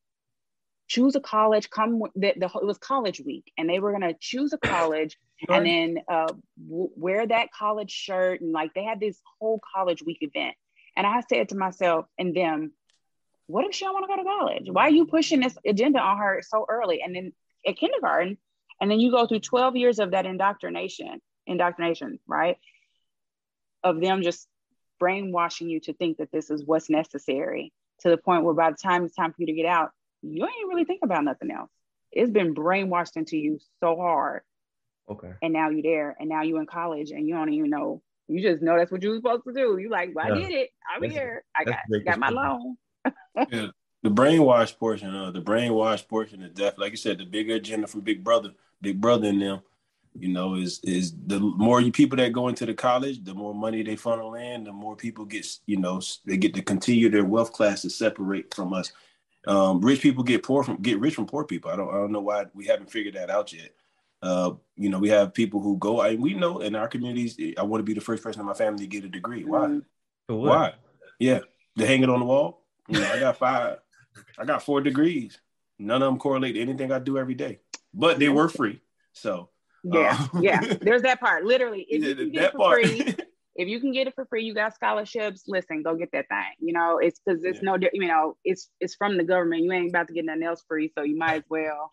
choose 0.89 1.15
a 1.15 1.21
college 1.21 1.71
come 1.71 2.01
the, 2.17 2.35
the 2.37 2.47
it 2.47 2.65
was 2.65 2.79
college 2.79 3.21
week 3.21 3.53
and 3.57 3.69
they 3.69 3.79
were 3.79 3.91
going 3.91 4.03
to 4.03 4.17
choose 4.19 4.53
a 4.53 4.59
college 4.59 5.19
sure. 5.47 5.55
and 5.55 5.67
then 5.67 5.99
uh, 6.09 6.33
w- 6.69 6.91
wear 6.97 7.27
that 7.27 7.53
college 7.53 7.91
shirt 7.91 8.41
and 8.41 8.53
like 8.53 8.75
they 8.75 8.85
had 8.85 8.99
this 9.01 9.21
whole 9.39 9.61
college 9.75 10.03
week 10.03 10.19
event. 10.21 10.55
And 10.97 11.07
i 11.07 11.23
said 11.29 11.51
to 11.51 11.57
myself 11.57 12.07
and 12.19 12.35
them 12.35 12.73
what 13.47 13.65
if 13.65 13.75
she 13.75 13.85
don't 13.85 13.95
want 13.95 14.05
to 14.05 14.09
go 14.09 14.17
to 14.17 14.25
college? 14.25 14.67
Why 14.71 14.83
are 14.89 14.91
you 14.91 15.07
pushing 15.07 15.41
this 15.41 15.57
agenda 15.65 16.01
on 16.01 16.19
her 16.19 16.43
so 16.47 16.67
early? 16.69 17.01
And 17.01 17.17
then 17.17 17.33
at 17.67 17.77
kindergarten 17.77 18.37
and 18.81 18.91
then 18.91 19.01
you 19.01 19.11
go 19.11 19.27
through 19.27 19.41
12 19.41 19.77
years 19.77 19.99
of 19.99 20.13
that 20.13 20.27
indoctrination 20.27 21.21
indoctrination 21.47 22.19
right 22.27 22.59
of 23.83 24.01
them 24.01 24.23
just 24.23 24.47
brainwashing 24.99 25.69
you 25.69 25.81
to 25.81 25.93
think 25.95 26.19
that 26.19 26.31
this 26.33 26.51
is 26.51 26.65
what's 26.65 26.91
necessary 26.91 27.73
to 28.01 28.11
the 28.11 28.17
point 28.17 28.45
where 28.45 28.55
by 28.55 28.71
the 28.71 28.77
time 28.77 29.05
it's 29.05 29.15
time 29.15 29.33
for 29.33 29.37
you 29.41 29.47
to 29.47 29.53
get 29.53 29.67
out 29.67 29.91
you 30.23 30.45
ain't 30.45 30.69
really 30.69 30.85
think 30.85 31.01
about 31.03 31.25
nothing 31.25 31.51
else. 31.51 31.71
It's 32.11 32.31
been 32.31 32.55
brainwashed 32.55 33.17
into 33.17 33.37
you 33.37 33.59
so 33.81 33.97
hard. 33.97 34.43
Okay. 35.11 35.33
And 35.43 35.53
now 35.53 35.71
you're 35.71 35.83
there, 35.83 36.17
and 36.19 36.29
now 36.29 36.43
you're 36.43 36.61
in 36.61 36.67
college, 36.67 37.11
and 37.11 37.27
you 37.27 37.35
don't 37.35 37.53
even 37.53 37.71
know. 37.71 38.03
You 38.29 38.43
just 38.43 38.63
know 38.63 38.77
that's 38.77 38.93
what 38.93 39.03
you 39.03 39.11
were 39.11 39.17
supposed 39.17 39.45
to 39.47 39.55
do. 39.55 39.79
You 39.79 39.89
like, 39.89 40.11
well, 40.15 40.29
yeah. 40.29 40.35
I 40.35 40.39
did 40.39 40.51
it. 40.53 40.71
I'm 40.95 41.01
that's, 41.01 41.15
here. 41.15 41.45
I 41.57 41.65
got 41.65 41.79
got 42.05 42.19
my 42.19 42.29
loan. 42.29 42.77
yeah, 43.51 43.69
the 44.03 44.11
brainwash 44.11 44.79
portion, 44.79 45.15
uh, 45.15 45.31
the 45.31 45.41
brainwash 45.41 46.07
portion 46.07 46.43
of 46.43 46.55
death, 46.55 46.75
like 46.77 46.91
you 46.91 46.99
said, 46.99 47.19
the 47.19 47.25
bigger 47.25 47.55
agenda 47.55 47.87
from 47.87 48.03
Big 48.03 48.23
Brother, 48.23 48.53
Big 48.83 49.01
Brother 49.01 49.29
in 49.29 49.39
them, 49.39 49.61
you 50.15 50.29
know, 50.29 50.55
is 50.55 50.81
is 50.85 51.15
the 51.27 51.41
more 51.41 51.81
you 51.81 51.93
people 51.93 52.17
that 52.19 52.33
go 52.33 52.49
into 52.49 52.67
the 52.67 52.75
college, 52.75 53.25
the 53.25 53.35
more 53.35 53.55
money 53.55 53.83
they 53.83 53.97
funnel 53.97 54.35
in, 54.35 54.65
the 54.65 54.73
more 54.73 54.97
people 54.97 55.25
get, 55.25 55.47
you 55.67 55.79
know, 55.79 56.01
they 56.25 56.37
get 56.37 56.55
to 56.55 56.63
continue 56.63 57.09
their 57.09 57.25
wealth 57.25 57.53
class 57.53 57.83
to 57.83 57.91
separate 57.91 58.53
from 58.55 58.73
us. 58.73 58.93
Um, 59.49 59.81
rich 59.81 60.03
people 60.03 60.23
get 60.23 60.43
poor 60.43 60.63
from 60.63 60.77
get 60.77 61.01
rich 61.01 61.15
from 61.15 61.27
poor 61.27 61.45
people. 61.45 61.71
I 61.71 61.77
don't 61.77 61.89
I 61.89 61.95
don't 61.95 62.13
know 62.13 62.21
why 62.21 62.45
we 62.55 62.67
haven't 62.67 62.91
figured 62.91 63.15
that 63.15 63.31
out 63.31 63.53
yet. 63.53 63.71
Uh, 64.21 64.53
you 64.77 64.91
know, 64.91 64.99
we 64.99 65.09
have 65.09 65.33
people 65.33 65.61
who 65.61 65.79
go. 65.79 66.01
I 66.01 66.17
we 66.17 66.35
know 66.35 66.61
in 66.61 66.75
our 66.75 66.87
communities. 66.87 67.37
I 67.57 67.63
want 67.63 67.81
to 67.81 67.85
be 67.85 67.95
the 67.95 68.01
first 68.01 68.23
person 68.23 68.41
in 68.41 68.47
my 68.47 68.53
family 68.53 68.85
to 68.85 68.87
get 68.87 69.05
a 69.05 69.09
degree. 69.09 69.45
Why? 69.45 69.67
Mm-hmm. 69.67 70.35
Why? 70.35 70.75
Yeah, 71.19 71.41
to 71.79 71.87
hang 71.87 72.03
it 72.03 72.11
on 72.11 72.21
the 72.21 72.27
wall. 72.27 72.63
You 72.89 73.01
know, 73.01 73.11
I 73.11 73.21
got 73.21 73.39
five. 73.39 73.79
I 74.39 74.45
got 74.45 74.63
four 74.63 74.83
degrees. 74.83 75.39
None 75.79 76.03
of 76.03 76.07
them 76.07 76.19
correlate 76.19 76.57
to 76.57 76.61
anything 76.61 76.93
I 76.93 76.99
do 76.99 77.17
every 77.17 77.35
day, 77.35 77.61
but 77.95 78.19
they 78.19 78.29
were 78.29 78.49
free. 78.49 78.83
So 79.13 79.49
yeah, 79.83 80.29
uh, 80.35 80.41
yeah. 80.41 80.61
There's 80.81 81.03
that 81.03 81.21
part. 81.21 81.45
Literally, 81.45 81.87
if 81.89 82.03
yeah, 82.03 82.09
you 82.09 82.15
can 82.17 82.33
get 82.33 82.45
it 82.45 82.53
for 82.53 82.59
part. 82.59 82.85
free, 82.85 83.15
if 83.59 83.67
you 83.67 83.81
can 83.81 83.91
get 83.91 84.07
it 84.07 84.15
for 84.15 84.25
free, 84.25 84.45
you 84.45 84.55
got 84.55 84.73
scholarships. 84.77 85.43
Listen, 85.49 85.83
go 85.83 85.97
get 85.97 86.13
that 86.13 86.29
thing. 86.29 86.55
You 86.61 86.73
know, 86.73 86.99
it's 86.99 87.19
because 87.19 87.43
it's 87.43 87.59
yeah. 87.61 87.77
no, 87.77 87.89
you 87.93 88.07
know, 88.07 88.37
it's 88.45 88.71
it's 88.81 88.95
from 88.95 89.17
the 89.17 89.25
government. 89.25 89.65
You 89.65 89.73
ain't 89.73 89.91
about 89.91 90.07
to 90.07 90.15
get 90.15 90.25
nothing 90.25 90.45
else 90.45 90.63
free, 90.69 90.93
so 90.97 91.03
you 91.03 91.19
might 91.19 91.39
as 91.39 91.43
well. 91.51 91.91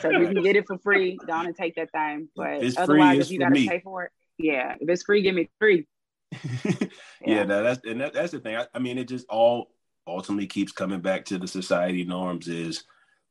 so 0.00 0.10
if 0.10 0.20
you 0.20 0.28
can 0.28 0.42
get 0.42 0.54
it 0.54 0.68
for 0.68 0.78
free, 0.78 1.18
go 1.26 1.32
on 1.32 1.46
and 1.46 1.56
take 1.56 1.74
that 1.74 1.90
thing. 1.90 2.28
But 2.36 2.62
it's 2.62 2.78
otherwise, 2.78 3.26
if 3.26 3.32
you 3.32 3.40
got 3.40 3.52
to 3.52 3.66
pay 3.66 3.80
for 3.80 4.04
it, 4.04 4.12
yeah, 4.38 4.76
if 4.80 4.88
it's 4.88 5.02
free, 5.02 5.22
give 5.22 5.34
me 5.34 5.50
free. 5.58 5.88
yeah, 6.64 6.88
yeah 7.26 7.44
that's 7.44 7.84
and 7.84 8.00
that, 8.00 8.12
that's 8.12 8.30
the 8.30 8.38
thing. 8.38 8.56
I, 8.56 8.66
I 8.72 8.78
mean, 8.78 8.96
it 8.96 9.08
just 9.08 9.26
all 9.28 9.72
ultimately 10.06 10.46
keeps 10.46 10.70
coming 10.70 11.00
back 11.00 11.24
to 11.26 11.38
the 11.38 11.48
society 11.48 12.04
norms. 12.04 12.46
Is 12.46 12.84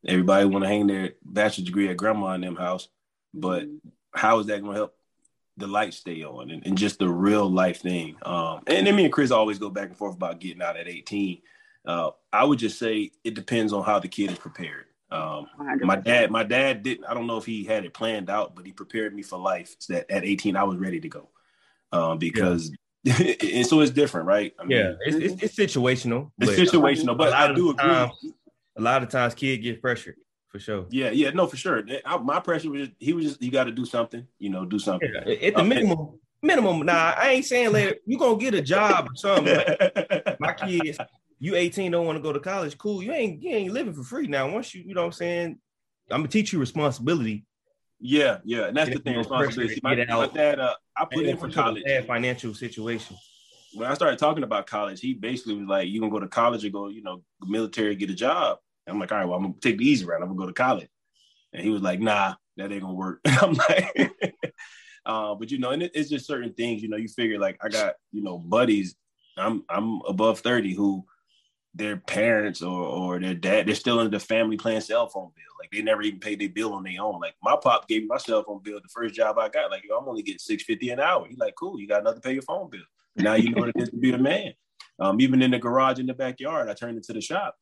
everybody 0.06 0.46
want 0.46 0.66
to 0.66 0.70
hang 0.70 0.88
their 0.88 1.12
bachelor's 1.24 1.66
degree 1.66 1.88
at 1.88 1.96
grandma 1.96 2.34
in 2.34 2.42
them 2.42 2.58
house, 2.58 2.90
but 3.34 3.64
mm-hmm. 3.64 3.90
how 4.14 4.40
is 4.40 4.48
that 4.48 4.62
going 4.62 4.74
to 4.74 4.80
help 4.80 4.96
the 5.58 5.68
lights 5.68 5.98
stay 5.98 6.24
on 6.24 6.50
and, 6.50 6.66
and, 6.66 6.78
just 6.78 7.00
the 7.00 7.08
real 7.08 7.50
life 7.50 7.82
thing. 7.82 8.16
Um, 8.24 8.62
and 8.68 8.88
then 8.88 8.96
me 8.96 9.06
and 9.06 9.14
Kris 9.14 9.32
always 9.32 9.60
go 9.60 9.70
back 9.70 9.90
and 9.90 9.98
forth 9.98 10.16
about 10.16 10.40
getting 10.40 10.62
out 10.62 10.78
at 10.78 10.88
18. 10.88 11.42
Uh, 11.86 12.12
I 12.32 12.44
would 12.44 12.60
just 12.60 12.80
say 12.80 13.12
it 13.24 13.36
depends 13.36 13.74
on 13.74 13.84
how 13.84 14.00
the 14.00 14.08
kid 14.08 14.32
is 14.32 14.40
prepared. 14.40 14.86
Um, 15.12 15.46
my 15.82 15.96
dad, 15.96 16.32
my 16.32 16.44
dad 16.44 16.82
didn't, 16.82 17.06
I 17.06 17.14
don't 17.14 17.28
know 17.28 17.38
if 17.38 17.46
he 17.46 17.64
had 17.64 17.86
it 17.86 17.94
planned 17.94 18.32
out, 18.32 18.56
but 18.56 18.66
he 18.66 18.72
prepared 18.72 19.14
me 19.14 19.22
for 19.22 19.38
life 19.38 19.76
so 19.78 19.94
that 19.94 20.10
at 20.10 20.26
18, 20.26 20.56
I 20.56 20.64
was 20.64 20.80
ready 20.80 21.00
to 21.00 21.10
go. 21.10 21.30
Um, 21.92 22.18
because 22.18 22.72
yeah. 23.04 23.14
and 23.44 23.68
so 23.68 23.82
it's 23.82 23.92
different, 23.92 24.26
right? 24.26 24.56
I 24.60 24.64
mean, 24.64 24.78
yeah, 24.78 24.94
it's, 25.02 25.18
it's, 25.18 25.44
it's 25.44 25.56
situational. 25.56 26.32
It's 26.40 26.54
situational, 26.54 27.16
but 27.16 27.32
I 27.34 27.54
do 27.54 27.70
agree. 27.70 27.86
Time, 27.86 28.12
a 28.76 28.82
lot 28.82 29.04
of 29.04 29.10
times 29.10 29.36
kids 29.36 29.62
get 29.62 29.82
pressured 29.82 30.16
for 30.54 30.60
sure. 30.60 30.86
Yeah, 30.92 31.10
yeah, 31.10 31.32
no, 31.32 31.48
for 31.48 31.58
sure. 31.58 31.84
I, 32.06 32.18
my 32.18 32.40
pressure 32.40 32.70
was 32.70 32.84
just, 32.84 32.92
he 33.00 33.12
was 33.12 33.26
just 33.26 33.42
you 33.42 33.50
got 33.50 33.64
to 33.64 33.72
do 33.72 33.86
something, 33.86 34.28
you 34.38 34.52
know, 34.52 34.66
do 34.66 34.78
something. 34.78 35.12
Yeah, 35.26 35.48
at 35.48 35.56
the 35.56 35.62
uh, 35.62 35.64
minimum, 35.64 36.20
minimum. 36.44 36.86
Nah, 36.86 37.16
I 37.18 37.32
ain't 37.32 37.46
saying 37.46 37.72
later 37.72 37.96
you 38.06 38.20
gonna 38.20 38.38
get 38.38 38.54
a 38.54 38.62
job 38.62 39.08
or 39.12 39.16
something. 39.16 39.58
my 40.40 40.54
kids, 40.54 41.00
you 41.40 41.56
18, 41.56 41.92
don't 41.92 42.06
want 42.06 42.18
to 42.18 42.22
go 42.22 42.32
to 42.32 42.40
college. 42.40 42.78
Cool, 42.78 43.02
you 43.02 43.12
ain't 43.12 43.42
you 43.42 43.50
ain't 43.50 43.74
living 43.74 43.96
for 43.96 44.04
free 44.04 44.28
now. 44.28 44.48
Once 44.48 44.76
you, 44.76 44.84
you 44.86 44.94
know, 44.94 45.02
what 45.02 45.08
I'm 45.08 45.14
saying, 45.14 45.60
I'm 46.12 46.20
gonna 46.20 46.28
teach 46.28 46.54
you 46.54 46.60
responsibility. 46.60 47.46
Yeah, 48.00 48.38
yeah, 48.44 48.66
and 48.68 48.78
that's 48.78 48.92
the 48.92 49.00
thing. 49.00 49.18
Responsibility. 49.18 49.80
My, 49.82 49.96
my, 49.96 50.28
dad, 50.28 50.60
uh, 50.60 50.76
I 50.96 51.06
put 51.12 51.26
in 51.26 51.36
for 51.36 51.50
college. 51.50 51.84
Bad 51.84 52.06
financial 52.06 52.54
situation. 52.54 53.18
When 53.74 53.90
I 53.90 53.96
started 53.96 54.20
talking 54.20 54.44
about 54.44 54.68
college, 54.68 55.02
he 55.02 55.16
basically 55.16 55.56
was 55.56 55.68
like, 55.68 55.88
"You 55.88 56.00
gonna 56.00 56.12
go 56.12 56.20
to 56.20 56.28
college 56.28 56.64
or 56.64 56.70
go, 56.70 56.90
you 56.90 57.02
know, 57.02 57.24
military, 57.42 57.96
get 57.96 58.12
a 58.12 58.14
job." 58.14 58.60
I'm 58.88 59.00
like, 59.00 59.12
all 59.12 59.18
right, 59.18 59.26
well, 59.26 59.38
I'm 59.38 59.44
gonna 59.44 59.56
take 59.62 59.78
the 59.78 59.88
easy 59.88 60.06
route. 60.06 60.22
I'm 60.22 60.28
gonna 60.28 60.40
go 60.40 60.48
to 60.48 60.54
college. 60.54 60.90
And 61.54 61.64
he 61.64 61.70
was 61.70 61.82
like, 61.82 62.00
nah, 62.00 62.36
that 62.58 62.72
ain't 62.72 62.82
gonna 62.82 62.94
work. 62.94 63.20
I'm 63.26 63.54
like, 63.54 64.14
uh, 65.06 65.36
but 65.36 65.52
you 65.52 65.60
know, 65.60 65.72
and 65.72 65.84
it, 65.84 65.92
it's 65.94 66.10
just 66.10 66.26
certain 66.26 66.54
things, 66.54 66.82
you 66.82 66.90
know, 66.90 66.98
you 66.98 67.08
figure 67.08 67.40
like 67.40 67.58
I 67.62 67.70
got, 67.70 67.96
you 68.12 68.24
know, 68.24 68.38
buddies, 68.38 68.96
I'm 69.38 69.64
I'm 69.70 70.02
above 70.08 70.40
30 70.40 70.74
who 70.74 71.06
their 71.76 71.98
parents 71.98 72.62
or 72.62 72.86
or 72.86 73.20
their 73.20 73.34
dad, 73.34 73.68
they're 73.68 73.76
still 73.76 74.02
in 74.02 74.12
the 74.12 74.20
family 74.20 74.58
playing 74.58 74.82
cell 74.82 75.08
phone 75.08 75.32
bill. 75.36 75.44
Like 75.60 75.72
they 75.72 75.82
never 75.82 76.02
even 76.02 76.20
paid 76.20 76.40
their 76.40 76.50
bill 76.50 76.74
on 76.74 76.84
their 76.84 77.02
own. 77.02 77.20
Like 77.20 77.36
my 77.42 77.56
pop 77.62 77.88
gave 77.88 78.02
me 78.02 78.08
my 78.08 78.18
cell 78.18 78.44
phone 78.44 78.62
bill 78.62 78.80
the 78.82 78.90
first 78.90 79.16
job 79.16 79.38
I 79.40 79.50
got. 79.50 79.72
Like, 79.72 79.84
I'm 79.86 80.08
only 80.08 80.22
getting 80.22 80.40
650 80.40 80.90
an 80.90 81.00
hour. 81.00 81.26
He's 81.28 81.38
like, 81.38 81.56
cool, 81.56 81.80
you 81.80 81.88
got 81.88 82.02
another 82.02 82.20
pay 82.20 82.34
your 82.34 82.42
phone 82.42 82.70
bill. 82.70 82.82
Now 83.16 83.36
you 83.36 83.52
know 83.52 83.62
what 83.62 83.70
it 83.70 83.76
is 83.78 83.90
to 83.90 83.98
be 83.98 84.12
a 84.12 84.18
man. 84.18 84.54
Um, 85.00 85.22
even 85.22 85.42
in 85.42 85.52
the 85.52 85.60
garage 85.60 86.00
in 86.00 86.06
the 86.06 86.14
backyard, 86.14 86.70
I 86.70 86.74
turned 86.74 86.98
into 86.98 87.14
the 87.14 87.22
shop 87.22 87.56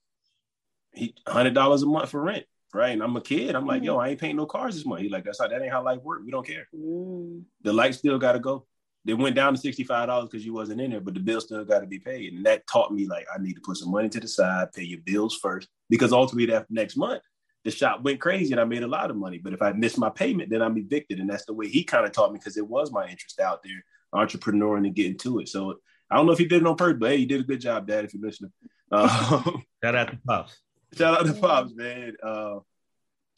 he 0.94 1.16
hundred 1.28 1.54
dollars 1.54 1.84
a 1.84 1.86
month 1.86 2.10
for 2.10 2.22
rent, 2.22 2.46
right? 2.74 2.92
And 2.92 3.04
I'm 3.04 3.16
a 3.16 3.22
kid. 3.22 3.56
I'm 3.56 3.66
like, 3.66 3.82
mm. 3.82 3.86
yo, 3.86 3.98
I 3.98 4.10
ain't 4.10 4.20
paying 4.20 4.36
no 4.36 4.46
cars 4.46 4.76
this 4.76 4.86
month. 4.86 5.02
He 5.02 5.10
like, 5.10 5.24
that's 5.24 5.40
how 5.40 5.48
that 5.48 5.62
ain't 5.62 5.72
how 5.72 5.84
life 5.84 6.02
work. 6.02 6.22
We 6.26 6.32
don't 6.32 6.46
care. 6.46 6.68
Mm. 6.76 7.44
The 7.64 7.74
light 7.74 7.96
still 7.96 8.20
got 8.20 8.34
to 8.34 8.40
go. 8.40 8.66
They 9.04 9.14
went 9.14 9.36
down 9.36 9.54
to 9.54 9.60
sixty 9.60 9.84
five 9.84 10.08
dollars 10.08 10.30
because 10.30 10.46
you 10.46 10.54
wasn't 10.54 10.82
in 10.82 10.92
there, 10.92 11.02
but 11.02 11.14
the 11.14 11.20
bill 11.20 11.42
still 11.42 11.66
got 11.66 11.80
to 11.80 11.88
be 11.88 12.00
paid. 12.00 12.34
And 12.34 12.46
that 12.46 12.68
taught 12.68 12.94
me 12.94 13.08
like 13.08 13.26
I 13.34 13.42
need 13.42 13.56
to 13.56 13.62
put 13.62 13.78
some 13.78 13.92
money 13.92 14.10
to 14.10 14.20
the 14.20 14.28
side, 14.28 14.74
pay 14.74 14.84
your 14.84 15.00
bills 15.06 15.40
first, 15.42 15.68
because 15.90 16.14
ultimately 16.14 16.48
that 16.48 16.68
next 16.70 16.98
month 16.98 17.22
the 17.64 17.72
shop 17.72 18.02
went 18.04 18.20
crazy 18.20 18.52
and 18.52 18.60
I 18.60 18.66
made 18.66 18.84
a 18.84 18.88
lot 18.88 19.12
of 19.12 19.18
money. 19.18 19.38
But 19.38 19.54
if 19.54 19.62
I 19.62 19.72
miss 19.72 19.98
my 19.98 20.10
payment, 20.10 20.50
then 20.50 20.62
I'm 20.62 20.78
evicted. 20.78 21.20
And 21.20 21.30
that's 21.30 21.46
the 21.46 21.54
way 21.54 21.68
he 21.68 21.84
kind 21.84 22.06
of 22.06 22.12
taught 22.12 22.32
me 22.32 22.40
because 22.40 22.58
it 22.58 22.68
was 22.68 22.92
my 22.92 23.04
interest 23.04 23.40
out 23.40 23.62
there, 23.64 23.84
entrepreneur 24.14 24.78
and 24.78 24.96
getting 24.96 25.18
to 25.20 25.40
it. 25.40 25.50
So 25.50 25.76
I 26.10 26.16
don't 26.16 26.26
know 26.26 26.32
if 26.32 26.40
he 26.40 26.46
did 26.46 26.62
it 26.62 26.68
on 26.68 26.76
purpose, 26.76 27.00
but 27.00 27.12
hey, 27.12 27.18
you 27.18 27.28
did 27.28 27.42
a 27.42 27.46
good 27.46 27.62
job, 27.62 27.88
Dad, 27.88 28.06
if 28.06 28.14
you're 28.14 28.24
listening. 28.24 28.52
Um, 28.94 29.64
Shout 29.82 29.96
out 29.96 30.12
to 30.12 30.20
Pops. 30.28 30.60
Shout 30.98 31.20
out 31.20 31.26
to 31.26 31.34
Pops, 31.34 31.74
man. 31.74 32.16
Uh, 32.22 32.60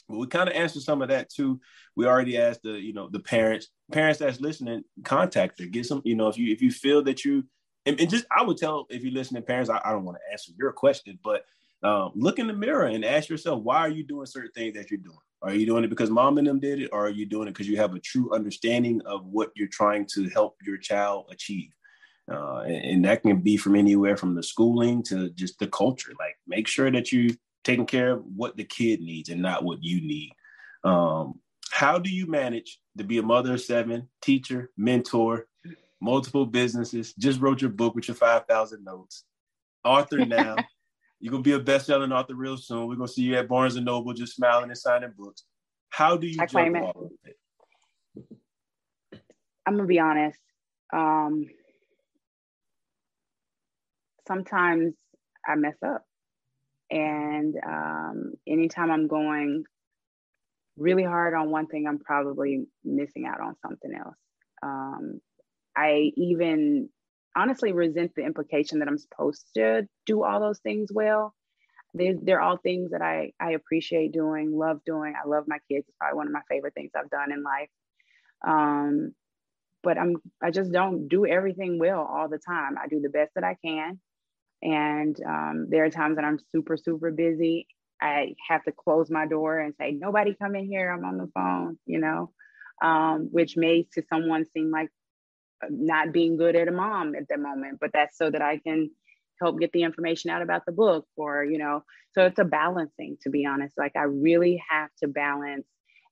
we 0.09 0.27
kind 0.27 0.49
of 0.49 0.55
answered 0.55 0.83
some 0.83 1.01
of 1.01 1.09
that 1.09 1.29
too. 1.29 1.61
We 1.95 2.05
already 2.05 2.37
asked 2.37 2.63
the, 2.63 2.71
you 2.71 2.93
know, 2.93 3.09
the 3.09 3.19
parents, 3.19 3.67
parents 3.91 4.19
that's 4.19 4.41
listening, 4.41 4.83
contact 5.03 5.59
her. 5.59 5.65
Get 5.65 5.85
some, 5.85 6.01
you 6.03 6.15
know, 6.15 6.27
if 6.27 6.37
you 6.37 6.51
if 6.51 6.61
you 6.61 6.71
feel 6.71 7.03
that 7.03 7.23
you 7.23 7.45
and, 7.85 7.99
and 7.99 8.09
just 8.09 8.25
I 8.35 8.43
would 8.43 8.57
tell 8.57 8.87
if 8.89 9.03
you're 9.03 9.13
listening, 9.13 9.43
parents, 9.43 9.69
I, 9.69 9.81
I 9.83 9.91
don't 9.91 10.05
want 10.05 10.17
to 10.17 10.31
answer 10.31 10.51
your 10.57 10.71
question, 10.71 11.19
but 11.23 11.45
um, 11.83 12.11
look 12.15 12.39
in 12.39 12.47
the 12.47 12.53
mirror 12.53 12.85
and 12.85 13.03
ask 13.03 13.29
yourself, 13.29 13.61
why 13.61 13.79
are 13.79 13.89
you 13.89 14.03
doing 14.03 14.25
certain 14.25 14.51
things 14.51 14.73
that 14.75 14.89
you're 14.89 14.99
doing? 14.99 15.17
Are 15.41 15.53
you 15.53 15.65
doing 15.65 15.83
it 15.83 15.89
because 15.89 16.09
mom 16.09 16.37
and 16.37 16.47
them 16.47 16.61
did 16.61 16.81
it, 16.81 16.89
or 16.93 17.05
are 17.05 17.09
you 17.09 17.25
doing 17.25 17.49
it 17.49 17.51
because 17.51 17.67
you 17.67 17.75
have 17.77 17.93
a 17.93 17.99
true 17.99 18.33
understanding 18.33 19.01
of 19.05 19.25
what 19.25 19.51
you're 19.55 19.67
trying 19.67 20.05
to 20.13 20.29
help 20.29 20.55
your 20.65 20.77
child 20.77 21.25
achieve? 21.29 21.71
Uh, 22.31 22.59
and, 22.59 22.85
and, 22.85 23.05
that 23.05 23.21
can 23.21 23.41
be 23.41 23.57
from 23.57 23.75
anywhere 23.75 24.15
from 24.15 24.33
the 24.33 24.41
schooling 24.41 25.03
to 25.03 25.29
just 25.31 25.59
the 25.59 25.67
culture. 25.67 26.13
Like 26.17 26.32
make 26.47 26.67
sure 26.67 26.89
that 26.91 27.11
you 27.11 27.35
taking 27.63 27.85
care 27.85 28.11
of 28.11 28.23
what 28.35 28.57
the 28.57 28.63
kid 28.63 29.01
needs 29.01 29.29
and 29.29 29.41
not 29.41 29.63
what 29.63 29.79
you 29.81 30.01
need. 30.01 30.31
Um, 30.83 31.39
how 31.71 31.97
do 31.97 32.09
you 32.09 32.27
manage 32.27 32.79
to 32.97 33.03
be 33.03 33.17
a 33.17 33.23
mother 33.23 33.53
of 33.53 33.61
seven, 33.61 34.09
teacher, 34.21 34.69
mentor, 34.77 35.47
multiple 36.01 36.45
businesses? 36.45 37.13
Just 37.13 37.39
wrote 37.39 37.61
your 37.61 37.71
book 37.71 37.95
with 37.95 38.07
your 38.07 38.15
5,000 38.15 38.83
notes. 38.83 39.23
Author 39.83 40.25
now. 40.25 40.55
You're 41.19 41.31
going 41.31 41.43
to 41.43 41.49
be 41.49 41.55
a 41.55 41.59
best-selling 41.59 42.11
author 42.11 42.35
real 42.35 42.57
soon. 42.57 42.85
We're 42.87 42.95
going 42.95 43.07
to 43.07 43.13
see 43.13 43.21
you 43.21 43.37
at 43.37 43.47
Barnes 43.47 43.75
& 43.75 43.81
Noble 43.81 44.13
just 44.13 44.35
smiling 44.35 44.69
and 44.69 44.77
signing 44.77 45.13
books. 45.17 45.45
How 45.89 46.17
do 46.17 46.27
you 46.27 46.41
I 46.41 46.47
claim 46.47 46.75
it. 46.75 46.83
it? 47.23 47.37
I'm 49.65 49.75
going 49.75 49.85
to 49.85 49.87
be 49.87 49.99
honest. 49.99 50.39
Um, 50.91 51.45
sometimes 54.27 54.95
I 55.47 55.55
mess 55.55 55.77
up. 55.85 56.03
And 56.89 57.55
um, 57.65 58.33
anytime 58.47 58.91
I'm 58.91 59.07
going 59.07 59.63
really 60.77 61.03
hard 61.03 61.33
on 61.33 61.49
one 61.49 61.67
thing, 61.67 61.87
I'm 61.87 61.99
probably 61.99 62.65
missing 62.83 63.25
out 63.25 63.41
on 63.41 63.55
something 63.61 63.91
else. 63.93 64.15
Um, 64.61 65.19
I 65.75 66.11
even 66.15 66.89
honestly 67.35 67.71
resent 67.71 68.11
the 68.15 68.23
implication 68.23 68.79
that 68.79 68.87
I'm 68.87 68.97
supposed 68.97 69.45
to 69.55 69.87
do 70.05 70.23
all 70.23 70.39
those 70.39 70.59
things 70.59 70.89
well. 70.93 71.33
They're, 71.95 72.15
they're 72.21 72.41
all 72.41 72.57
things 72.57 72.91
that 72.91 73.01
I, 73.01 73.33
I 73.39 73.51
appreciate 73.51 74.11
doing, 74.11 74.57
love 74.57 74.79
doing. 74.85 75.13
I 75.15 75.27
love 75.27 75.45
my 75.47 75.59
kids. 75.69 75.85
It's 75.87 75.97
probably 75.99 76.17
one 76.17 76.27
of 76.27 76.33
my 76.33 76.41
favorite 76.49 76.73
things 76.73 76.91
I've 76.95 77.09
done 77.09 77.31
in 77.31 77.43
life. 77.43 77.69
Um, 78.45 79.13
but 79.83 79.97
I'm 79.97 80.15
I 80.41 80.49
just 80.49 80.71
don't 80.71 81.07
do 81.07 81.25
everything 81.25 81.77
well 81.77 82.01
all 82.01 82.29
the 82.29 82.39
time. 82.39 82.77
I 82.81 82.87
do 82.87 83.01
the 83.01 83.09
best 83.09 83.31
that 83.35 83.43
I 83.43 83.57
can. 83.63 83.99
And 84.63 85.15
um, 85.27 85.67
there 85.69 85.83
are 85.83 85.89
times 85.89 86.15
that 86.15 86.25
I'm 86.25 86.39
super, 86.51 86.77
super 86.77 87.11
busy. 87.11 87.67
I 88.01 88.35
have 88.47 88.63
to 88.63 88.71
close 88.71 89.09
my 89.11 89.27
door 89.27 89.59
and 89.59 89.73
say, 89.79 89.91
nobody 89.91 90.35
come 90.41 90.55
in 90.55 90.65
here, 90.65 90.89
I'm 90.89 91.05
on 91.05 91.17
the 91.17 91.29
phone, 91.33 91.77
you 91.85 91.99
know, 91.99 92.31
um, 92.81 93.27
which 93.31 93.55
may 93.57 93.85
to 93.93 94.03
someone 94.09 94.45
seem 94.45 94.71
like 94.71 94.89
uh, 95.63 95.67
not 95.69 96.13
being 96.13 96.37
good 96.37 96.55
at 96.55 96.67
a 96.67 96.71
mom 96.71 97.15
at 97.15 97.27
the 97.29 97.37
moment, 97.37 97.77
but 97.79 97.91
that's 97.93 98.17
so 98.17 98.29
that 98.29 98.41
I 98.41 98.57
can 98.57 98.89
help 99.41 99.59
get 99.59 99.71
the 99.73 99.83
information 99.83 100.29
out 100.29 100.41
about 100.41 100.65
the 100.65 100.71
book 100.71 101.05
or, 101.17 101.43
you 101.43 101.57
know, 101.57 101.83
so 102.13 102.25
it's 102.25 102.39
a 102.39 102.45
balancing 102.45 103.17
to 103.23 103.29
be 103.29 103.45
honest. 103.45 103.77
Like 103.77 103.93
I 103.95 104.03
really 104.03 104.63
have 104.69 104.89
to 105.01 105.07
balance 105.07 105.67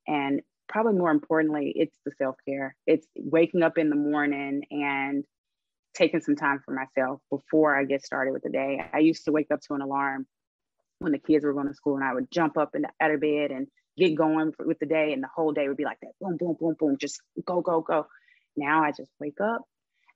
and 0.07 0.41
probably 0.67 0.93
more 0.93 1.11
importantly, 1.11 1.73
it's 1.75 1.97
the 2.05 2.11
self-care. 2.17 2.75
It's 2.87 3.07
waking 3.15 3.63
up 3.63 3.77
in 3.77 3.89
the 3.89 3.95
morning 3.95 4.63
and 4.71 5.25
taking 5.93 6.21
some 6.21 6.35
time 6.35 6.61
for 6.63 6.73
myself 6.73 7.19
before 7.29 7.75
I 7.75 7.85
get 7.85 8.05
started 8.05 8.31
with 8.31 8.43
the 8.43 8.49
day. 8.49 8.83
I 8.93 8.99
used 8.99 9.25
to 9.25 9.31
wake 9.31 9.51
up 9.51 9.61
to 9.61 9.73
an 9.73 9.81
alarm 9.81 10.25
when 10.99 11.11
the 11.11 11.19
kids 11.19 11.43
were 11.43 11.53
going 11.53 11.67
to 11.67 11.73
school 11.73 11.95
and 11.95 12.03
I 12.03 12.13
would 12.13 12.31
jump 12.31 12.57
up 12.57 12.75
in 12.75 12.83
the, 12.83 12.89
out 13.01 13.11
of 13.11 13.21
bed 13.21 13.51
and 13.51 13.67
get 13.97 14.15
going 14.15 14.51
for, 14.53 14.65
with 14.65 14.79
the 14.79 14.85
day 14.85 15.13
and 15.13 15.23
the 15.23 15.29
whole 15.33 15.51
day 15.51 15.67
would 15.67 15.77
be 15.77 15.83
like 15.83 15.99
that 16.01 16.11
boom 16.19 16.37
boom 16.37 16.55
boom 16.59 16.75
boom 16.79 16.97
just 16.99 17.21
go 17.45 17.61
go 17.61 17.81
go 17.81 18.07
now 18.55 18.83
i 18.83 18.91
just 18.91 19.11
wake 19.19 19.39
up 19.41 19.61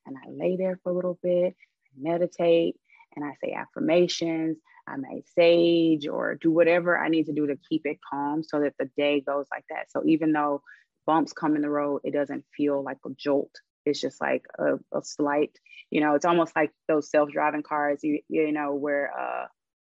and 0.06 0.16
i 0.18 0.30
lay 0.30 0.56
there 0.56 0.80
for 0.84 0.92
a 0.92 0.96
little 0.96 1.20
bit 1.22 1.56
meditate 1.98 2.76
and 3.16 3.26
i 3.26 3.32
say 3.44 3.54
affirmations 3.54 4.58
i 4.88 4.96
may 4.96 5.22
sage 5.36 6.08
or 6.08 6.36
do 6.36 6.52
whatever 6.52 6.98
i 6.98 7.10
need 7.10 7.26
to 7.26 7.34
do 7.34 7.48
to 7.48 7.58
keep 7.70 7.86
it 7.86 7.98
calm 8.10 8.44
so 8.44 8.60
that 8.60 8.74
the 8.80 8.90
day 8.98 9.22
goes 9.22 9.46
like 9.52 9.66
that 9.70 9.92
so 9.92 10.02
even 10.06 10.32
though 10.32 10.62
bumps 11.06 11.34
come 11.34 11.56
in 11.56 11.62
the 11.62 11.70
road 11.70 12.02
it 12.04 12.14
doesn't 12.14 12.46
feel 12.56 12.84
like 12.84 12.98
a 13.06 13.10
jolt 13.18 13.54
it's 13.86 14.02
just 14.02 14.20
like 14.22 14.46
a, 14.60 14.76
a 14.98 15.04
slight 15.04 15.58
you 15.92 16.02
know 16.02 16.16
it's 16.16 16.26
almost 16.26 16.56
like 16.56 16.72
those 16.88 17.10
self-driving 17.10 17.64
cars 17.64 18.00
you 18.04 18.20
you 18.30 18.52
know 18.52 18.74
where 18.74 19.12
uh 19.18 19.46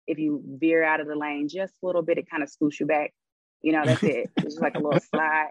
if 0.06 0.20
you 0.20 0.44
veer 0.60 0.84
out 0.84 1.00
of 1.00 1.08
the 1.08 1.16
lane 1.16 1.48
just 1.48 1.74
a 1.82 1.86
little 1.86 2.02
bit 2.02 2.18
it 2.18 2.30
kind 2.30 2.44
of 2.44 2.50
scoots 2.50 2.80
you 2.80 2.86
back 2.86 3.14
you 3.64 3.72
know, 3.72 3.84
that's 3.84 4.04
it. 4.04 4.30
It's 4.38 4.44
just 4.44 4.62
like 4.62 4.76
a 4.76 4.80
little 4.80 5.00
slide. 5.12 5.50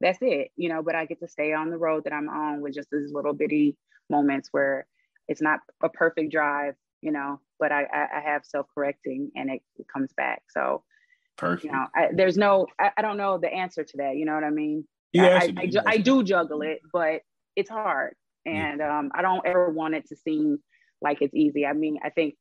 That's 0.00 0.18
it, 0.20 0.50
you 0.56 0.68
know, 0.68 0.82
but 0.82 0.94
I 0.94 1.06
get 1.06 1.20
to 1.20 1.28
stay 1.28 1.52
on 1.54 1.70
the 1.70 1.78
road 1.78 2.04
that 2.04 2.12
I'm 2.12 2.28
on 2.28 2.60
with 2.60 2.74
just 2.74 2.90
these 2.92 3.12
little 3.12 3.32
bitty 3.32 3.76
moments 4.10 4.50
where 4.52 4.86
it's 5.28 5.40
not 5.40 5.60
a 5.82 5.88
perfect 5.88 6.30
drive, 6.30 6.74
you 7.00 7.10
know, 7.10 7.40
but 7.58 7.72
I, 7.72 7.84
I, 7.84 8.18
I 8.18 8.20
have 8.20 8.44
self 8.44 8.66
correcting 8.74 9.30
and 9.34 9.50
it, 9.50 9.62
it, 9.76 9.86
comes 9.90 10.12
back. 10.14 10.42
So, 10.50 10.82
perfect. 11.38 11.64
You 11.64 11.72
know, 11.72 11.86
I, 11.94 12.08
there's 12.12 12.36
no, 12.36 12.66
I, 12.78 12.90
I, 12.98 13.02
don't 13.02 13.16
know 13.16 13.38
the 13.38 13.50
answer 13.50 13.82
to 13.82 13.96
that. 13.98 14.16
You 14.16 14.26
know 14.26 14.34
what 14.34 14.44
I 14.44 14.50
mean? 14.50 14.84
Yeah, 15.12 15.40
I, 15.40 15.54
I, 15.56 15.70
I, 15.86 15.96
do 15.98 16.22
juggle 16.22 16.60
it, 16.62 16.80
but 16.92 17.22
it's 17.56 17.70
hard. 17.70 18.14
And 18.46 18.82
um, 18.82 19.10
I 19.14 19.22
don't 19.22 19.46
ever 19.46 19.70
want 19.70 19.94
it 19.94 20.08
to 20.08 20.16
seem 20.16 20.58
like 21.00 21.22
it's 21.22 21.34
easy. 21.34 21.64
I 21.64 21.72
mean, 21.72 21.98
I 22.02 22.10
think 22.10 22.34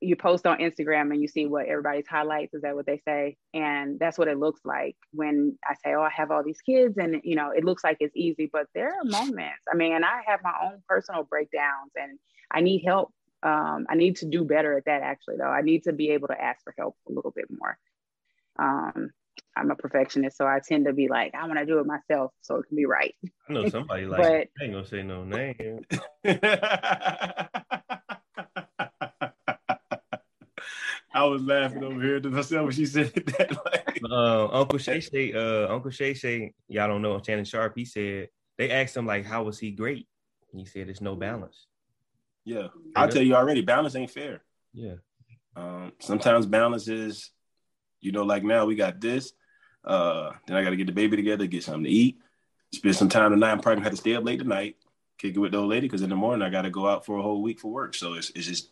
you 0.00 0.16
post 0.16 0.46
on 0.46 0.58
Instagram 0.58 1.12
and 1.12 1.20
you 1.20 1.28
see 1.28 1.46
what 1.46 1.66
everybody's 1.66 2.06
highlights. 2.06 2.54
Is 2.54 2.62
that 2.62 2.74
what 2.74 2.86
they 2.86 3.00
say? 3.06 3.36
And 3.54 3.98
that's 3.98 4.18
what 4.18 4.28
it 4.28 4.38
looks 4.38 4.60
like 4.64 4.96
when 5.12 5.58
I 5.64 5.74
say, 5.74 5.94
"Oh, 5.94 6.02
I 6.02 6.10
have 6.10 6.30
all 6.30 6.42
these 6.42 6.60
kids," 6.60 6.96
and 6.96 7.20
you 7.24 7.36
know, 7.36 7.50
it 7.50 7.64
looks 7.64 7.84
like 7.84 7.98
it's 8.00 8.16
easy, 8.16 8.48
but 8.52 8.66
there 8.74 8.88
are 8.88 9.04
moments. 9.04 9.62
I 9.70 9.76
mean, 9.76 9.92
and 9.92 10.04
I 10.04 10.22
have 10.26 10.40
my 10.42 10.54
own 10.62 10.82
personal 10.88 11.24
breakdowns, 11.24 11.92
and 11.96 12.18
I 12.50 12.60
need 12.60 12.82
help. 12.84 13.12
Um, 13.42 13.86
I 13.88 13.94
need 13.94 14.16
to 14.16 14.26
do 14.26 14.44
better 14.44 14.76
at 14.76 14.86
that. 14.86 15.02
Actually, 15.02 15.36
though, 15.36 15.44
I 15.50 15.60
need 15.62 15.84
to 15.84 15.92
be 15.92 16.10
able 16.10 16.28
to 16.28 16.40
ask 16.40 16.62
for 16.64 16.74
help 16.76 16.96
a 17.08 17.12
little 17.12 17.32
bit 17.32 17.46
more. 17.50 17.78
Um, 18.58 19.10
I'm 19.56 19.70
a 19.70 19.76
perfectionist, 19.76 20.36
so 20.36 20.46
I 20.46 20.60
tend 20.66 20.86
to 20.86 20.92
be 20.92 21.08
like, 21.08 21.34
I 21.34 21.46
want 21.46 21.58
to 21.58 21.66
do 21.66 21.78
it 21.78 21.86
myself, 21.86 22.32
so 22.40 22.56
it 22.56 22.66
can 22.68 22.76
be 22.76 22.86
right. 22.86 23.14
I 23.48 23.52
know 23.52 23.68
somebody 23.68 24.06
like, 24.06 24.20
but, 24.20 24.48
I 24.60 24.64
ain't 24.64 24.72
gonna 24.72 24.86
say 24.86 25.02
no 25.02 25.24
name. 25.24 25.80
I 31.14 31.24
was 31.24 31.42
laughing 31.42 31.82
over 31.82 32.00
here 32.00 32.20
to 32.20 32.30
myself 32.30 32.64
when 32.64 32.74
she 32.74 32.86
said 32.86 33.12
that. 33.14 33.56
Like, 33.64 34.00
uh, 34.08 34.46
Uncle 34.48 34.78
Shay 34.78 35.00
say, 35.00 35.32
uh, 35.32 35.72
Uncle 35.72 35.90
Shay 35.90 36.14
say, 36.14 36.52
y'all 36.68 36.86
don't 36.86 37.02
know 37.02 37.20
Shannon 37.24 37.44
Sharpe. 37.44 37.72
He 37.76 37.84
said 37.84 38.28
they 38.56 38.70
asked 38.70 38.96
him 38.96 39.06
like, 39.06 39.24
how 39.24 39.42
was 39.42 39.58
he 39.58 39.70
great? 39.70 40.06
And 40.52 40.60
he 40.60 40.66
said, 40.66 40.86
"There's 40.86 41.00
no 41.00 41.14
balance." 41.14 41.66
Yeah, 42.44 42.68
I'll 42.96 43.08
tell 43.08 43.22
you 43.22 43.34
already, 43.34 43.60
balance 43.60 43.94
ain't 43.94 44.10
fair. 44.10 44.42
Yeah. 44.72 44.94
Um, 45.56 45.92
sometimes 45.98 46.46
balance 46.46 46.88
is, 46.88 47.30
you 48.00 48.12
know, 48.12 48.24
like 48.24 48.44
now 48.44 48.66
we 48.66 48.74
got 48.74 49.00
this. 49.00 49.32
Uh, 49.84 50.32
then 50.46 50.56
I 50.56 50.62
got 50.62 50.70
to 50.70 50.76
get 50.76 50.86
the 50.86 50.92
baby 50.92 51.16
together, 51.16 51.46
get 51.46 51.64
something 51.64 51.84
to 51.84 51.90
eat, 51.90 52.18
spend 52.72 52.96
some 52.96 53.08
time 53.08 53.30
tonight. 53.30 53.52
I'm 53.52 53.60
probably 53.60 53.76
gonna 53.76 53.90
have 53.90 53.94
to 53.94 54.00
stay 54.00 54.14
up 54.14 54.24
late 54.24 54.38
tonight, 54.38 54.76
kick 55.18 55.36
it 55.36 55.38
with 55.38 55.52
the 55.52 55.58
old 55.58 55.70
lady 55.70 55.86
because 55.86 56.02
in 56.02 56.10
the 56.10 56.16
morning 56.16 56.46
I 56.46 56.50
got 56.50 56.62
to 56.62 56.70
go 56.70 56.86
out 56.86 57.06
for 57.06 57.18
a 57.18 57.22
whole 57.22 57.42
week 57.42 57.60
for 57.60 57.70
work. 57.72 57.94
So 57.94 58.14
it's 58.14 58.30
it's 58.30 58.46
just 58.46 58.70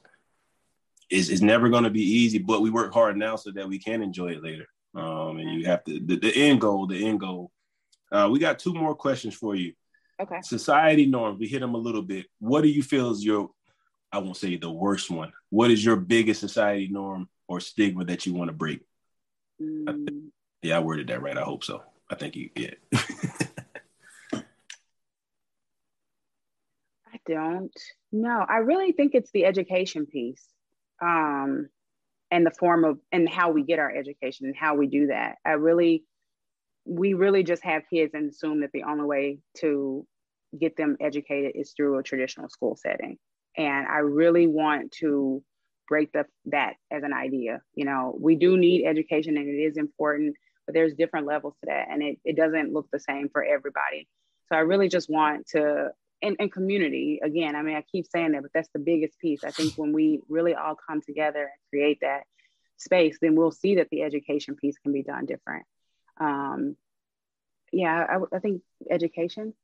it's, 1.09 1.29
it's 1.29 1.41
never 1.41 1.69
going 1.69 1.85
to 1.85 1.91
be 1.91 2.03
easy, 2.03 2.39
but 2.39 2.63
we 2.63 2.71
work 2.71 2.93
hard 2.93 3.17
now 3.17 3.37
so 3.37 3.51
that 3.53 3.69
we 3.69 3.79
can 3.79 4.03
enjoy 4.03 4.33
it 4.33 4.43
later. 4.43 4.67
Um, 4.95 5.39
and 5.39 5.51
you 5.51 5.67
have 5.67 5.85
to 5.85 6.01
the, 6.01 6.17
the 6.17 6.35
end 6.35 6.61
goal, 6.61 6.87
the 6.87 7.07
end 7.07 7.21
goal. 7.21 7.51
Uh, 8.11 8.29
we 8.31 8.39
got 8.39 8.59
two 8.59 8.75
more 8.75 8.95
questions 8.95 9.35
for 9.35 9.55
you. 9.55 9.73
Okay. 10.21 10.41
Society 10.43 11.07
norms. 11.07 11.39
We 11.39 11.49
hit 11.49 11.61
them 11.61 11.75
a 11.75 11.79
little 11.79 12.03
bit. 12.03 12.27
What 12.39 12.63
do 12.63 12.69
you 12.69 12.83
feel 12.83 13.11
is 13.11 13.25
your, 13.25 13.51
I 14.11 14.19
won't 14.19 14.37
say 14.37 14.57
the 14.57 14.71
worst 14.71 15.11
one. 15.11 15.33
What 15.51 15.71
is 15.71 15.85
your 15.85 15.97
biggest 15.97 16.41
society 16.41 16.89
norm 16.91 17.29
or 17.49 17.61
stigma 17.61 18.05
that 18.07 18.25
you 18.25 18.33
want 18.33 18.49
to 18.49 18.57
break? 18.57 18.81
Mm. 19.61 20.29
Yeah, 20.63 20.77
I 20.77 20.81
worded 20.81 21.09
that 21.09 21.23
right. 21.23 21.37
I 21.37 21.43
hope 21.43 21.65
so. 21.65 21.83
I 22.11 22.15
think 22.15 22.37
you 22.37 22.51
yeah. 22.55 22.75
I 27.13 27.21
don't 27.27 27.73
know. 28.13 28.45
I 28.49 28.59
really 28.59 28.93
think 28.93 29.15
it's 29.15 29.31
the 29.33 29.45
education 29.45 30.07
piece 30.07 30.45
um, 31.03 31.69
and 32.31 32.45
the 32.45 32.51
form 32.51 32.85
of 32.85 32.99
and 33.13 33.29
how 33.29 33.51
we 33.51 33.63
get 33.63 33.79
our 33.79 33.91
education 33.91 34.47
and 34.47 34.57
how 34.57 34.75
we 34.75 34.87
do 34.87 35.09
that. 35.09 35.37
I 35.45 35.53
really, 35.53 36.05
we 36.85 37.15
really 37.15 37.43
just 37.43 37.65
have 37.65 37.83
kids 37.89 38.15
and 38.15 38.31
assume 38.31 38.61
that 38.61 38.73
the 38.73 38.85
only 38.85 39.05
way 39.05 39.39
to 39.59 40.07
get 40.59 40.77
them 40.77 40.97
educated 41.01 41.53
is 41.55 41.73
through 41.77 41.99
a 41.99 42.03
traditional 42.03 42.49
school 42.49 42.77
setting. 42.77 43.19
And 43.57 43.87
I 43.87 43.99
really 43.99 44.47
want 44.47 44.93
to 45.01 45.43
break 45.89 46.13
the, 46.13 46.27
that 46.47 46.75
as 46.91 47.03
an 47.03 47.13
idea. 47.13 47.63
You 47.75 47.85
know, 47.85 48.17
we 48.19 48.37
do 48.37 48.57
need 48.57 48.87
education 48.87 49.37
and 49.37 49.49
it 49.49 49.63
is 49.63 49.77
important, 49.77 50.37
but 50.67 50.75
there's 50.75 50.95
different 50.95 51.27
levels 51.27 51.55
to 51.61 51.67
that 51.67 51.89
and 51.91 52.03
it, 52.03 52.19
it 52.25 52.37
doesn't 52.37 52.73
look 52.73 52.89
the 52.91 53.01
same 53.01 53.29
for 53.29 53.45
everybody. 53.45 54.09
So 54.49 54.57
I 54.57 54.61
really 54.61 54.89
just 54.89 55.11
want 55.11 55.49
to 55.49 55.91
and, 56.23 56.37
and 56.39 56.53
community 56.53 57.21
again 57.23 57.55
i 57.55 57.63
mean 57.63 57.77
i 57.77 57.83
keep 57.83 58.07
saying 58.07 58.33
that 58.33 58.43
but 58.43 58.51
that's 58.55 58.71
the 58.73 58.79
biggest 58.79 59.19
piece 59.19 59.45
i 59.45 59.51
think 59.51 59.75
when 59.77 59.93
we 59.93 60.21
really 60.29 60.55
all 60.55 60.75
come 60.75 61.01
together 61.01 61.43
and 61.43 61.71
create 61.71 61.99
that 62.01 62.23
space 62.77 63.19
then 63.21 63.35
we'll 63.35 63.51
see 63.51 63.77
that 63.77 63.89
the 63.91 64.03
education 64.03 64.55
piece 64.57 64.79
can 64.79 64.93
be 64.93 65.03
done 65.03 65.27
different 65.27 65.65
um, 66.19 66.77
yeah 67.73 68.07
I, 68.09 68.37
I 68.37 68.39
think 68.39 68.63
education 68.91 69.55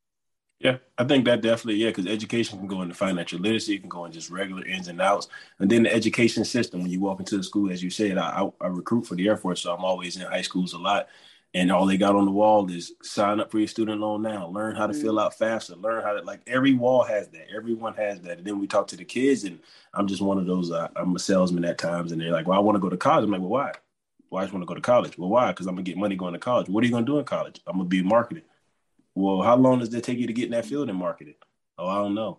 yeah, 0.62 0.76
I 0.96 1.04
think 1.04 1.24
that 1.24 1.40
definitely, 1.40 1.82
yeah, 1.82 1.88
because 1.88 2.06
education 2.06 2.58
can 2.58 2.68
go 2.68 2.82
into 2.82 2.94
financial 2.94 3.40
literacy, 3.40 3.74
it 3.74 3.80
can 3.80 3.88
go 3.88 4.04
in 4.04 4.12
just 4.12 4.30
regular 4.30 4.64
ins 4.64 4.86
and 4.86 5.00
outs. 5.00 5.26
And 5.58 5.68
then 5.68 5.82
the 5.82 5.92
education 5.92 6.44
system, 6.44 6.82
when 6.82 6.90
you 6.90 7.00
walk 7.00 7.18
into 7.18 7.36
the 7.36 7.42
school, 7.42 7.72
as 7.72 7.82
you 7.82 7.90
said, 7.90 8.16
I, 8.16 8.42
I, 8.42 8.50
I, 8.60 8.68
recruit 8.68 9.06
for 9.06 9.16
the 9.16 9.26
Air 9.26 9.36
Force, 9.36 9.62
so 9.62 9.74
I'm 9.74 9.84
always 9.84 10.16
in 10.16 10.22
high 10.22 10.42
schools 10.42 10.72
a 10.72 10.78
lot. 10.78 11.08
and 11.52 11.72
all 11.72 11.84
they 11.84 11.96
got 11.96 12.14
on 12.14 12.26
the 12.26 12.30
wall 12.30 12.70
is 12.70 12.92
sign 13.02 13.40
up 13.40 13.50
for 13.50 13.58
your 13.58 13.66
student 13.66 14.00
loan 14.00 14.22
now. 14.22 14.46
Learn 14.46 14.76
how 14.76 14.86
to 14.86 14.92
mm-hmm. 14.92 15.02
fill 15.02 15.18
out 15.18 15.36
FAFSA 15.36 15.82
learn 15.82 16.02
how 16.02 16.12
to 16.12 16.22
like 16.22 16.42
every 16.46 16.74
wall 16.74 17.02
has 17.02 17.28
that. 17.28 17.48
Everyone 17.54 17.94
has 17.94 18.20
that. 18.20 18.38
And 18.38 18.46
then 18.46 18.60
we 18.60 18.68
talk 18.68 18.86
to 18.88 18.96
the 18.96 19.04
kids 19.04 19.44
and 19.44 19.58
i'm 19.94 20.06
just 20.06 20.22
one 20.22 20.38
of 20.38 20.46
those 20.46 20.70
uh, 20.70 20.88
i'm 20.96 21.14
a 21.16 21.18
salesman 21.18 21.64
at 21.64 21.76
times 21.76 22.12
and 22.12 22.20
they're 22.20 22.32
like 22.32 22.46
well 22.46 22.58
i 22.58 22.62
want 22.62 22.76
to 22.76 22.80
go 22.80 22.88
to 22.88 22.96
college. 22.96 23.24
I'm 23.24 23.30
like 23.32 23.40
well 23.40 23.50
why? 23.50 23.72
Well 24.30 24.40
i 24.40 24.44
just 24.44 24.54
want 24.54 24.62
to 24.62 24.66
go 24.66 24.74
to 24.74 24.80
college. 24.80 25.18
Well 25.18 25.28
why? 25.28 25.48
Because 25.50 25.66
i'm 25.66 25.74
gonna 25.74 25.82
get 25.82 25.98
money 25.98 26.16
going 26.16 26.34
to 26.34 26.38
college. 26.38 26.68
What 26.68 26.84
are 26.84 26.86
you 26.86 26.92
gonna 26.92 27.04
do 27.04 27.18
in 27.18 27.24
college? 27.24 27.60
I'm 27.66 27.78
gonna 27.78 27.88
be 27.88 28.02
marketing 28.02 28.44
well 29.14 29.42
how 29.42 29.56
long 29.56 29.78
does 29.78 29.92
it 29.92 30.04
take 30.04 30.18
you 30.18 30.26
to 30.26 30.32
get 30.32 30.46
in 30.46 30.52
that 30.52 30.66
field 30.66 30.88
and 30.88 30.98
market 30.98 31.28
it? 31.28 31.38
oh 31.78 31.88
i 31.88 31.96
don't 31.96 32.14
know 32.14 32.38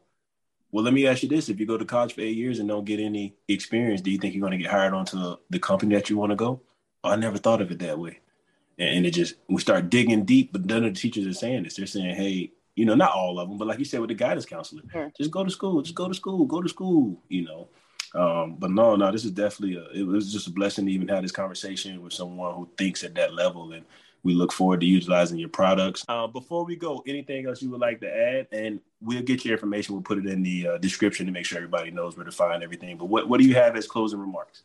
well 0.71 0.83
let 0.83 0.93
me 0.93 1.07
ask 1.07 1.23
you 1.23 1.29
this 1.29 1.49
if 1.49 1.59
you 1.59 1.65
go 1.65 1.77
to 1.77 1.85
college 1.85 2.13
for 2.13 2.21
eight 2.21 2.37
years 2.37 2.59
and 2.59 2.69
don't 2.69 2.85
get 2.85 2.99
any 2.99 3.35
experience 3.47 4.01
do 4.01 4.11
you 4.11 4.17
think 4.17 4.33
you're 4.33 4.41
going 4.41 4.57
to 4.57 4.63
get 4.63 4.71
hired 4.71 4.93
onto 4.93 5.35
the 5.49 5.59
company 5.59 5.95
that 5.95 6.09
you 6.09 6.17
want 6.17 6.31
to 6.31 6.35
go 6.35 6.61
oh, 7.03 7.09
i 7.09 7.15
never 7.15 7.37
thought 7.37 7.61
of 7.61 7.71
it 7.71 7.79
that 7.79 7.99
way 7.99 8.19
and 8.77 9.05
it 9.05 9.11
just 9.11 9.35
we 9.47 9.61
start 9.61 9.89
digging 9.89 10.25
deep. 10.25 10.51
But 10.51 10.65
none 10.65 10.83
of 10.83 10.93
the 10.93 10.99
teachers 10.99 11.27
are 11.27 11.33
saying 11.33 11.63
this. 11.63 11.75
They're 11.75 11.85
saying, 11.85 12.15
"Hey, 12.15 12.51
you 12.75 12.85
know, 12.85 12.95
not 12.95 13.11
all 13.11 13.39
of 13.39 13.49
them, 13.49 13.57
but 13.57 13.67
like 13.67 13.79
you 13.79 13.85
said 13.85 14.01
with 14.01 14.09
the 14.09 14.15
guidance 14.15 14.45
counselor, 14.45 14.83
yeah. 14.93 15.09
just 15.17 15.31
go 15.31 15.43
to 15.43 15.51
school, 15.51 15.81
just 15.81 15.95
go 15.95 16.07
to 16.07 16.13
school, 16.13 16.45
go 16.45 16.61
to 16.61 16.69
school." 16.69 17.21
You 17.29 17.45
know, 17.45 17.69
um, 18.15 18.55
but 18.57 18.71
no, 18.71 18.95
no, 18.95 19.11
this 19.11 19.25
is 19.25 19.31
definitely 19.31 19.75
a, 19.75 20.01
it 20.01 20.07
was 20.07 20.31
just 20.31 20.47
a 20.47 20.51
blessing 20.51 20.85
to 20.85 20.91
even 20.91 21.07
have 21.07 21.21
this 21.21 21.31
conversation 21.31 22.01
with 22.01 22.13
someone 22.13 22.55
who 22.55 22.69
thinks 22.77 23.03
at 23.03 23.15
that 23.15 23.33
level, 23.33 23.73
and 23.73 23.85
we 24.23 24.33
look 24.33 24.53
forward 24.53 24.79
to 24.81 24.85
utilizing 24.85 25.37
your 25.37 25.49
products. 25.49 26.05
Uh, 26.07 26.27
before 26.27 26.63
we 26.65 26.75
go, 26.75 27.03
anything 27.05 27.45
else 27.45 27.61
you 27.61 27.69
would 27.69 27.81
like 27.81 27.99
to 28.01 28.09
add? 28.09 28.47
And 28.51 28.79
we'll 29.01 29.21
get 29.21 29.43
your 29.43 29.53
information. 29.53 29.93
We'll 29.93 30.03
put 30.03 30.17
it 30.17 30.25
in 30.25 30.41
the 30.41 30.67
uh, 30.67 30.77
description 30.77 31.25
to 31.25 31.31
make 31.31 31.45
sure 31.45 31.57
everybody 31.57 31.91
knows 31.91 32.15
where 32.15 32.25
to 32.25 32.31
find 32.31 32.63
everything. 32.63 32.97
But 32.97 33.05
what 33.05 33.27
what 33.27 33.39
do 33.39 33.45
you 33.45 33.55
have 33.55 33.75
as 33.75 33.87
closing 33.87 34.19
remarks? 34.19 34.63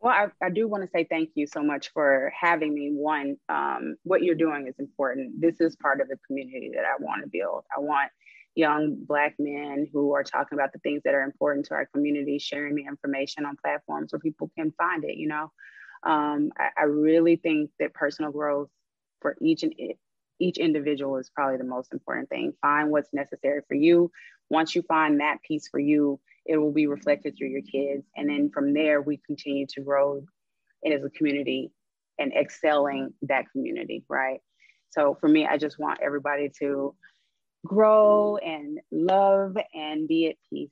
Well, 0.00 0.12
I, 0.12 0.46
I 0.46 0.50
do 0.50 0.68
want 0.68 0.84
to 0.84 0.90
say 0.90 1.06
thank 1.08 1.30
you 1.34 1.46
so 1.46 1.62
much 1.62 1.90
for 1.94 2.30
having 2.38 2.74
me. 2.74 2.90
One, 2.92 3.38
um, 3.48 3.96
what 4.02 4.22
you're 4.22 4.34
doing 4.34 4.66
is 4.66 4.74
important. 4.78 5.40
This 5.40 5.62
is 5.62 5.76
part 5.76 6.02
of 6.02 6.08
the 6.08 6.18
community 6.26 6.72
that 6.74 6.84
I 6.84 7.02
want 7.02 7.22
to 7.22 7.28
build. 7.28 7.64
I 7.74 7.80
want 7.80 8.10
young 8.54 8.96
Black 8.96 9.34
men 9.38 9.88
who 9.90 10.12
are 10.12 10.22
talking 10.22 10.58
about 10.58 10.74
the 10.74 10.78
things 10.80 11.00
that 11.06 11.14
are 11.14 11.22
important 11.22 11.64
to 11.66 11.74
our 11.74 11.86
community, 11.86 12.38
sharing 12.38 12.74
the 12.74 12.84
information 12.84 13.46
on 13.46 13.56
platforms 13.56 14.12
where 14.12 14.20
people 14.20 14.50
can 14.54 14.72
find 14.72 15.04
it. 15.04 15.16
You 15.16 15.28
know, 15.28 15.50
um, 16.04 16.52
I, 16.58 16.68
I 16.78 16.82
really 16.84 17.36
think 17.36 17.70
that 17.80 17.94
personal 17.94 18.30
growth 18.30 18.68
for 19.20 19.36
each 19.40 19.62
and 19.62 19.74
each 20.38 20.58
individual 20.58 21.16
is 21.16 21.30
probably 21.30 21.56
the 21.56 21.64
most 21.64 21.92
important 21.92 22.28
thing. 22.28 22.52
Find 22.60 22.90
what's 22.90 23.12
necessary 23.12 23.62
for 23.66 23.74
you. 23.74 24.10
Once 24.50 24.74
you 24.74 24.82
find 24.82 25.20
that 25.20 25.42
piece 25.42 25.68
for 25.68 25.80
you, 25.80 26.20
it 26.44 26.58
will 26.58 26.72
be 26.72 26.86
reflected 26.86 27.36
through 27.36 27.48
your 27.48 27.62
kids. 27.62 28.04
And 28.16 28.28
then 28.28 28.50
from 28.50 28.74
there, 28.74 29.00
we 29.00 29.18
continue 29.26 29.66
to 29.68 29.80
grow 29.80 30.24
it 30.82 30.92
as 30.92 31.04
a 31.04 31.10
community 31.10 31.70
and 32.18 32.32
excelling 32.32 33.14
that 33.22 33.50
community, 33.50 34.04
right? 34.08 34.40
So 34.90 35.16
for 35.20 35.28
me, 35.28 35.46
I 35.46 35.56
just 35.56 35.78
want 35.78 36.00
everybody 36.02 36.50
to 36.60 36.94
grow 37.64 38.36
and 38.36 38.78
love 38.92 39.56
and 39.74 40.06
be 40.06 40.28
at 40.28 40.36
peace. 40.50 40.70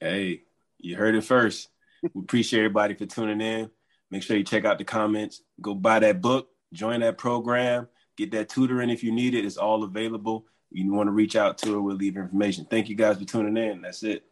Hey, 0.00 0.42
you 0.78 0.96
heard 0.96 1.14
it 1.14 1.24
first. 1.24 1.68
we 2.12 2.22
appreciate 2.22 2.60
everybody 2.60 2.94
for 2.94 3.06
tuning 3.06 3.40
in. 3.40 3.70
Make 4.10 4.22
sure 4.22 4.36
you 4.36 4.44
check 4.44 4.64
out 4.64 4.78
the 4.78 4.84
comments. 4.84 5.42
Go 5.60 5.74
buy 5.74 5.98
that 6.00 6.20
book, 6.20 6.48
join 6.72 7.00
that 7.00 7.18
program, 7.18 7.88
get 8.16 8.30
that 8.32 8.48
tutoring 8.48 8.90
if 8.90 9.02
you 9.02 9.12
need 9.12 9.34
it. 9.34 9.44
It's 9.44 9.56
all 9.56 9.82
available 9.84 10.46
you 10.74 10.92
want 10.92 11.06
to 11.06 11.12
reach 11.12 11.36
out 11.36 11.58
to 11.58 11.72
her, 11.72 11.80
we'll 11.80 11.96
leave 11.96 12.16
information. 12.16 12.66
Thank 12.68 12.88
you 12.88 12.96
guys 12.96 13.18
for 13.18 13.24
tuning 13.24 13.56
in. 13.56 13.82
That's 13.82 14.02
it. 14.02 14.24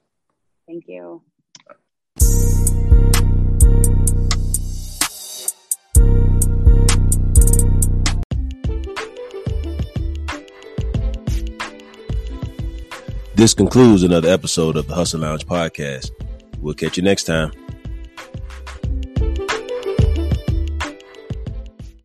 Thank 0.66 0.84
you. 0.88 1.22
This 13.34 13.54
concludes 13.54 14.02
another 14.02 14.28
episode 14.28 14.76
of 14.76 14.86
the 14.86 14.94
Hustle 14.94 15.20
Lounge 15.20 15.46
podcast. 15.46 16.10
We'll 16.58 16.74
catch 16.74 16.96
you 16.96 17.02
next 17.02 17.24
time. 17.24 17.52